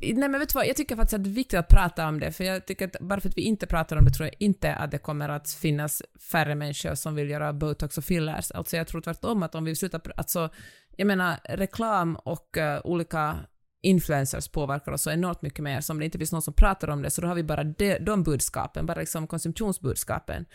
nej 0.00 0.28
men 0.28 0.40
vet 0.40 0.48
du 0.48 0.52
vad, 0.54 0.66
jag 0.66 0.76
tycker 0.76 0.96
faktiskt 0.96 1.14
att 1.14 1.24
det 1.24 1.30
är 1.30 1.34
viktigt 1.34 1.58
att 1.58 1.68
prata 1.68 2.08
om 2.08 2.20
det, 2.20 2.32
för 2.32 2.44
jag 2.44 2.66
tycker 2.66 2.86
att 2.86 3.00
bara 3.00 3.20
för 3.20 3.28
att 3.28 3.38
vi 3.38 3.42
inte 3.42 3.66
pratar 3.66 3.96
om 3.96 4.04
det 4.04 4.10
tror 4.10 4.26
jag 4.26 4.34
inte 4.38 4.74
att 4.74 4.90
det 4.90 4.98
kommer 4.98 5.28
att 5.28 5.50
finnas 5.50 6.02
färre 6.32 6.54
människor 6.54 6.94
som 6.94 7.14
vill 7.14 7.30
göra 7.30 7.52
botox 7.52 7.98
och 7.98 8.04
fillers. 8.04 8.50
Alltså 8.50 8.76
jag 8.76 8.86
tror 8.86 9.00
tvärtom 9.00 9.42
att 9.42 9.54
om 9.54 9.64
vi 9.64 9.76
slutar, 9.76 10.02
alltså, 10.16 10.50
jag 10.96 11.06
menar 11.06 11.36
reklam 11.44 12.16
och 12.16 12.56
uh, 12.56 12.86
olika 12.86 13.36
influencers 13.82 14.48
påverkar 14.48 14.92
oss 14.92 15.02
så 15.02 15.10
enormt 15.10 15.42
mycket 15.42 15.64
mer, 15.64 15.80
så 15.80 15.92
om 15.92 15.98
det 15.98 16.04
inte 16.04 16.18
finns 16.18 16.32
någon 16.32 16.42
som 16.42 16.54
pratar 16.54 16.90
om 16.90 17.02
det, 17.02 17.10
så 17.10 17.20
då 17.20 17.28
har 17.28 17.34
vi 17.34 17.42
bara 17.42 17.64
de, 17.64 17.98
de 17.98 18.22
budskapen, 18.22 18.86
bara 18.86 19.00
liksom 19.00 19.26
konsumtionsbudskapen. 19.26 20.46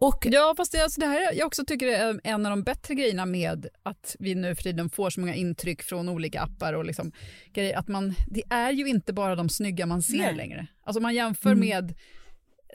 Och 0.00 0.26
Ja, 0.30 0.54
fast 0.56 0.72
det, 0.72 0.80
alltså 0.82 1.00
det 1.00 1.06
här 1.06 1.32
är- 1.32 1.38
jag 1.38 1.46
också 1.46 1.64
tycker 1.64 1.86
det 1.86 1.96
är 1.96 2.20
en 2.24 2.46
av 2.46 2.50
de 2.50 2.62
bättre 2.62 2.94
grejerna 2.94 3.26
med 3.26 3.66
att 3.82 4.16
vi 4.18 4.34
nu 4.34 4.54
för 4.54 4.62
tiden 4.62 4.90
får 4.90 5.10
så 5.10 5.20
många 5.20 5.34
intryck 5.34 5.82
från 5.82 6.08
olika 6.08 6.40
appar 6.40 6.72
och 6.72 6.84
liksom 6.84 7.12
grejer, 7.52 7.78
att 7.78 7.88
man, 7.88 8.14
det 8.28 8.42
är 8.50 8.70
ju 8.72 8.88
inte 8.88 9.12
bara 9.12 9.36
de 9.36 9.48
snygga 9.48 9.86
man 9.86 10.02
ser 10.02 10.18
Nej. 10.18 10.36
längre. 10.36 10.66
Alltså 10.84 11.00
man 11.00 11.14
jämför 11.14 11.54
med 11.54 11.94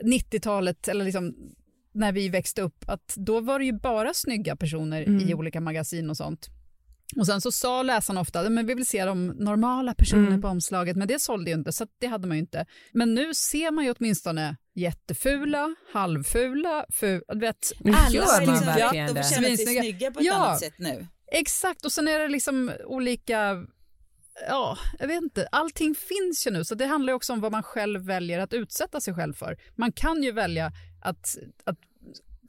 90-talet 0.02 0.88
eller 0.88 1.04
liksom 1.04 1.34
när 1.92 2.12
vi 2.12 2.28
växte 2.28 2.62
upp, 2.62 2.84
att 2.88 3.14
då 3.16 3.40
var 3.40 3.58
det 3.58 3.64
ju 3.64 3.72
bara 3.72 4.14
snygga 4.14 4.56
personer 4.56 5.02
i 5.30 5.34
olika 5.34 5.60
magasin 5.60 6.10
och 6.10 6.16
sånt. 6.16 6.48
Och 7.16 7.26
sen 7.26 7.40
så 7.40 7.52
sa 7.52 7.82
läsarna 7.82 8.20
ofta, 8.20 8.50
men 8.50 8.66
vi 8.66 8.74
vill 8.74 8.86
se 8.86 9.04
de 9.04 9.26
normala 9.26 9.94
personerna 9.94 10.38
på 10.38 10.48
omslaget, 10.48 10.96
men 10.96 11.08
det 11.08 11.20
sålde 11.20 11.50
ju 11.50 11.56
inte, 11.56 11.72
så 11.72 11.86
det 11.98 12.06
hade 12.06 12.28
man 12.28 12.36
ju 12.36 12.40
inte. 12.40 12.66
Men 12.92 13.14
nu 13.14 13.34
ser 13.34 13.70
man 13.70 13.84
ju 13.84 13.94
åtminstone 13.98 14.56
jättefula, 14.74 15.74
halvfula, 15.92 16.86
ful, 16.92 17.22
du 17.28 17.38
vet, 17.38 17.72
Alla 17.84 17.96
Alla 17.98 18.10
gör 18.10 18.46
man 18.46 18.60
verkligen 18.64 19.14
det? 19.14 19.22
få 19.22 19.34
känna 19.34 19.56
sig 19.56 19.66
snygga 19.66 20.10
på 20.10 20.20
ett 20.20 20.26
Ja. 20.26 20.34
annat 20.34 20.60
sätt 20.60 20.74
nu. 20.78 21.06
Exakt, 21.32 21.84
och 21.84 21.92
sen 21.92 22.08
är 22.08 22.18
det 22.18 22.28
liksom 22.28 22.72
olika, 22.84 23.66
ja, 24.48 24.78
jag 24.98 25.06
vet 25.08 25.22
inte, 25.22 25.48
allting 25.52 25.94
finns 25.94 26.46
ju 26.46 26.50
nu, 26.50 26.64
så 26.64 26.74
det 26.74 26.86
handlar 26.86 27.10
ju 27.12 27.14
också 27.14 27.32
om 27.32 27.40
vad 27.40 27.52
man 27.52 27.62
själv 27.62 28.06
väljer 28.06 28.38
att 28.38 28.52
utsätta 28.52 29.00
sig 29.00 29.14
själv 29.14 29.34
för. 29.34 29.56
Man 29.76 29.92
kan 29.92 30.22
ju 30.22 30.32
välja 30.32 30.72
att, 31.02 31.36
att 31.64 31.78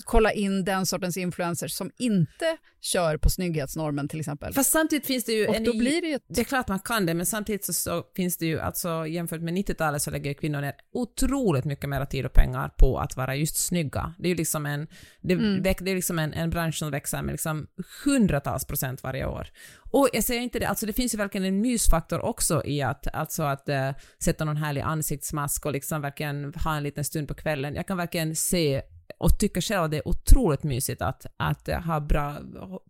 kolla 0.05 0.31
in 0.31 0.63
den 0.63 0.85
sortens 0.85 1.17
influencers 1.17 1.71
som 1.73 1.91
inte 1.97 2.57
kör 2.81 3.17
på 3.17 3.29
snygghetsnormen 3.29 4.07
till 4.07 4.19
exempel. 4.19 4.53
Fast 4.53 4.71
samtidigt 4.71 5.05
finns 5.05 5.23
det 5.25 5.31
ju 5.31 5.47
och 5.47 5.55
en 5.55 5.63
då 5.63 5.77
blir 5.77 6.01
det 6.01 6.07
ju 6.07 6.13
ett... 6.15 6.23
Det 6.27 6.41
är 6.41 6.45
klart 6.45 6.67
man 6.67 6.79
kan 6.79 7.05
det, 7.05 7.13
men 7.13 7.25
samtidigt 7.25 7.65
så, 7.65 7.73
så 7.73 8.03
finns 8.15 8.37
det 8.37 8.45
ju, 8.45 8.59
alltså 8.59 9.07
jämfört 9.07 9.41
med 9.41 9.53
90-talet 9.53 10.01
så 10.01 10.11
lägger 10.11 10.33
kvinnor 10.33 10.61
ner 10.61 10.73
otroligt 10.93 11.65
mycket 11.65 11.89
mer 11.89 12.05
tid 12.05 12.25
och 12.25 12.33
pengar 12.33 12.69
på 12.77 12.99
att 12.99 13.17
vara 13.17 13.35
just 13.35 13.57
snygga. 13.57 14.13
Det 14.19 14.27
är 14.27 14.29
ju 14.29 14.35
liksom 14.35 14.65
en, 14.65 14.87
det, 15.21 15.33
Mm. 15.33 15.63
väx- 15.63 15.83
det 15.83 15.91
är 15.91 15.95
liksom 15.95 16.19
en, 16.19 16.33
en 16.33 16.49
bransch 16.49 16.75
som 16.77 16.91
växer 16.91 17.21
med 17.21 17.33
liksom 17.33 17.67
hundratals 18.05 18.65
procent 18.65 19.03
varje 19.03 19.25
år. 19.25 19.47
Och 19.91 20.09
jag 20.13 20.23
säger 20.23 20.41
inte 20.41 20.59
det, 20.59 20.65
alltså 20.67 20.85
det 20.85 20.93
finns 20.93 21.13
ju 21.13 21.17
verkligen 21.17 21.45
en 21.47 21.61
mysfaktor 21.61 22.19
också 22.25 22.65
i 22.65 22.81
att, 22.81 23.07
alltså 23.15 23.43
att 23.43 23.69
eh, 23.69 23.91
sätta 24.23 24.45
någon 24.45 24.57
härlig 24.57 24.81
ansiktsmask 24.81 25.65
och 25.65 25.71
liksom 25.71 26.01
verkligen 26.01 26.53
ha 26.53 26.75
en 26.77 26.83
liten 26.83 27.03
stund 27.05 27.27
på 27.27 27.33
kvällen. 27.33 27.75
Jag 27.75 27.87
kan 27.87 27.97
verkligen 27.97 28.35
se 28.35 28.81
och 29.17 29.39
tycker 29.39 29.61
själv 29.61 29.83
att 29.83 29.91
det 29.91 29.97
är 29.97 30.07
otroligt 30.07 30.63
mysigt 30.63 31.01
att, 31.01 31.25
att 31.37 31.67
ha 31.85 31.99
bra 31.99 32.37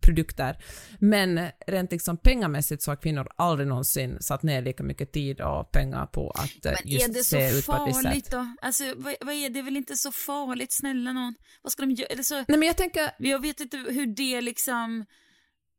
produkter. 0.01 0.57
Men 0.99 1.49
rent 1.67 1.91
liksom 1.91 2.17
pengamässigt 2.17 2.83
så 2.83 2.91
har 2.91 2.95
kvinnor 2.95 3.27
aldrig 3.35 3.67
någonsin 3.67 4.17
satt 4.21 4.43
ner 4.43 4.61
lika 4.61 4.83
mycket 4.83 5.11
tid 5.11 5.41
och 5.41 5.71
pengar 5.71 6.05
på 6.05 6.31
att 6.31 6.65
eh, 6.65 6.71
Men 6.71 6.91
just 6.91 7.09
är 7.09 7.13
det 7.13 7.23
se 7.23 7.49
så 7.49 7.57
ut 7.57 7.65
på 7.65 7.73
ett 7.73 7.87
visst 7.87 8.03
farligt 8.03 8.25
sätt. 8.25 8.31
då? 8.31 8.55
Alltså 8.61 8.83
vad, 8.97 9.15
vad 9.21 9.33
är 9.35 9.41
det? 9.41 9.49
Det 9.49 9.59
är 9.59 9.63
väl 9.63 9.77
inte 9.77 9.95
så 9.95 10.11
farligt, 10.11 10.73
snälla 10.73 11.13
någon? 11.13 11.35
Vad 11.61 11.71
ska 11.71 11.81
de 11.81 11.91
göra? 11.91 12.07
Eller 12.07 12.23
så, 12.23 12.35
Nej 12.35 12.45
men 12.47 12.61
jag 12.61 12.77
tänker, 12.77 13.11
jag 13.17 13.41
vet 13.41 13.59
inte 13.59 13.77
hur 13.77 14.05
det 14.05 14.41
liksom, 14.41 15.05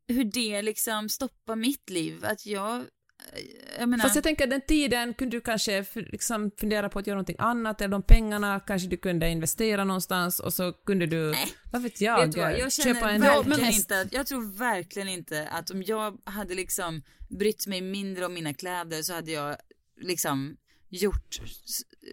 hur 0.09 0.25
det 0.25 0.63
liksom 0.63 1.09
stoppar 1.09 1.57
mitt 1.57 1.91
liv. 1.91 2.25
Att 2.25 2.47
jag, 2.47 2.85
jag 3.79 3.89
menar, 3.89 4.03
fast 4.03 4.15
jag 4.15 4.25
tänker 4.25 4.47
den 4.47 4.61
tiden 4.61 5.15
kunde 5.15 5.37
du 5.37 5.41
kanske 5.41 5.85
liksom 5.95 6.51
fundera 6.59 6.89
på 6.89 6.99
att 6.99 7.07
göra 7.07 7.15
någonting 7.15 7.37
annat, 7.39 7.81
eller 7.81 7.93
de 7.93 8.03
pengarna 8.03 8.61
kanske 8.61 8.89
du 8.89 8.97
kunde 8.97 9.29
investera 9.29 9.85
någonstans 9.85 10.41
och 10.41 10.53
så 10.53 10.73
kunde 10.73 11.07
du, 11.07 11.31
Nej. 11.31 11.49
vad 11.73 11.83
vet 11.83 12.01
jag, 12.01 12.27
vet 12.27 12.37
jag 12.37 12.73
känner 12.73 12.95
köpa 12.95 13.11
en 13.11 13.21
verkligen 13.21 13.61
häst. 13.61 13.79
inte 13.79 14.01
att, 14.01 14.13
jag 14.13 14.27
tror 14.27 14.59
verkligen 14.59 15.09
inte 15.09 15.49
att 15.49 15.71
om 15.71 15.83
jag 15.83 16.19
hade 16.25 16.55
liksom 16.55 17.03
brytt 17.29 17.67
mig 17.67 17.81
mindre 17.81 18.27
om 18.27 18.35
mina 18.35 18.55
kläder 18.55 19.03
så 19.03 19.13
hade 19.13 19.33
jag 19.33 19.57
liksom 20.01 20.57
gjort 20.89 21.41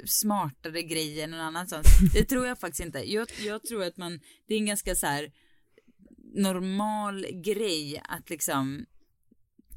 smartare 0.05 0.83
grejer 0.83 1.27
någon 1.27 1.39
annanstans. 1.39 1.87
Det 2.13 2.23
tror 2.23 2.47
jag 2.47 2.59
faktiskt 2.59 2.85
inte. 2.85 3.11
Jag, 3.11 3.27
jag 3.45 3.63
tror 3.63 3.83
att 3.83 3.97
man, 3.97 4.19
det 4.47 4.53
är 4.53 4.57
en 4.57 4.65
ganska 4.65 4.95
så 4.95 5.07
här 5.07 5.31
normal 6.33 7.25
grej 7.31 8.01
att 8.09 8.29
liksom 8.29 8.85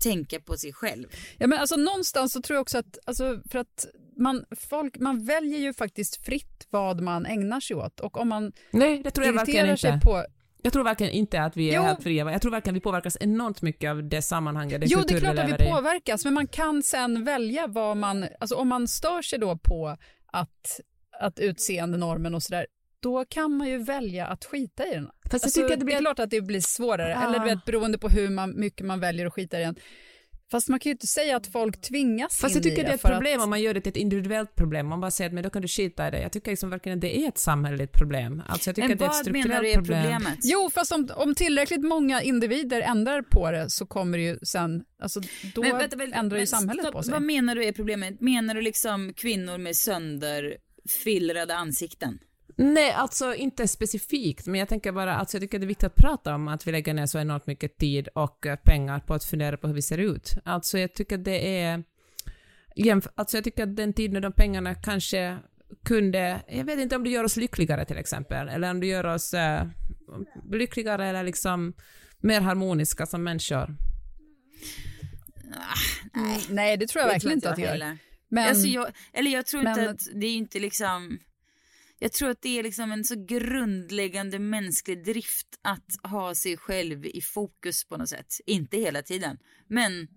tänka 0.00 0.40
på 0.40 0.56
sig 0.56 0.72
själv. 0.72 1.06
Ja, 1.38 1.46
men 1.46 1.58
alltså, 1.58 1.76
någonstans 1.76 2.32
så 2.32 2.42
tror 2.42 2.54
jag 2.54 2.62
också 2.62 2.78
att, 2.78 2.98
alltså, 3.04 3.42
för 3.50 3.58
att 3.58 3.86
man, 4.16 4.44
folk, 4.56 4.98
man 4.98 5.24
väljer 5.24 5.58
ju 5.58 5.74
faktiskt 5.74 6.24
fritt 6.24 6.66
vad 6.70 7.00
man 7.00 7.26
ägnar 7.26 7.60
sig 7.60 7.76
åt 7.76 8.00
och 8.00 8.16
om 8.16 8.28
man 8.28 8.52
Nej, 8.70 9.02
det 9.02 9.10
tror 9.10 9.26
jag 9.26 9.32
verkligen 9.32 9.70
inte. 9.70 10.00
på 10.02 10.24
Jag 10.62 10.72
tror 10.72 10.84
verkligen 10.84 11.12
inte 11.12 11.42
att 11.42 11.56
vi 11.56 11.70
är 11.70 11.76
Jo. 11.76 11.82
helt 11.82 12.02
fria. 12.02 12.32
Jag 12.32 12.42
tror 12.42 12.52
verkligen 12.52 12.74
vi 12.74 12.80
påverkas 12.80 13.16
enormt 13.20 13.62
mycket 13.62 13.90
av 13.90 14.08
det 14.08 14.22
sammanhanget, 14.22 14.80
den 14.80 14.90
Jo, 14.90 15.00
det 15.08 15.14
är 15.14 15.20
klart 15.20 15.38
att 15.38 15.60
vi 15.60 15.66
påverkas, 15.66 16.24
men 16.24 16.34
man 16.34 16.46
kan 16.46 16.82
sen 16.82 17.24
välja 17.24 17.66
vad 17.66 17.96
man... 17.96 18.26
Alltså 18.40 18.56
om 18.56 18.68
man 18.68 18.88
stör 18.88 19.22
sig 19.22 19.38
då 19.38 19.58
på 19.58 19.96
att, 20.26 20.80
att 21.20 21.38
utseendenormen 21.38 22.34
och 22.34 22.42
sådär, 22.42 22.66
då 23.06 23.24
kan 23.24 23.52
man 23.56 23.68
ju 23.68 23.78
välja 23.78 24.26
att 24.26 24.44
skita 24.44 24.86
i 24.86 24.90
den. 24.94 25.04
Fast 25.04 25.32
jag 25.32 25.34
alltså, 25.34 25.48
tycker 25.60 25.64
att 25.64 25.70
det 25.70 25.76
det, 25.76 25.84
blir- 25.84 25.96
är 25.96 26.00
klart 26.00 26.18
att 26.18 26.30
det 26.30 26.40
blir 26.40 26.60
svårare, 26.60 27.16
Ah. 27.18 27.24
eller 27.28 27.38
du 27.38 27.44
vet, 27.44 27.64
beroende 27.64 27.98
på 27.98 28.08
hur 28.08 28.28
man, 28.30 28.60
mycket 28.60 28.86
man 28.86 29.00
väljer 29.00 29.26
att 29.26 29.32
skita 29.32 29.60
i 29.60 29.62
den. 29.62 29.76
Fast 30.50 30.68
man 30.68 30.80
kan 30.80 30.90
ju 30.90 30.92
inte 30.92 31.06
säga 31.06 31.36
att 31.36 31.46
folk 31.46 31.80
tvingas 31.80 32.40
Fast 32.40 32.56
in 32.56 32.56
jag 32.56 32.62
tycker 32.62 32.82
i 32.82 32.84
det 32.84 32.90
är 32.90 32.94
ett 32.94 33.02
problem 33.02 33.38
att, 33.40 33.44
om 33.44 33.50
man 33.50 33.62
gör 33.62 33.74
det 33.74 33.80
till 33.80 33.90
ett 33.90 33.96
individuellt 33.96 34.54
problem. 34.54 34.86
Man 34.86 35.00
bara 35.00 35.10
säger 35.10 35.30
att 35.30 35.34
men 35.34 35.42
då 35.44 35.50
kan 35.50 35.62
du 35.62 35.68
skita 35.68 36.08
i 36.08 36.10
det. 36.10 36.20
Jag 36.22 36.32
tycker 36.32 36.50
liksom 36.50 36.70
verkligen 36.70 36.98
att 36.98 37.02
det 37.02 37.18
är 37.18 37.28
ett 37.28 37.38
samhälleligt 37.38 37.92
problem. 37.92 38.42
Alltså 38.48 38.68
jag 38.68 38.76
tycker 38.76 38.88
Men 38.88 38.92
att 38.94 38.98
det 38.98 39.04
är 39.04 39.08
ett 39.08 39.12
vad 39.14 39.16
strukturellt 39.16 39.48
menar 39.48 39.62
du 39.62 39.70
är 39.70 39.74
problem. 39.74 40.02
problemet? 40.02 40.38
Jo, 40.42 40.70
fast 40.74 40.92
om, 40.92 41.08
om 41.16 41.34
tillräckligt 41.34 41.84
många 41.84 42.22
individer 42.22 42.80
ändrar 42.80 43.22
på 43.22 43.50
det 43.50 43.70
så 43.70 43.86
kommer 43.86 44.18
det 44.18 44.24
ju 44.24 44.38
sen, 44.42 44.84
alltså 45.02 45.20
då 45.54 45.62
Men 45.62 45.78
vänta, 45.78 45.96
vänta, 45.96 46.16
ändrar 46.16 46.36
ju 46.36 46.40
men 46.40 46.46
samhället 46.46 46.84
stopp, 46.84 46.94
på 46.94 47.02
sig. 47.02 47.12
Vad 47.12 47.22
menar 47.22 47.54
du 47.54 47.64
är 47.64 47.72
problemet? 47.72 48.20
Menar 48.20 48.54
du 48.54 48.60
liksom 48.62 49.12
kvinnor 49.14 49.58
med 49.58 49.76
sönderfillrade 49.76 51.54
ansikten? 51.54 52.18
Nej, 52.58 52.92
alltså 52.92 53.34
inte 53.34 53.68
specifikt, 53.68 54.46
men 54.46 54.60
jag 54.60 54.68
tänker 54.68 54.92
bara, 54.92 55.16
alltså 55.16 55.36
jag 55.36 55.42
tycker 55.42 55.58
det 55.58 55.64
är 55.64 55.66
viktigt 55.66 55.84
att 55.86 55.94
prata 55.94 56.34
om 56.34 56.48
att 56.48 56.66
vi 56.66 56.72
lägger 56.72 56.94
ner 56.94 57.06
så 57.06 57.18
enormt 57.18 57.46
mycket 57.46 57.78
tid 57.78 58.08
och 58.08 58.46
eh, 58.46 58.56
pengar 58.56 59.00
på 59.00 59.14
att 59.14 59.24
fundera 59.24 59.56
på 59.56 59.66
hur 59.66 59.74
vi 59.74 59.82
ser 59.82 59.98
ut. 59.98 60.34
Alltså 60.44 60.78
jag 60.78 60.94
tycker 60.94 61.18
det 61.18 61.60
är, 61.62 61.82
jämf- 62.76 63.08
alltså 63.14 63.36
jag 63.36 63.44
tycker 63.44 63.62
att 63.62 63.76
den 63.76 63.92
tiden 63.92 64.16
och 64.16 64.22
de 64.22 64.32
pengarna 64.32 64.74
kanske 64.74 65.38
kunde, 65.84 66.40
jag 66.48 66.64
vet 66.64 66.78
inte 66.78 66.96
om 66.96 67.04
det 67.04 67.10
gör 67.10 67.24
oss 67.24 67.36
lyckligare 67.36 67.84
till 67.84 67.98
exempel, 67.98 68.48
eller 68.48 68.70
om 68.70 68.80
det 68.80 68.86
gör 68.86 69.04
oss 69.06 69.34
eh, 69.34 69.66
lyckligare 70.52 71.06
eller 71.06 71.22
liksom 71.24 71.72
mer 72.20 72.40
harmoniska 72.40 73.06
som 73.06 73.22
människor. 73.24 73.76
Mm, 76.14 76.38
Nej, 76.50 76.76
det 76.76 76.86
tror 76.86 77.02
jag 77.02 77.08
verkligen 77.08 77.36
inte 77.36 77.50
att 77.50 77.56
det 77.56 77.62
gör. 77.62 77.98
Men, 78.28 78.48
Alltså 78.48 78.66
jag, 78.66 78.86
eller 79.12 79.30
jag 79.30 79.46
tror 79.46 79.68
inte 79.68 79.80
men- 79.80 79.90
att 79.90 80.00
det 80.14 80.26
är 80.26 80.34
inte 80.36 80.58
liksom... 80.58 81.18
Jag 81.98 82.12
tror 82.12 82.30
att 82.30 82.42
det 82.42 82.58
är 82.58 82.62
liksom 82.62 82.92
en 82.92 83.04
så 83.04 83.24
grundläggande 83.24 84.38
mänsklig 84.38 85.04
drift 85.04 85.58
att 85.62 86.10
ha 86.10 86.34
sig 86.34 86.56
själv 86.56 87.06
i 87.06 87.20
fokus 87.20 87.84
på 87.84 87.96
något 87.96 88.08
sätt. 88.08 88.34
Inte 88.46 88.76
hela 88.76 89.02
tiden, 89.02 89.38
men 89.68 90.08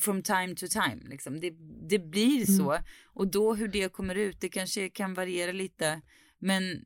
from 0.00 0.22
time 0.22 0.54
to 0.54 0.66
time. 0.66 1.02
Liksom. 1.04 1.40
Det, 1.40 1.50
det 1.88 1.98
blir 1.98 2.48
Mm. 2.48 2.58
så. 2.58 2.78
Och 3.04 3.28
då 3.30 3.54
hur 3.54 3.68
det 3.68 3.92
kommer 3.92 4.14
ut, 4.14 4.40
det 4.40 4.48
kanske 4.48 4.88
kan 4.88 5.14
variera 5.14 5.52
lite. 5.52 6.02
Men 6.38 6.84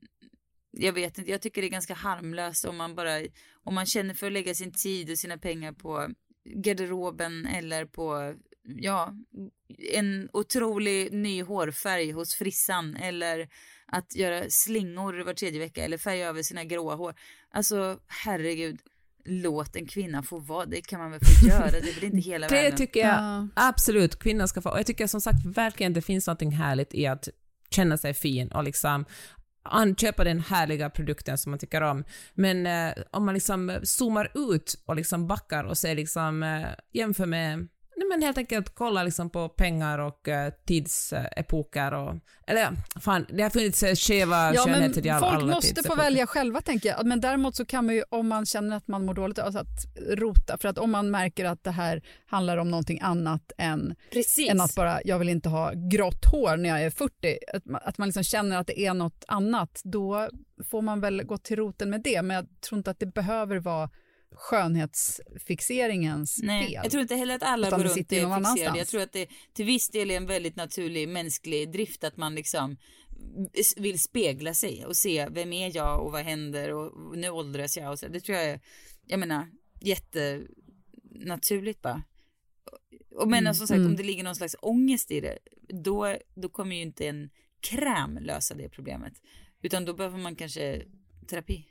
jag 0.71 0.93
vet 0.93 1.19
inte, 1.19 1.31
jag 1.31 1.43
tycker 1.43 1.63
det 1.63 1.69
är 1.69 1.71
ganska 1.71 1.95
harmlöst 1.95 2.65
om 2.65 2.77
man 2.77 2.95
bara, 2.95 3.21
om 3.65 3.75
man 3.75 3.87
känner 3.87 4.15
för 4.15 4.27
att 4.27 4.33
lägga 4.33 4.55
sin 4.55 4.73
tid 4.73 5.11
och 5.11 5.19
sina 5.19 5.39
pengar 5.39 5.73
på 5.73 6.09
garderoben 6.45 7.47
eller 7.47 7.85
på, 7.85 8.35
ja, 8.77 9.15
en 9.93 10.29
otrolig 10.33 11.13
ny 11.13 11.43
hårfärg 11.43 12.11
hos 12.13 12.35
frissan 12.35 12.97
eller 12.97 13.49
att 13.87 14.17
göra 14.17 14.45
slingor 14.51 15.25
var 15.25 15.35
tredje 15.35 15.61
vecka 15.61 15.85
eller 15.85 15.99
färga 15.99 16.29
över 16.29 16.43
sina 16.43 16.65
gråa 16.65 16.95
hår. 16.95 17.15
Alltså 17.51 17.99
herregud, 18.07 18.79
låt 19.25 19.77
en 19.77 19.87
kvinna 19.87 20.23
få 20.23 20.39
vara, 20.39 20.67
det 20.67 20.81
kan 20.83 21.01
man 21.01 21.11
väl 21.11 21.21
få 21.21 21.47
göra, 21.49 21.71
det 21.71 21.79
är 21.79 21.95
väl 21.95 22.05
inte 22.05 22.19
hela 22.19 22.49
Det 22.49 22.55
världen. 22.55 22.77
tycker 22.77 23.01
jag 23.01 23.15
Ja. 23.23 23.49
absolut 23.55 24.19
kvinnor 24.19 24.47
ska 24.47 24.61
få. 24.63 24.71
Och 24.71 24.79
jag 24.79 24.87
tycker 24.87 25.07
som 25.07 25.21
sagt 25.21 25.45
verkligen 25.47 25.93
det 25.93 26.03
finns 26.03 26.27
något 26.27 26.43
härligt 26.55 26.95
i 26.95 27.07
att 27.07 27.29
känna 27.71 27.99
sig 27.99 28.15
fin 28.15 28.49
och 28.53 28.65
liksom 28.65 29.05
köpa 29.97 30.25
den 30.25 30.41
härliga 30.41 30.91
produkten 30.91 31.39
som 31.39 31.51
man 31.51 31.59
tycker 31.59 31.81
om. 31.81 32.05
Men 32.35 32.67
eh, 32.67 32.95
om 33.11 33.25
man 33.25 33.35
liksom 33.35 33.81
zoomar 33.83 34.33
ut 34.35 34.83
och 34.87 34.97
liksom 34.97 35.27
backar 35.27 35.65
och 35.65 35.79
ser 35.79 35.95
liksom, 35.95 36.43
eh, 36.43 36.69
jämför 36.93 37.27
med 37.27 37.69
Nej 37.99 38.09
men 38.09 38.23
helt 38.23 38.39
enkelt 38.39 38.75
kolla 38.75 39.03
liksom 39.03 39.31
på 39.31 39.49
pengar 39.49 39.99
och 39.99 40.29
uh, 40.29 40.35
tidsepoker 40.67 41.95
och, 41.95 42.15
eller 42.47 42.71
fan, 43.01 43.27
det 43.29 43.43
har 43.43 43.51
funnits 43.51 43.83
eh, 43.83 43.95
skeva 43.95 44.55
Ja, 44.55 44.65
skönhetsideal 44.65 45.21
folk 45.21 45.33
alla 45.33 45.55
måste 45.55 45.83
få 45.83 45.95
välja 45.95 46.27
själva 46.27 46.61
tänker 46.61 46.89
jag. 46.89 47.07
Men 47.07 47.21
däremot 47.21 47.57
så 47.57 47.65
kan 47.65 47.87
man 47.87 47.95
ju, 47.95 48.03
om 48.11 48.29
man 48.29 48.47
känner 48.47 48.77
att 48.77 48.89
man 48.89 49.05
mår 49.05 49.15
dåligt, 49.15 49.39
alltså 49.39 49.59
att 49.61 49.87
rota. 50.09 50.59
För 50.59 50.69
att 50.69 50.79
om 50.79 50.91
man 50.91 51.11
märker 51.11 51.45
att 51.45 51.65
det 51.65 51.71
här 51.71 52.03
handlar 52.27 52.57
om 52.57 52.71
någonting 52.71 53.01
annat 53.03 53.53
än, 53.59 53.95
Precis. 54.13 54.51
än 54.51 54.61
att 54.61 54.75
bara, 54.75 55.01
jag 55.05 55.19
vill 55.19 55.29
inte 55.29 55.49
ha 55.49 55.73
grått 55.75 56.25
hår 56.25 56.57
när 56.57 56.69
jag 56.69 56.83
är 56.83 56.91
40. 56.91 57.39
Att 57.55 57.65
man, 57.65 57.81
att 57.85 57.99
man 57.99 58.09
liksom 58.09 58.25
känner 58.25 58.57
att 58.57 58.67
det 58.67 58.81
är 58.81 58.95
något 58.95 59.25
annat, 59.29 59.81
då 59.85 60.29
får 60.71 60.83
man 60.83 61.01
väl 61.01 61.23
gå 61.23 61.39
till 61.39 61.57
roten 61.57 61.91
med 61.91 62.03
det. 62.03 62.23
Men 62.23 62.35
jag 62.37 62.61
tror 62.61 62.79
inte 62.79 62.91
att 62.91 63.01
det 63.01 63.07
behöver 63.07 63.59
vara 63.59 63.91
skönhetsfixeringens 64.33 66.41
Nej, 66.43 66.67
fel. 66.67 66.73
jag 66.73 66.91
tror 66.91 67.03
inte 67.03 67.15
heller 67.15 67.35
att 67.35 67.43
alla 67.43 67.71
går 67.71 67.79
runt 67.79 67.91
och 67.91 67.99
är 68.13 68.37
fixerade. 68.37 68.79
Jag 68.79 68.89
tror 68.89 69.03
att 69.03 69.13
det 69.13 69.29
till 69.53 69.65
viss 69.65 69.89
del 69.89 70.11
är 70.11 70.17
en 70.17 70.27
väldigt 70.27 70.57
naturlig 70.57 71.09
mänsklig 71.09 71.73
drift 71.73 72.05
att 72.05 72.17
man 72.17 72.35
liksom 72.35 72.77
vill 73.77 74.01
spegla 74.01 74.55
sig 74.55 74.87
och 74.87 74.97
se 74.97 75.29
vem 75.31 75.53
är 75.53 75.77
jag 75.77 76.07
och 76.07 76.13
vad 76.13 76.25
händer 76.25 76.73
och 76.73 77.19
nu 77.19 77.31
åldras 77.31 77.77
jag 77.77 77.93
och 77.93 77.99
så. 77.99 78.09
Det 78.09 78.21
tror 78.21 78.39
jag 78.39 78.47
är, 78.47 78.61
jag 79.07 79.21
menar, 79.21 79.47
jättenaturligt 79.81 81.83
bara. 81.83 82.03
Och 83.11 83.29
men 83.29 83.55
som 83.55 83.67
sagt, 83.67 83.79
om 83.79 83.97
det 83.97 84.03
ligger 84.03 84.25
någon 84.25 84.37
slags 84.37 84.57
ångest 84.61 85.11
i 85.11 85.21
det, 85.21 85.39
då, 85.85 86.17
då 86.35 86.49
kommer 86.49 86.77
ju 86.77 86.83
inte 86.83 87.07
en 87.07 87.31
kräm 87.61 88.19
lösa 88.19 88.55
det 88.55 88.69
problemet. 88.69 89.13
Utan 89.63 89.85
då 89.85 89.95
behöver 89.95 90.19
man 90.19 90.37
kanske 90.37 90.83
terapi. 91.27 91.69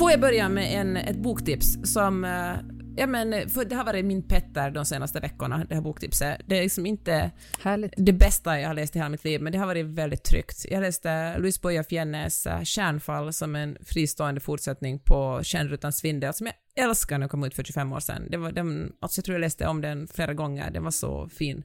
Får 0.00 0.10
jag 0.10 0.20
börja 0.20 0.48
med 0.48 0.80
en, 0.80 0.96
ett 0.96 1.16
boktips 1.16 1.78
som, 1.84 2.24
eh, 2.24 2.54
ja 2.96 3.06
men, 3.06 3.48
för 3.50 3.64
det 3.64 3.74
har 3.74 3.84
varit 3.84 4.04
min 4.04 4.22
petter 4.22 4.70
de 4.70 4.84
senaste 4.84 5.20
veckorna, 5.20 5.64
det 5.68 5.74
här 5.74 5.82
boktipset. 5.82 6.40
Det 6.46 6.58
är 6.58 6.62
liksom 6.62 6.86
inte 6.86 7.30
Härligt. 7.62 7.92
det 7.96 8.12
bästa 8.12 8.60
jag 8.60 8.68
har 8.68 8.74
läst 8.74 8.96
i 8.96 8.98
hela 8.98 9.08
mitt 9.08 9.24
liv, 9.24 9.42
men 9.42 9.52
det 9.52 9.58
har 9.58 9.66
varit 9.66 9.86
väldigt 9.86 10.24
tryggt. 10.24 10.66
Jag 10.70 10.80
läste 10.80 11.38
Louise 11.38 11.60
Boya 11.62 11.84
Fjennes 11.84 12.46
eh, 12.46 12.62
Kärnfall 12.62 13.32
som 13.32 13.56
en 13.56 13.76
fristående 13.84 14.40
fortsättning 14.40 14.98
på 14.98 15.40
Kärnrutan 15.42 15.92
svindel, 15.92 16.34
som 16.34 16.46
jag 16.46 16.84
älskar 16.84 17.14
när 17.14 17.20
den 17.20 17.28
kom 17.28 17.44
ut 17.44 17.54
för 17.54 17.62
25 17.62 17.92
år 17.92 18.00
sedan. 18.00 18.28
Det 18.30 18.36
var, 18.36 18.52
den, 18.52 18.92
alltså 19.00 19.18
jag 19.18 19.24
tror 19.24 19.34
jag 19.34 19.40
läste 19.40 19.66
om 19.66 19.80
den 19.80 20.08
flera 20.08 20.34
gånger, 20.34 20.70
den 20.70 20.84
var 20.84 20.90
så 20.90 21.28
fin. 21.28 21.64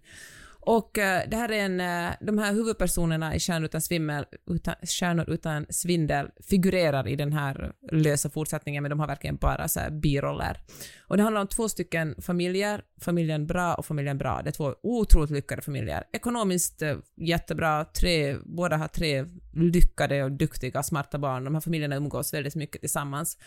Och 0.66 0.98
eh, 0.98 1.30
det 1.30 1.38
här 1.38 1.52
är 1.52 1.66
en, 1.66 1.80
eh, 1.80 2.14
de 2.22 2.38
här 2.38 2.54
huvudpersonerna 2.54 3.36
i 3.36 3.40
Stjärnor 3.40 3.66
utan, 3.66 3.82
svimmel, 3.82 4.26
utan, 4.48 5.20
utan 5.28 5.66
svindel 5.70 6.30
figurerar 6.50 7.08
i 7.08 7.16
den 7.16 7.34
här 7.34 7.74
lösa 7.92 8.30
fortsättningen, 8.30 8.84
men 8.84 8.90
de 8.90 9.00
har 9.00 9.08
verkligen 9.08 9.36
bara 9.36 9.68
så 9.68 9.80
här 9.80 9.90
biroller. 9.90 10.60
Och 11.08 11.18
det 11.18 11.24
handlar 11.24 11.42
om 11.42 11.48
två 11.48 11.70
stycken 11.70 12.16
familjer, 12.22 12.82
familjen 13.02 13.48
Bra 13.48 13.76
och 13.76 13.86
familjen 13.86 14.18
Bra. 14.18 14.42
Det 14.44 14.50
är 14.50 14.52
två 14.52 14.76
otroligt 14.84 15.30
lyckade 15.30 15.62
familjer. 15.62 16.04
Ekonomiskt 16.14 16.82
eh, 16.82 16.98
jättebra, 17.16 17.86
tre, 17.86 18.38
båda 18.46 18.78
har 18.78 18.88
tre 18.88 19.26
lyckade 19.54 20.24
och 20.24 20.32
duktiga, 20.32 20.84
smarta 20.84 21.18
barn. 21.18 21.44
De 21.44 21.54
här 21.54 21.62
familjerna 21.62 21.96
umgås 21.96 22.34
väldigt 22.34 22.56
mycket 22.56 22.82
tillsammans. 22.82 23.38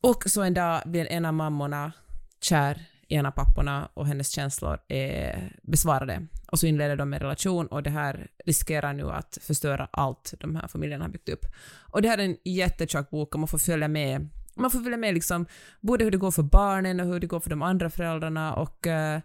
Och 0.00 0.24
så 0.26 0.42
en 0.42 0.54
dag 0.54 0.82
blir 0.86 1.06
en 1.06 1.24
av 1.24 1.34
mammorna 1.34 1.92
kär 2.40 2.86
ena 3.08 3.20
en 3.20 3.26
av 3.26 3.30
papporna 3.30 3.88
och 3.94 4.06
hennes 4.06 4.30
känslor 4.30 4.78
är 4.88 5.52
besvarade. 5.62 6.26
Och 6.52 6.58
så 6.58 6.66
inleder 6.66 6.96
de 6.96 7.12
en 7.12 7.20
relation 7.20 7.66
och 7.66 7.82
det 7.82 7.90
här 7.90 8.28
riskerar 8.44 8.92
nu 8.92 9.10
att 9.10 9.38
förstöra 9.42 9.88
allt 9.90 10.34
de 10.40 10.56
här 10.56 10.68
familjerna 10.68 11.04
har 11.04 11.10
byggt 11.10 11.28
upp. 11.28 11.46
Och 11.92 12.02
det 12.02 12.08
här 12.08 12.18
är 12.18 12.24
en 12.24 12.36
jättetjock 12.44 13.10
bok 13.10 13.34
och 13.34 13.40
man 13.40 13.48
får 13.48 13.58
följa 13.58 13.88
med 13.88 14.28
man 14.58 14.70
får 14.70 14.78
följa 14.78 14.96
med 14.96 15.14
liksom 15.14 15.46
både 15.80 16.04
hur 16.04 16.10
det 16.10 16.18
går 16.18 16.30
för 16.30 16.42
barnen 16.42 17.00
och 17.00 17.06
hur 17.06 17.20
det 17.20 17.26
går 17.26 17.40
för 17.40 17.50
de 17.50 17.62
andra 17.62 17.90
föräldrarna 17.90 18.54
och, 18.54 18.86
eh, 18.86 19.20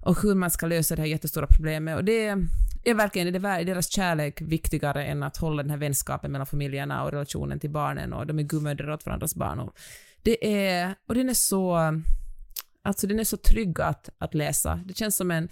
och 0.00 0.22
hur 0.22 0.34
man 0.34 0.50
ska 0.50 0.66
lösa 0.66 0.96
det 0.96 1.02
här 1.02 1.08
jättestora 1.08 1.46
problemet. 1.46 1.96
Och 1.96 2.04
det 2.04 2.26
är 2.84 2.94
verkligen 2.94 3.42
det 3.42 3.48
är 3.48 3.64
deras 3.64 3.92
kärlek 3.92 4.40
viktigare 4.40 5.04
än 5.04 5.22
att 5.22 5.36
hålla 5.36 5.62
den 5.62 5.70
här 5.70 5.78
vänskapen 5.78 6.32
mellan 6.32 6.46
familjerna 6.46 7.04
och 7.04 7.10
relationen 7.10 7.60
till 7.60 7.70
barnen 7.70 8.12
och 8.12 8.26
de 8.26 8.38
är 8.38 8.42
gudmödrar 8.42 8.90
åt 8.90 9.06
varandras 9.06 9.34
barn. 9.34 9.60
Och 9.60 9.76
det 10.22 10.66
är, 10.66 10.94
och 11.06 11.14
den 11.14 11.28
är 11.28 11.34
så, 11.34 11.78
alltså 12.84 13.06
den 13.06 13.20
är 13.20 13.24
så 13.24 13.36
trygg 13.36 13.80
att, 13.80 14.08
att 14.18 14.34
läsa. 14.34 14.80
Det 14.86 14.96
känns 14.96 15.16
som 15.16 15.30
en, 15.30 15.48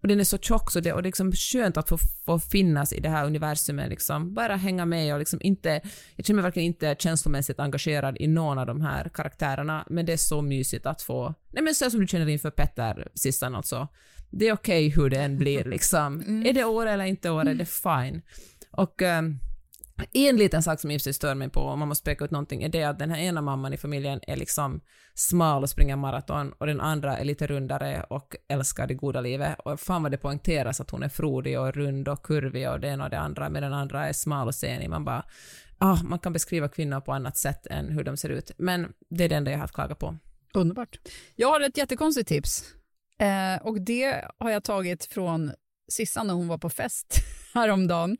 och 0.00 0.08
den 0.08 0.20
är 0.20 0.24
så 0.24 0.38
tjock 0.38 0.70
så 0.70 0.80
det, 0.80 0.92
och 0.92 1.02
det 1.02 1.06
är 1.06 1.08
liksom 1.08 1.32
skönt 1.32 1.76
att 1.76 1.88
få, 1.88 1.98
få 2.26 2.38
finnas 2.38 2.92
i 2.92 3.00
det 3.00 3.08
här 3.08 3.26
universumet, 3.26 3.88
liksom. 3.88 4.34
bara 4.34 4.56
hänga 4.56 4.86
med 4.86 5.12
och 5.12 5.18
liksom 5.18 5.38
inte, 5.42 5.80
jag 6.16 6.26
känner 6.26 6.36
mig 6.36 6.42
verkligen 6.42 6.66
inte 6.66 6.96
känslomässigt 6.98 7.60
engagerad 7.60 8.16
i 8.20 8.26
någon 8.26 8.58
av 8.58 8.66
de 8.66 8.80
här 8.80 9.08
karaktärerna, 9.08 9.86
men 9.90 10.06
det 10.06 10.12
är 10.12 10.16
så 10.16 10.42
mysigt 10.42 10.86
att 10.86 11.02
få, 11.02 11.34
nej 11.50 11.62
men 11.64 11.74
så 11.74 11.90
som 11.90 12.00
du 12.00 12.06
känner 12.06 12.28
inför 12.28 12.50
Petter, 12.50 13.08
Sissan 13.14 13.54
alltså, 13.54 13.88
det 14.30 14.48
är 14.48 14.52
okej 14.52 14.88
hur 14.88 15.10
det 15.10 15.20
än 15.20 15.38
blir 15.38 15.64
liksom. 15.64 16.42
Är 16.46 16.52
det 16.52 16.64
år 16.64 16.86
eller 16.86 17.04
inte 17.04 17.30
år, 17.30 17.44
det 17.44 17.50
är 17.50 18.04
fine. 18.04 18.22
Och 18.70 19.02
um, 19.02 19.40
en 20.12 20.36
liten 20.36 20.62
sak 20.62 20.80
som 20.80 20.90
i 20.90 20.96
och 20.96 21.00
för 21.00 21.04
sig 21.04 21.12
stör 21.12 21.34
mig 21.34 21.50
på, 21.50 21.60
om 21.60 21.78
man 21.78 21.88
måste 21.88 22.04
peka 22.04 22.24
ut 22.24 22.30
någonting, 22.30 22.62
är 22.62 22.68
det 22.68 22.84
att 22.84 22.98
den 22.98 23.10
här 23.10 23.18
ena 23.18 23.42
mamman 23.42 23.72
i 23.72 23.76
familjen 23.76 24.20
är 24.22 24.36
liksom 24.36 24.80
smal 25.14 25.62
och 25.62 25.70
springer 25.70 25.96
maraton 25.96 26.52
och 26.52 26.66
den 26.66 26.80
andra 26.80 27.18
är 27.18 27.24
lite 27.24 27.46
rundare 27.46 28.02
och 28.10 28.36
älskar 28.48 28.86
det 28.86 28.94
goda 28.94 29.20
livet. 29.20 29.56
Och 29.64 29.80
fan 29.80 30.02
vad 30.02 30.12
det 30.12 30.18
poängteras 30.18 30.80
att 30.80 30.90
hon 30.90 31.02
är 31.02 31.08
frodig 31.08 31.60
och 31.60 31.74
rund 31.74 32.08
och 32.08 32.22
kurvig 32.22 32.70
och 32.70 32.80
det 32.80 32.88
ena 32.88 33.04
och 33.04 33.10
det 33.10 33.18
andra, 33.18 33.48
medan 33.48 33.70
den 33.70 33.80
andra 33.80 34.08
är 34.08 34.12
smal 34.12 34.48
och 34.48 34.54
senig. 34.54 34.90
Man 34.90 35.04
bara, 35.04 35.24
ah, 35.78 35.98
man 36.02 36.18
kan 36.18 36.32
beskriva 36.32 36.68
kvinnor 36.68 37.00
på 37.00 37.12
annat 37.12 37.36
sätt 37.36 37.66
än 37.66 37.88
hur 37.88 38.04
de 38.04 38.16
ser 38.16 38.28
ut. 38.28 38.50
Men 38.58 38.92
det 39.10 39.24
är 39.24 39.28
det 39.28 39.34
enda 39.34 39.50
jag 39.50 39.58
har 39.58 39.64
att 39.64 39.72
klaga 39.72 39.94
på. 39.94 40.16
Underbart. 40.54 40.98
Jag 41.36 41.48
har 41.48 41.60
ett 41.60 41.76
jättekonstigt 41.76 42.28
tips. 42.28 42.64
Eh, 43.18 43.62
och 43.66 43.80
det 43.80 44.24
har 44.38 44.50
jag 44.50 44.64
tagit 44.64 45.04
från 45.04 45.52
Sissan 45.88 46.26
när 46.26 46.34
hon 46.34 46.48
var 46.48 46.58
på 46.58 46.70
fest 46.70 47.14
häromdagen. 47.54 48.16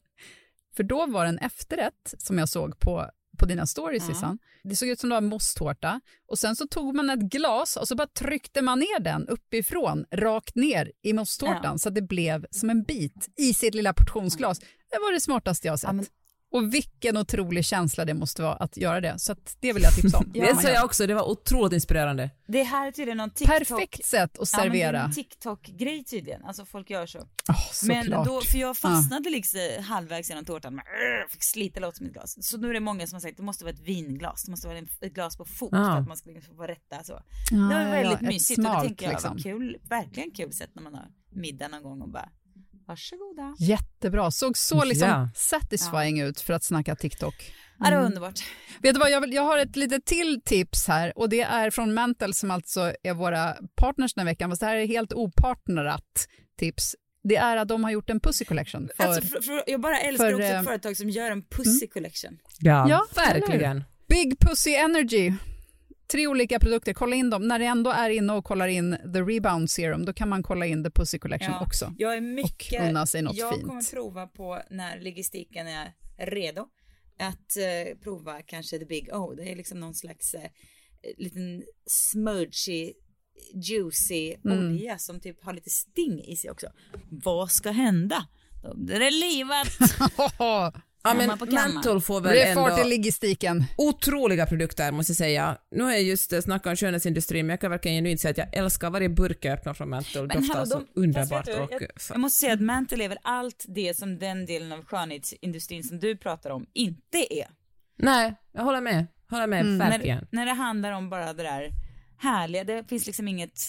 För 0.79 0.83
då 0.85 1.07
var 1.07 1.25
det 1.25 1.29
en 1.29 1.39
efterrätt 1.39 2.15
som 2.19 2.39
jag 2.39 2.49
såg 2.49 2.79
på, 2.79 3.11
på 3.39 3.47
dina 3.47 3.67
stories 3.67 4.03
Ja. 4.09 4.15
Sissan. 4.15 4.39
Det 4.65 4.77
såg 4.77 4.89
ut 4.89 5.01
som 5.01 5.09
det 5.11 5.17
var 5.17 5.21
mosttårta 5.21 6.01
och 6.29 6.39
sen 6.39 6.57
så 6.57 6.67
tog 6.67 6.95
man 6.95 7.11
ett 7.11 7.21
glas 7.21 7.77
och 7.77 7.89
så 7.89 7.95
bara 7.97 8.07
tryckte 8.07 8.63
man 8.63 8.79
ner 8.79 9.01
den 9.01 9.29
uppifrån 9.29 10.05
rakt 10.15 10.55
ner 10.55 10.93
i 11.03 11.13
mosttårtan 11.13 11.61
Ja. 11.63 11.79
så 11.79 11.89
att 11.89 11.95
det 11.95 12.03
blev 12.03 12.47
som 12.51 12.71
en 12.71 12.83
bit 12.83 13.29
i 13.37 13.55
sitt 13.55 13.75
lilla 13.75 13.93
portionsglas. 13.93 14.59
Det 14.61 14.99
var 15.01 15.13
det 15.13 15.21
smartaste 15.21 15.67
jag 15.67 15.73
har 15.73 15.79
sett. 15.79 15.89
Ja, 15.89 15.93
men- 15.93 16.07
Och 16.51 16.75
vilken 16.75 17.17
otrolig 17.17 17.65
känsla 17.65 18.05
det 18.05 18.15
måste 18.15 18.43
vara 18.43 18.55
att 18.55 18.77
göra 18.77 19.01
det. 19.01 19.19
Så 19.19 19.33
att 19.33 19.57
det 19.61 19.73
vill 19.73 19.83
jag 19.83 19.95
tipsa 19.95 20.19
om. 20.19 20.31
Ja, 20.35 20.47
det 20.55 20.63
sa 20.63 20.69
jag 20.69 20.85
också, 20.85 21.07
det 21.07 21.15
var 21.15 21.31
otroligt 21.31 21.73
inspirerande. 21.73 22.31
Det 22.49 22.63
här 22.63 22.87
är 22.87 22.93
tydligen 22.93 23.17
någon 23.17 23.31
TikTok... 23.31 23.59
Perfekt 23.59 24.05
sätt 24.05 24.39
att 24.39 24.53
Ja, 24.53 24.59
men 24.59 24.71
servera. 24.71 25.03
en 25.03 25.13
TikTok-grej 25.13 26.05
tydligen. 26.05 26.45
Alltså 26.45 26.65
folk 26.65 26.91
gör 26.91 27.07
så. 27.07 27.19
Åh, 27.49 27.57
Men 27.83 28.11
då, 28.11 28.41
för 28.41 28.59
jag 28.59 28.77
fastnade 28.77 29.31
liksom 29.31 29.61
halvvägs 29.89 30.29
genom 30.29 30.45
tårtan, 30.45 30.75
men, 30.75 30.85
äh, 30.85 31.29
fick 31.31 31.43
slita 31.43 31.81
loss 31.81 32.01
mitt 32.01 32.13
glas. 32.13 32.37
Så 32.47 32.59
nu 32.59 32.71
är 32.71 32.75
det 32.75 32.81
många 32.81 33.07
som 33.07 33.17
har 33.17 33.21
sagt 33.21 33.37
det 33.37 33.43
måste 33.43 33.65
vara 33.65 33.75
ett 33.75 33.81
vinglas, 33.81 34.45
det 34.45 34.51
måste 34.51 34.69
vara 34.69 34.79
ett 34.79 35.15
glas 35.15 35.37
på 35.37 35.45
fot 35.45 35.69
Ja. 35.73 35.79
för 35.85 36.01
att 36.01 36.09
man 36.09 36.17
ska 36.17 36.31
liksom 36.31 36.57
få 36.57 36.63
rätta 36.63 37.05
så. 37.05 37.13
Ja, 37.51 37.57
det 37.57 37.75
var 37.75 37.83
ja, 37.83 37.91
väldigt 37.91 38.23
ja, 38.23 38.29
mysigt 38.29 38.59
och 38.59 38.65
det 38.65 38.71
smalt, 38.71 38.87
tänker 38.87 39.05
jag 39.07 39.13
liksom. 39.13 39.39
kul, 39.39 39.79
verkligen 39.89 40.31
kul 40.31 40.53
sätt 40.53 40.71
när 40.75 40.83
man 40.83 40.95
har 40.95 41.07
middag 41.31 41.69
någon 41.69 41.83
gång 41.83 42.03
och 42.03 42.09
bara 42.11 42.29
varsågoda. 42.89 43.55
Jättebra. 43.59 44.31
Såg 44.31 44.57
så 44.57 44.85
liksom 44.85 45.09
Ja. 45.09 45.29
satisfying 45.35 46.21
ut 46.21 46.41
för 46.41 46.55
att 46.55 46.65
snacka 46.65 46.97
TikTok. 46.97 47.55
Ja, 47.79 47.91
det 47.91 47.97
var 47.97 48.05
underbart. 48.05 48.41
Vet 48.83 48.95
du 48.95 49.01
vad, 49.01 49.11
jag, 49.11 49.21
vill, 49.21 49.33
jag 49.33 49.43
har 49.43 49.59
ett 49.59 49.77
litet 49.77 50.07
till 50.07 50.41
tips 50.45 50.89
här 50.89 51.19
och 51.19 51.29
det 51.29 51.41
är 51.41 51.71
från 51.71 51.95
Mental 51.95 52.35
som 52.35 52.51
alltså 52.51 52.93
är 53.03 53.15
våra 53.15 53.57
partners 53.75 54.15
den 54.15 54.27
här 54.27 54.33
veckan. 54.33 54.51
Fast 54.51 54.61
det 54.61 54.67
här 54.67 54.77
är 54.77 54.87
helt 54.87 55.13
opartnerat 55.13 56.29
tips. 56.59 56.97
Det 57.25 57.37
är 57.37 57.57
att 57.57 57.69
de 57.69 57.85
har 57.85 57.91
gjort 57.91 58.11
en 58.11 58.21
Pussy 58.21 58.45
Collection. 58.45 58.89
För, 58.97 59.05
Alltså, 59.05 59.21
för, 59.21 59.41
för, 59.41 59.63
jag 59.67 59.81
bara 59.81 60.01
älskar 60.01 60.27
för, 60.27 60.35
också 60.35 60.43
eh, 60.43 60.51
mm. 60.51 60.61
ett 60.61 60.67
företag 60.67 60.97
som 60.97 61.11
gör 61.11 61.31
en 61.31 61.43
pussy 61.43 61.87
collection. 61.87 62.39
Ja, 62.61 62.89
Ja, 62.89 63.07
verkligen. 63.15 63.85
Big 64.09 64.39
Pussy 64.41 64.75
Energy. 64.75 65.33
Tre 66.13 66.27
olika 66.27 66.61
produkter, 66.61 66.93
kolla 66.93 67.17
in 67.17 67.31
dem. 67.31 67.49
När 67.49 67.59
det 67.59 67.65
ändå 67.65 67.91
är 67.91 68.11
inne 68.11 68.33
och 68.33 68.45
kollar 68.45 68.69
in 68.69 68.97
The 69.15 69.21
Rebound 69.21 69.71
Serum, 69.71 70.05
då 70.05 70.13
kan 70.13 70.29
man 70.29 70.43
kolla 70.43 70.67
in 70.67 70.85
The 70.85 70.91
Pussy 70.91 71.19
Collection 71.19 71.53
Ja, 71.53 71.61
också. 71.67 71.95
Jag 71.99 72.17
är 72.17 72.21
mycket, 72.21 72.89
unna 72.89 73.07
sig 73.07 73.23
något 73.23 73.37
jag 73.37 73.55
fint. 73.55 73.67
kommer 73.67 73.91
prova 73.91 74.27
på 74.27 74.63
när 74.71 75.01
logistiken 75.01 75.67
är 75.67 75.93
redo 76.19 76.67
att 77.19 77.57
eh, 77.57 77.99
prova 78.03 78.43
kanske 78.43 78.79
the 78.79 78.85
big 78.85 79.09
O. 79.13 79.35
Det 79.35 79.53
är 79.53 79.57
liksom 79.57 79.81
någon 79.81 79.95
slags 79.95 80.35
eh, 80.35 80.51
liten 81.17 81.63
smudgy 81.87 82.93
juicy 83.55 84.35
Mm. 84.45 84.59
olja 84.59 84.99
som 84.99 85.21
typ 85.21 85.45
har 85.45 85.53
lite 85.53 85.71
sting 85.71 86.25
i 86.25 86.37
sig 86.37 86.51
också. 86.51 86.67
Vad 87.11 87.51
ska 87.53 87.71
hända? 87.71 88.27
Då 88.63 88.77
blir 88.77 88.99
det 89.01 89.11
livat. 89.11 89.69
Ja, 91.03 91.15
men. 91.15 91.39
Menthol 91.53 92.01
får 92.01 92.21
Det 92.21 92.29
väl 92.29 92.39
är 92.39 92.55
fart 92.55 92.79
i 92.79 92.81
ändå 92.81 92.89
logistiken. 92.97 93.65
otroliga 93.77 94.47
produkter 94.47 94.93
måste 94.93 95.11
jag 95.11 95.17
säga. 95.17 95.59
Nu 95.71 95.85
har 95.85 95.91
jag 95.93 96.03
just 96.03 96.33
eh, 96.33 96.41
snackat 96.41 96.67
om 96.71 96.77
skönhetsindustrin 96.77 97.47
men 97.47 97.51
jag 97.55 97.61
kan 97.61 97.71
verkligen 97.71 97.97
genuint 97.97 98.21
säga 98.21 98.31
att 98.31 98.39
jag 98.39 98.55
älskar 98.57 98.91
varje 98.91 99.09
burk 99.09 99.45
jag 99.45 99.53
öppnar 99.59 99.75
från 99.75 99.89
Menthol. 99.89 100.27
Men 100.27 100.37
Doftar 100.37 100.55
hallå, 100.55 100.67
så 100.71 100.79
de- 100.95 101.01
underbart. 101.01 101.29
fast 101.29 101.49
vet 101.49 101.59
och, 101.61 101.69
du, 101.69 101.75
jag, 101.85 101.91
jag 102.11 102.21
måste 102.21 102.41
säga 102.41 102.53
att 102.53 102.61
Mantle 102.61 103.05
är 103.05 103.09
väl 103.09 103.19
allt 103.23 103.65
det 103.69 103.97
som 103.99 104.19
den 104.19 104.47
delen 104.47 104.73
av 104.73 104.85
skönhetsindustrin 104.85 105.85
som 105.85 105.99
du 106.01 106.17
pratar 106.17 106.51
om 106.51 106.67
inte 106.73 107.35
är. 107.35 107.47
Nej, 107.99 108.35
jag 108.53 108.63
håller 108.63 108.81
med. 108.81 109.07
Håller 109.31 109.47
med, 109.47 109.79
verkligen. 109.79 110.19
När, 110.19 110.27
när 110.31 110.47
det 110.47 110.53
handlar 110.53 110.93
om 110.93 111.11
bara 111.11 111.33
det 111.33 111.43
där 111.43 111.71
härliga, 112.19 112.65
det 112.65 112.89
finns 112.89 113.07
liksom 113.07 113.29
inget, 113.29 113.61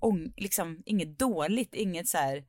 ång, 0.00 0.32
liksom, 0.36 0.82
inget 0.86 1.18
dåligt, 1.18 1.74
inget 1.74 2.08
så 2.08 2.18
här 2.18 2.44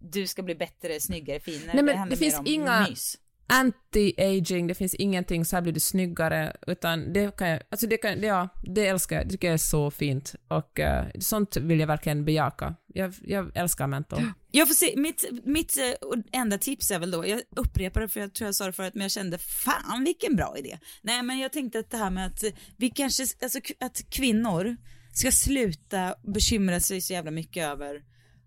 du 0.00 0.26
ska 0.26 0.42
bli 0.42 0.54
bättre, 0.54 1.00
snyggare, 1.00 1.40
finare. 1.40 1.70
Nej, 1.74 1.82
men 1.84 1.98
handlar 1.98 2.16
det 2.16 2.20
finns 2.20 2.34
mer 2.34 2.40
om 2.40 2.46
inga- 2.46 2.86
mys. 2.90 3.18
Anti-aging, 3.52 4.66
det 4.68 4.74
finns 4.74 4.94
ingenting 4.94 5.44
så 5.44 5.56
här 5.56 5.62
blir 5.62 5.72
du 5.72 5.80
snyggare, 5.80 6.56
utan 6.66 7.12
det 7.12 7.36
kan 7.36 7.48
jag, 7.48 7.62
alltså 7.70 7.86
det 7.86 7.96
kan, 7.96 8.20
det, 8.20 8.26
ja, 8.26 8.48
det 8.62 8.86
älskar 8.86 9.16
jag, 9.16 9.26
det 9.26 9.30
tycker 9.30 9.48
jag 9.48 9.54
är 9.54 9.58
så 9.58 9.90
fint 9.90 10.34
och 10.48 10.78
uh, 10.78 11.20
sånt 11.20 11.56
vill 11.56 11.80
jag 11.80 11.86
verkligen 11.86 12.24
bejaka. 12.24 12.74
Jag, 12.86 13.14
jag 13.22 13.56
älskar 13.56 13.86
Menthol. 13.86 14.22
Jag 14.50 14.68
får 14.68 14.74
se, 14.74 14.94
mitt, 14.96 15.24
mitt 15.44 15.78
eh, 15.78 16.40
enda 16.40 16.58
tips 16.58 16.90
är 16.90 16.98
väl 16.98 17.10
då, 17.10 17.26
jag 17.26 17.40
upprepar 17.56 18.00
det 18.00 18.08
för 18.08 18.20
jag 18.20 18.34
tror 18.34 18.48
jag 18.48 18.54
sa 18.54 18.66
det 18.66 18.72
förut, 18.72 18.94
men 18.94 19.02
jag 19.02 19.10
kände 19.10 19.38
fan 19.38 20.04
vilken 20.04 20.36
bra 20.36 20.54
idé. 20.58 20.78
Nej 21.02 21.22
men 21.22 21.38
jag 21.38 21.52
tänkte 21.52 21.78
att 21.78 21.90
det 21.90 21.96
här 21.96 22.10
med 22.10 22.26
att 22.26 22.44
vi 22.76 22.90
kanske, 22.90 23.24
alltså 23.42 23.58
att 23.80 24.10
kvinnor 24.10 24.76
ska 25.12 25.30
sluta 25.30 26.14
bekymra 26.22 26.80
sig 26.80 27.00
så 27.00 27.12
jävla 27.12 27.30
mycket 27.30 27.68
över 27.68 28.02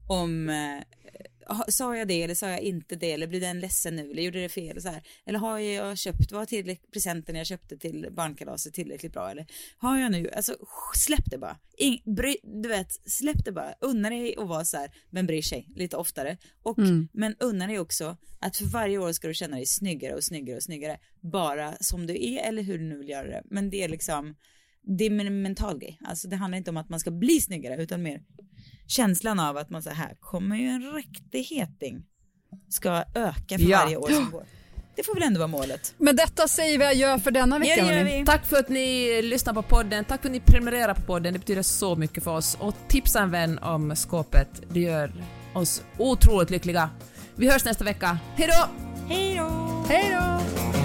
om 0.08 0.50
eh, 0.50 0.82
Sa 1.68 1.98
jag 1.98 2.08
det 2.08 2.24
eller 2.24 2.36
sa 2.36 2.50
jag 2.50 2.60
inte 2.60 2.96
det 2.96 3.12
eller 3.12 3.28
blir 3.28 3.42
den 3.42 3.60
ledsen 3.60 3.96
nu 3.96 4.12
eller 4.12 4.22
gjorde 4.22 4.42
det 4.42 4.50
fel 4.50 4.82
så 4.82 4.90
här. 4.90 5.02
Eller 5.26 5.40
har 5.40 5.60
jag 5.60 5.98
köpt, 5.98 6.32
var 6.32 6.46
tillräckligt 6.46 6.92
presenten 6.92 7.36
jag 7.36 7.48
köpte 7.48 7.78
till 7.78 8.08
barnkalaset 8.12 8.74
tillräckligt 8.74 9.14
bra 9.14 9.32
eller 9.32 9.48
har 9.78 10.00
jag 10.00 10.12
nu, 10.12 10.30
alltså 10.30 10.56
släpp 10.96 11.26
det 11.32 11.38
bara. 11.38 11.58
In, 11.78 12.00
bry, 12.16 12.38
du 12.44 12.70
vet, 12.70 13.12
släpp 13.12 13.46
det 13.46 13.52
bara. 13.52 13.74
Unna 13.82 14.10
dig 14.10 14.36
att 14.38 14.48
vara 14.48 14.66
så 14.66 14.78
här, 14.78 14.92
men 15.10 15.28
bryr 15.28 15.42
sig 15.42 15.68
lite 15.76 15.98
oftare. 15.98 16.38
Och, 16.64 16.80
Men 17.14 17.36
unna 17.40 17.68
dig 17.68 17.80
också 17.80 18.18
att 18.40 18.58
för 18.58 18.66
varje 18.66 18.98
år 18.98 19.12
ska 19.12 19.28
du 19.28 19.34
känna 19.34 19.56
dig 19.56 19.66
snyggare 19.66 20.16
och 20.16 20.24
snyggare 20.24 20.58
och 20.58 20.64
snyggare. 20.64 21.00
Bara 21.22 21.74
som 21.80 22.08
du 22.08 22.26
är 22.26 22.48
eller 22.48 22.64
hur 22.64 22.78
du 22.78 22.84
nu 22.84 22.98
vill 22.98 23.10
göra 23.10 23.28
det. 23.28 23.44
Men 23.46 23.70
det 23.70 23.84
är 23.84 23.90
liksom, 23.90 24.36
det 24.82 25.06
är 25.06 25.26
en 25.26 25.42
mental 25.42 25.80
grej. 25.80 26.00
Alltså 26.04 26.28
det 26.28 26.36
handlar 26.36 26.58
inte 26.58 26.70
om 26.70 26.78
att 26.78 26.90
man 26.90 27.00
ska 27.00 27.12
bli 27.12 27.42
snyggare 27.42 27.84
utan 27.84 28.02
mer 28.02 28.22
känslan 28.88 29.40
av 29.40 29.58
att 29.58 29.70
man 29.70 29.84
så 29.84 29.90
här 29.90 30.16
kommer 30.20 30.56
ju 30.56 30.68
en 30.68 30.94
riktig 30.94 31.44
heting. 31.44 32.04
Ska 32.70 32.90
öka 33.16 33.58
för 33.58 33.66
Ja. 33.66 33.80
varje 33.84 33.98
år 33.98 34.10
som 34.10 34.32
går. 34.32 34.46
Det 34.96 35.04
får 35.04 35.14
väl 35.14 35.24
ändå 35.24 35.38
vara 35.40 35.48
målet. 35.48 35.94
Men 35.98 36.16
detta 36.16 36.48
säger 36.48 36.80
vi 36.80 36.86
adjö 36.86 37.20
för 37.20 37.32
denna 37.32 37.60
vecka. 37.60 37.94
Ja, 37.98 38.04
vi. 38.04 38.26
Tack 38.26 38.46
för 38.46 38.58
att 38.58 38.70
ni 38.70 39.22
lyssnar 39.22 39.54
på 39.54 39.62
podden, 39.62 40.06
tack 40.06 40.22
för 40.22 40.30
att 40.30 40.34
ni 40.34 40.40
prenumererar 40.40 40.94
på 40.94 41.02
podden, 41.02 41.34
det 41.34 41.40
betyder 41.40 41.62
så 41.64 41.96
mycket 41.96 42.24
för 42.24 42.32
oss. 42.32 42.58
Och 42.60 42.76
tipsa 42.88 43.22
en 43.22 43.32
vän 43.32 43.60
om 43.60 43.96
skåpet, 43.96 44.50
det 44.70 44.80
gör 44.80 45.14
oss 45.54 45.84
otroligt 45.98 46.50
lyckliga. 46.50 46.90
Vi 47.36 47.52
hörs 47.52 47.66
nästa 47.66 47.84
vecka, 47.84 48.18
hejdå! 48.36 48.54
Hej 49.08 49.36
då! 49.36 49.84
Hej 49.90 50.12
då! 50.12 50.85